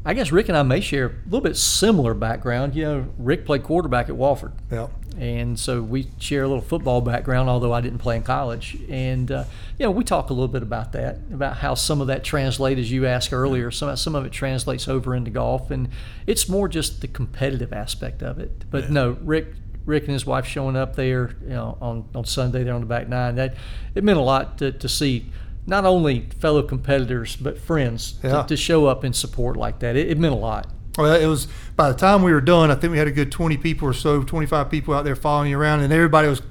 I 0.08 0.14
guess 0.14 0.32
Rick 0.32 0.48
and 0.48 0.56
I 0.56 0.62
may 0.62 0.80
share 0.80 1.06
a 1.08 1.12
little 1.26 1.42
bit 1.42 1.54
similar 1.54 2.14
background. 2.14 2.74
You 2.74 2.84
know, 2.84 3.06
Rick 3.18 3.44
played 3.44 3.62
quarterback 3.62 4.08
at 4.08 4.14
Wofford, 4.14 4.52
Yeah. 4.70 4.86
and 5.18 5.58
so 5.60 5.82
we 5.82 6.08
share 6.18 6.44
a 6.44 6.48
little 6.48 6.62
football 6.62 7.02
background. 7.02 7.50
Although 7.50 7.74
I 7.74 7.82
didn't 7.82 7.98
play 7.98 8.16
in 8.16 8.22
college, 8.22 8.78
and 8.88 9.30
uh, 9.30 9.44
you 9.78 9.84
know, 9.84 9.90
we 9.90 10.04
talk 10.04 10.30
a 10.30 10.32
little 10.32 10.48
bit 10.48 10.62
about 10.62 10.92
that, 10.92 11.18
about 11.30 11.58
how 11.58 11.74
some 11.74 12.00
of 12.00 12.06
that 12.06 12.24
translates, 12.24 12.80
as 12.80 12.90
you 12.90 13.04
asked 13.04 13.34
earlier. 13.34 13.70
Some 13.70 13.94
some 13.96 14.14
of 14.14 14.24
it 14.24 14.32
translates 14.32 14.88
over 14.88 15.14
into 15.14 15.30
golf, 15.30 15.70
and 15.70 15.90
it's 16.26 16.48
more 16.48 16.68
just 16.68 17.02
the 17.02 17.08
competitive 17.08 17.74
aspect 17.74 18.22
of 18.22 18.38
it. 18.38 18.64
But 18.70 18.90
no, 18.90 19.18
Rick 19.22 19.48
Rick 19.84 20.04
and 20.04 20.12
his 20.12 20.24
wife 20.24 20.46
showing 20.46 20.74
up 20.76 20.96
there, 20.96 21.36
you 21.42 21.50
know, 21.50 21.76
on, 21.82 22.08
on 22.14 22.24
Sunday 22.24 22.64
there 22.64 22.72
on 22.74 22.80
the 22.80 22.86
back 22.86 23.10
nine. 23.10 23.34
That 23.34 23.56
it 23.94 24.04
meant 24.04 24.18
a 24.18 24.22
lot 24.22 24.56
to, 24.58 24.72
to 24.72 24.88
see 24.88 25.26
not 25.68 25.84
only 25.84 26.28
fellow 26.40 26.62
competitors 26.62 27.36
but 27.36 27.58
friends 27.58 28.18
Yeah. 28.24 28.42
to, 28.42 28.48
to 28.48 28.56
show 28.56 28.86
up 28.86 29.04
in 29.04 29.12
support 29.12 29.56
like 29.56 29.78
that. 29.80 29.94
It, 29.96 30.08
it 30.10 30.18
meant 30.18 30.34
a 30.34 30.38
lot. 30.38 30.66
Well, 30.96 31.14
it 31.14 31.26
was 31.26 31.46
by 31.76 31.92
the 31.92 31.96
time 31.96 32.22
we 32.24 32.32
were 32.32 32.40
done, 32.40 32.70
I 32.72 32.74
think 32.74 32.90
we 32.90 32.98
had 32.98 33.06
a 33.06 33.12
good 33.12 33.30
20 33.30 33.56
people 33.58 33.86
or 33.88 33.92
so, 33.92 34.24
25 34.24 34.68
people 34.70 34.94
out 34.94 35.04
there 35.04 35.14
following 35.14 35.50
you 35.52 35.58
around, 35.60 35.80
and 35.80 35.92
everybody 35.92 36.26
was 36.26 36.42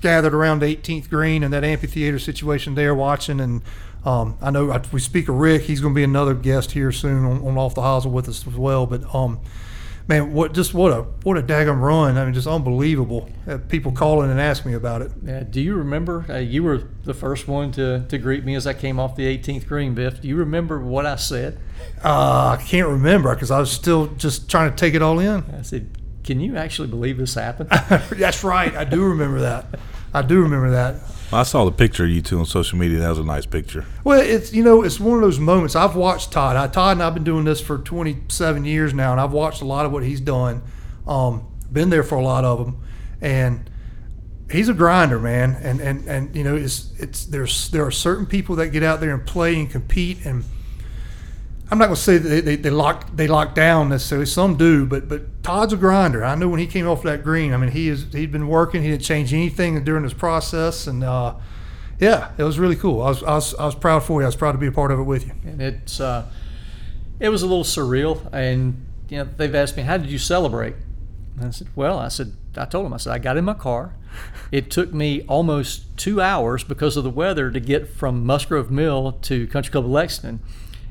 gathered 0.00 0.34
around 0.34 0.60
the 0.60 0.66
18th 0.76 1.08
green 1.08 1.42
and 1.42 1.52
that 1.52 1.64
amphitheater 1.64 2.18
situation 2.18 2.74
there 2.76 2.94
watching. 2.94 3.40
And 3.40 3.62
um, 4.04 4.36
I 4.40 4.50
know 4.50 4.70
I, 4.70 4.80
we 4.92 5.00
speak 5.00 5.28
of 5.28 5.34
Rick; 5.36 5.62
he's 5.62 5.80
going 5.80 5.94
to 5.94 5.96
be 5.98 6.04
another 6.04 6.34
guest 6.34 6.72
here 6.72 6.92
soon 6.92 7.24
on, 7.24 7.44
on 7.46 7.58
Off 7.58 7.74
the 7.74 7.82
Hosel 7.82 8.12
with 8.12 8.28
us 8.28 8.46
as 8.46 8.54
well. 8.54 8.86
But 8.86 9.02
um, 9.14 9.40
man, 10.08 10.32
what 10.32 10.52
just 10.54 10.74
what 10.74 10.92
a 10.92 11.02
what 11.22 11.38
a 11.38 11.42
daggum 11.42 11.80
run! 11.80 12.16
I 12.18 12.24
mean, 12.24 12.34
just 12.34 12.46
unbelievable. 12.46 13.28
Uh, 13.46 13.58
people 13.68 13.92
calling 13.92 14.30
and 14.30 14.40
asking 14.40 14.72
me 14.72 14.76
about 14.76 15.02
it. 15.02 15.12
Uh, 15.28 15.40
do 15.40 15.60
you 15.60 15.74
remember? 15.74 16.26
Uh, 16.28 16.38
you 16.38 16.62
were 16.62 16.88
the 17.04 17.14
first 17.14 17.48
one 17.48 17.72
to, 17.72 18.04
to 18.08 18.18
greet 18.18 18.44
me 18.44 18.54
as 18.54 18.66
I 18.66 18.74
came 18.74 18.98
off 18.98 19.16
the 19.16 19.26
18th 19.38 19.66
green, 19.66 19.94
Biff. 19.94 20.20
Do 20.20 20.28
you 20.28 20.36
remember 20.36 20.80
what 20.80 21.06
I 21.06 21.16
said? 21.16 21.58
Uh, 22.04 22.56
I 22.58 22.62
can't 22.62 22.88
remember 22.88 23.34
because 23.34 23.50
I 23.50 23.58
was 23.58 23.70
still 23.70 24.08
just 24.16 24.50
trying 24.50 24.70
to 24.70 24.76
take 24.76 24.94
it 24.94 25.02
all 25.02 25.18
in. 25.18 25.44
I 25.56 25.62
said, 25.62 25.90
"Can 26.24 26.40
you 26.40 26.56
actually 26.56 26.88
believe 26.88 27.18
this 27.18 27.34
happened?" 27.34 27.70
That's 28.10 28.44
right. 28.44 28.74
I 28.74 28.84
do 28.84 29.04
remember 29.04 29.40
that. 29.40 29.66
I 30.14 30.22
do 30.22 30.42
remember 30.42 30.70
that. 30.70 30.96
I 31.32 31.44
saw 31.44 31.64
the 31.64 31.72
picture 31.72 32.04
of 32.04 32.10
you 32.10 32.20
two 32.20 32.38
on 32.38 32.46
social 32.46 32.78
media. 32.78 32.98
That 32.98 33.08
was 33.08 33.18
a 33.18 33.24
nice 33.24 33.46
picture. 33.46 33.86
Well, 34.04 34.20
it's 34.20 34.52
you 34.52 34.62
know 34.62 34.82
it's 34.82 35.00
one 35.00 35.16
of 35.16 35.22
those 35.22 35.38
moments. 35.38 35.74
I've 35.74 35.96
watched 35.96 36.30
Todd. 36.30 36.56
I, 36.56 36.66
Todd 36.66 36.96
and 36.96 37.02
I've 37.02 37.14
been 37.14 37.24
doing 37.24 37.44
this 37.44 37.60
for 37.60 37.78
27 37.78 38.64
years 38.64 38.92
now, 38.92 39.12
and 39.12 39.20
I've 39.20 39.32
watched 39.32 39.62
a 39.62 39.64
lot 39.64 39.86
of 39.86 39.92
what 39.92 40.02
he's 40.02 40.20
done. 40.20 40.62
Um, 41.06 41.46
been 41.72 41.88
there 41.88 42.02
for 42.02 42.16
a 42.16 42.22
lot 42.22 42.44
of 42.44 42.58
them, 42.58 42.82
and 43.20 43.70
he's 44.50 44.68
a 44.68 44.74
grinder, 44.74 45.18
man. 45.18 45.56
And 45.62 45.80
and 45.80 46.06
and 46.06 46.36
you 46.36 46.44
know 46.44 46.54
it's 46.54 46.92
it's 46.98 47.24
there's 47.24 47.70
there 47.70 47.84
are 47.84 47.90
certain 47.90 48.26
people 48.26 48.56
that 48.56 48.68
get 48.68 48.82
out 48.82 49.00
there 49.00 49.14
and 49.14 49.26
play 49.26 49.58
and 49.58 49.70
compete, 49.70 50.26
and 50.26 50.44
I'm 51.72 51.78
not 51.78 51.86
going 51.86 51.96
to 51.96 52.02
say 52.02 52.18
that 52.18 52.28
they, 52.28 52.40
they, 52.42 52.56
they 52.56 52.68
lock 52.68 53.16
they 53.16 53.26
lock 53.26 53.54
down 53.54 53.88
necessarily. 53.88 54.26
Some 54.26 54.58
do, 54.58 54.84
but 54.84 55.08
but 55.08 55.42
Todd's 55.42 55.72
a 55.72 55.78
grinder. 55.78 56.22
I 56.22 56.34
know 56.34 56.50
when 56.50 56.60
he 56.60 56.66
came 56.66 56.86
off 56.86 57.02
that 57.04 57.24
green. 57.24 57.54
I 57.54 57.56
mean, 57.56 57.70
he 57.70 57.88
is 57.88 58.12
he'd 58.12 58.30
been 58.30 58.46
working. 58.46 58.82
He 58.82 58.90
didn't 58.90 59.04
change 59.04 59.32
anything 59.32 59.82
during 59.82 60.02
this 60.02 60.12
process, 60.12 60.86
and 60.86 61.02
uh, 61.02 61.36
yeah, 61.98 62.32
it 62.36 62.42
was 62.42 62.58
really 62.58 62.76
cool. 62.76 63.00
I 63.00 63.08
was, 63.08 63.22
I 63.22 63.34
was 63.36 63.54
I 63.54 63.64
was 63.64 63.74
proud 63.74 64.02
for 64.02 64.20
you. 64.20 64.26
I 64.26 64.28
was 64.28 64.36
proud 64.36 64.52
to 64.52 64.58
be 64.58 64.66
a 64.66 64.72
part 64.72 64.90
of 64.90 65.00
it 65.00 65.04
with 65.04 65.26
you. 65.26 65.32
and 65.46 65.62
it's 65.62 65.98
uh, 65.98 66.28
it 67.18 67.30
was 67.30 67.40
a 67.40 67.46
little 67.46 67.64
surreal. 67.64 68.30
And 68.34 68.84
you 69.08 69.16
know, 69.16 69.24
they've 69.24 69.54
asked 69.54 69.74
me, 69.74 69.84
"How 69.84 69.96
did 69.96 70.10
you 70.10 70.18
celebrate?" 70.18 70.74
And 71.38 71.46
I 71.46 71.50
said, 71.52 71.68
"Well, 71.74 71.98
I 71.98 72.08
said 72.08 72.34
I 72.54 72.66
told 72.66 72.84
him 72.84 72.92
I 72.92 72.98
said 72.98 73.14
I 73.14 73.18
got 73.18 73.38
in 73.38 73.46
my 73.46 73.54
car. 73.54 73.94
It 74.50 74.70
took 74.70 74.92
me 74.92 75.22
almost 75.22 75.96
two 75.96 76.20
hours 76.20 76.64
because 76.64 76.98
of 76.98 77.04
the 77.04 77.08
weather 77.08 77.50
to 77.50 77.60
get 77.60 77.88
from 77.88 78.26
Musgrove 78.26 78.70
Mill 78.70 79.12
to 79.22 79.46
Country 79.46 79.72
Club 79.72 79.86
of 79.86 79.90
Lexington." 79.90 80.40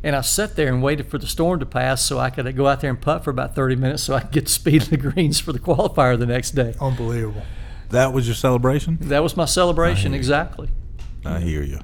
And 0.04 0.16
I 0.16 0.22
sat 0.22 0.56
there 0.56 0.68
and 0.68 0.82
waited 0.82 1.08
for 1.08 1.18
the 1.18 1.28
storm 1.28 1.60
to 1.60 1.66
pass 1.66 2.04
so 2.04 2.18
I 2.18 2.30
could 2.32 2.56
go 2.56 2.68
out 2.68 2.82
there 2.82 2.90
and 2.90 3.00
putt 3.00 3.24
for 3.24 3.30
about 3.30 3.54
30 3.54 3.76
minutes 3.76 4.04
so 4.04 4.16
I 4.16 4.22
could 4.22 4.32
get 4.32 4.48
to 4.48 4.52
speed 4.52 4.84
in 4.84 4.90
the 4.90 4.98
greens 4.98 5.40
for 5.40 5.54
the 5.54 5.60
qualifier 5.60 6.18
the 6.18 6.26
next 6.26 6.52
day. 6.52 6.74
Unbelievable. 6.82 7.44
That 7.90 8.14
was 8.14 8.28
your 8.28 8.36
celebration. 8.36 8.98
That 9.02 9.22
was 9.22 9.38
my 9.38 9.46
celebration, 9.46 9.98
I 9.98 10.02
hear 10.02 10.12
you. 10.12 10.18
exactly. 10.18 10.70
I 11.26 11.40
hear 11.40 11.62
you. 11.62 11.80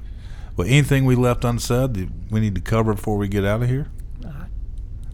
Well, 0.56 0.66
anything 0.66 1.04
we 1.04 1.14
left 1.14 1.44
unsaid 1.44 1.94
that 1.94 2.08
we 2.30 2.40
need 2.40 2.54
to 2.56 2.60
cover 2.60 2.94
before 2.94 3.16
we 3.16 3.28
get 3.28 3.44
out 3.44 3.62
of 3.62 3.68
here? 3.68 3.88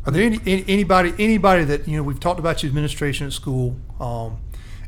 Are 0.07 0.13
there 0.13 0.23
any, 0.23 0.39
any 0.47 0.65
anybody 0.69 1.15
anybody 1.19 1.65
that 1.65 1.89
you 1.89 1.97
know 1.97 2.03
we've 2.03 2.21
talked 2.21 2.39
about 2.39 2.63
your 2.63 2.69
administration 2.69 3.27
at 3.27 3.33
school, 3.33 3.77
um, 3.99 4.39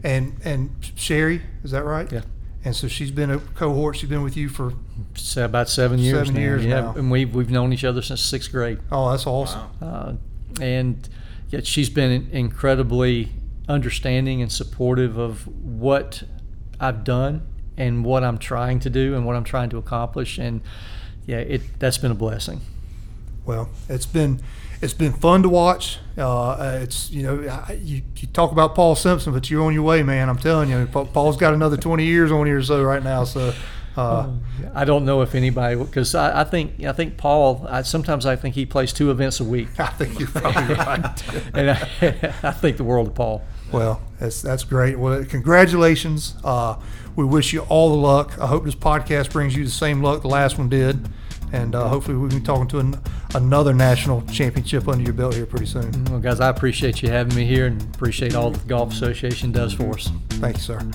and 0.05 0.37
and 0.45 0.71
Sherry 0.95 1.43
is 1.65 1.71
that 1.71 1.85
right? 1.85 2.11
Yeah. 2.13 2.23
And 2.67 2.75
so 2.75 2.89
she's 2.89 3.13
been 3.13 3.31
a 3.31 3.39
cohort. 3.39 3.97
She's 3.97 4.09
been 4.11 4.23
with 4.25 4.37
you 4.37 4.49
for 4.49 4.73
It's 5.15 5.37
about 5.37 5.69
seven 5.69 6.01
years 6.01 6.19
Seven 6.27 6.35
now. 6.35 6.41
years 6.41 6.65
yeah, 6.65 6.81
now. 6.81 6.95
and 6.97 7.11
we've 7.13 7.33
we've 7.33 7.49
known 7.51 7.73
each 7.73 7.85
other 7.85 8.03
since 8.03 8.21
sixth 8.21 8.51
grade. 8.51 8.81
oh 8.91 9.11
that's 9.13 9.27
awesome. 9.27 9.63
uh, 9.81 10.15
and 10.61 11.09
yet 11.49 11.65
she's 11.65 11.89
been 11.89 12.29
incredibly 12.33 13.29
understanding 13.69 14.43
and 14.43 14.51
supportive 14.51 15.17
of 15.17 15.47
what 15.47 16.25
I've 16.81 17.05
done 17.05 17.47
and 17.77 18.05
what 18.05 18.25
I'm 18.25 18.39
trying 18.39 18.81
to 18.81 18.91
do 18.91 19.15
and 19.15 19.25
what 19.25 19.37
I'm 19.37 19.45
trying 19.45 19.71
to 19.71 19.79
accomplish. 19.79 20.39
And 20.39 20.61
yeah, 21.25 21.39
it 21.39 21.79
that's 21.79 21.99
been 21.99 22.11
a 22.11 22.15
blessing. 22.17 22.61
Well, 23.45 23.71
it's 23.89 24.07
been 24.07 24.41
it's 24.83 24.95
been 24.95 25.13
fun 25.13 25.43
to 25.43 25.49
watch. 25.49 25.99
Uh, 26.19 26.51
uh, 26.51 26.79
it's 26.83 27.11
you 27.11 27.23
know 27.23 27.49
I- 27.69 27.73
you, 27.83 28.03
you 28.17 28.29
talk 28.29 28.53
about 28.53 28.75
Paul 28.75 28.95
Simpson, 28.97 29.33
but 29.33 29.51
you're 29.51 29.63
on 29.65 29.73
your 29.75 29.83
way, 29.83 30.03
man. 30.03 30.29
I'm 30.29 30.39
telling 30.39 30.71
you, 30.71 30.87
Paul's 30.87 31.37
got 31.37 31.55
another 31.55 31.77
20 31.77 32.05
years 32.05 32.31
on 32.33 32.47
here 32.47 32.59
or 32.59 32.63
so 32.63 32.83
right 32.83 33.03
now. 33.03 33.25
So 33.25 33.53
uh, 33.97 34.31
I 34.75 34.85
don't 34.85 35.05
know 35.05 35.23
if 35.23 35.35
anybody 35.35 35.77
because 35.77 36.15
I, 36.15 36.41
I 36.43 36.45
think 36.45 36.85
I 36.85 36.93
think 36.93 37.17
Paul. 37.17 37.67
I, 37.69 37.83
sometimes 37.83 38.27
I 38.27 38.37
think 38.37 38.55
he 38.55 38.67
plays 38.67 38.93
two 38.93 39.11
events 39.11 39.41
a 39.41 39.45
week, 39.45 39.69
I 39.81 39.87
think 39.89 40.19
you're 40.19 40.29
probably 40.29 40.75
right. 40.75 41.23
and 41.55 41.71
I, 41.71 42.35
I 42.43 42.51
think 42.53 42.77
the 42.77 42.85
world 42.85 43.09
of 43.09 43.15
Paul. 43.15 43.43
Well, 43.73 44.01
that's 44.21 44.43
that's 44.43 44.65
great. 44.65 44.99
Well, 44.99 45.25
congratulations. 45.25 46.37
Uh, 46.45 46.77
we 47.17 47.25
wish 47.25 47.53
you 47.53 47.61
all 47.63 47.89
the 47.91 47.97
luck. 47.97 48.39
I 48.39 48.47
hope 48.47 48.65
this 48.65 48.75
podcast 48.75 49.33
brings 49.33 49.57
you 49.57 49.65
the 49.65 49.71
same 49.71 50.03
luck 50.03 50.23
the 50.23 50.29
last 50.29 50.59
one 50.59 50.69
did, 50.69 51.09
and 51.53 51.75
uh, 51.75 51.89
hopefully 51.89 52.17
we 52.17 52.29
can 52.29 52.39
be 52.39 52.45
talking 52.45 52.69
to 52.69 52.79
an, 52.79 52.99
another 53.35 53.73
national 53.73 54.23
championship 54.23 54.89
under 54.89 55.03
your 55.03 55.13
belt 55.13 55.35
here 55.35 55.47
pretty 55.47 55.67
soon. 55.67 56.05
Well, 56.07 56.21
guys, 56.21 56.41
I 56.41 56.49
appreciate 56.49 57.03
you 57.03 57.09
having 57.09 57.35
me 57.35 57.45
here 57.45 57.67
and 57.67 57.83
appreciate 57.95 58.35
all 58.35 58.51
the 58.51 58.67
Golf 58.67 58.93
Association 58.93 59.53
does 59.53 59.73
for 59.73 59.91
us. 59.95 60.11
Thank 60.31 60.57
you, 60.57 60.63
sir. 60.63 60.91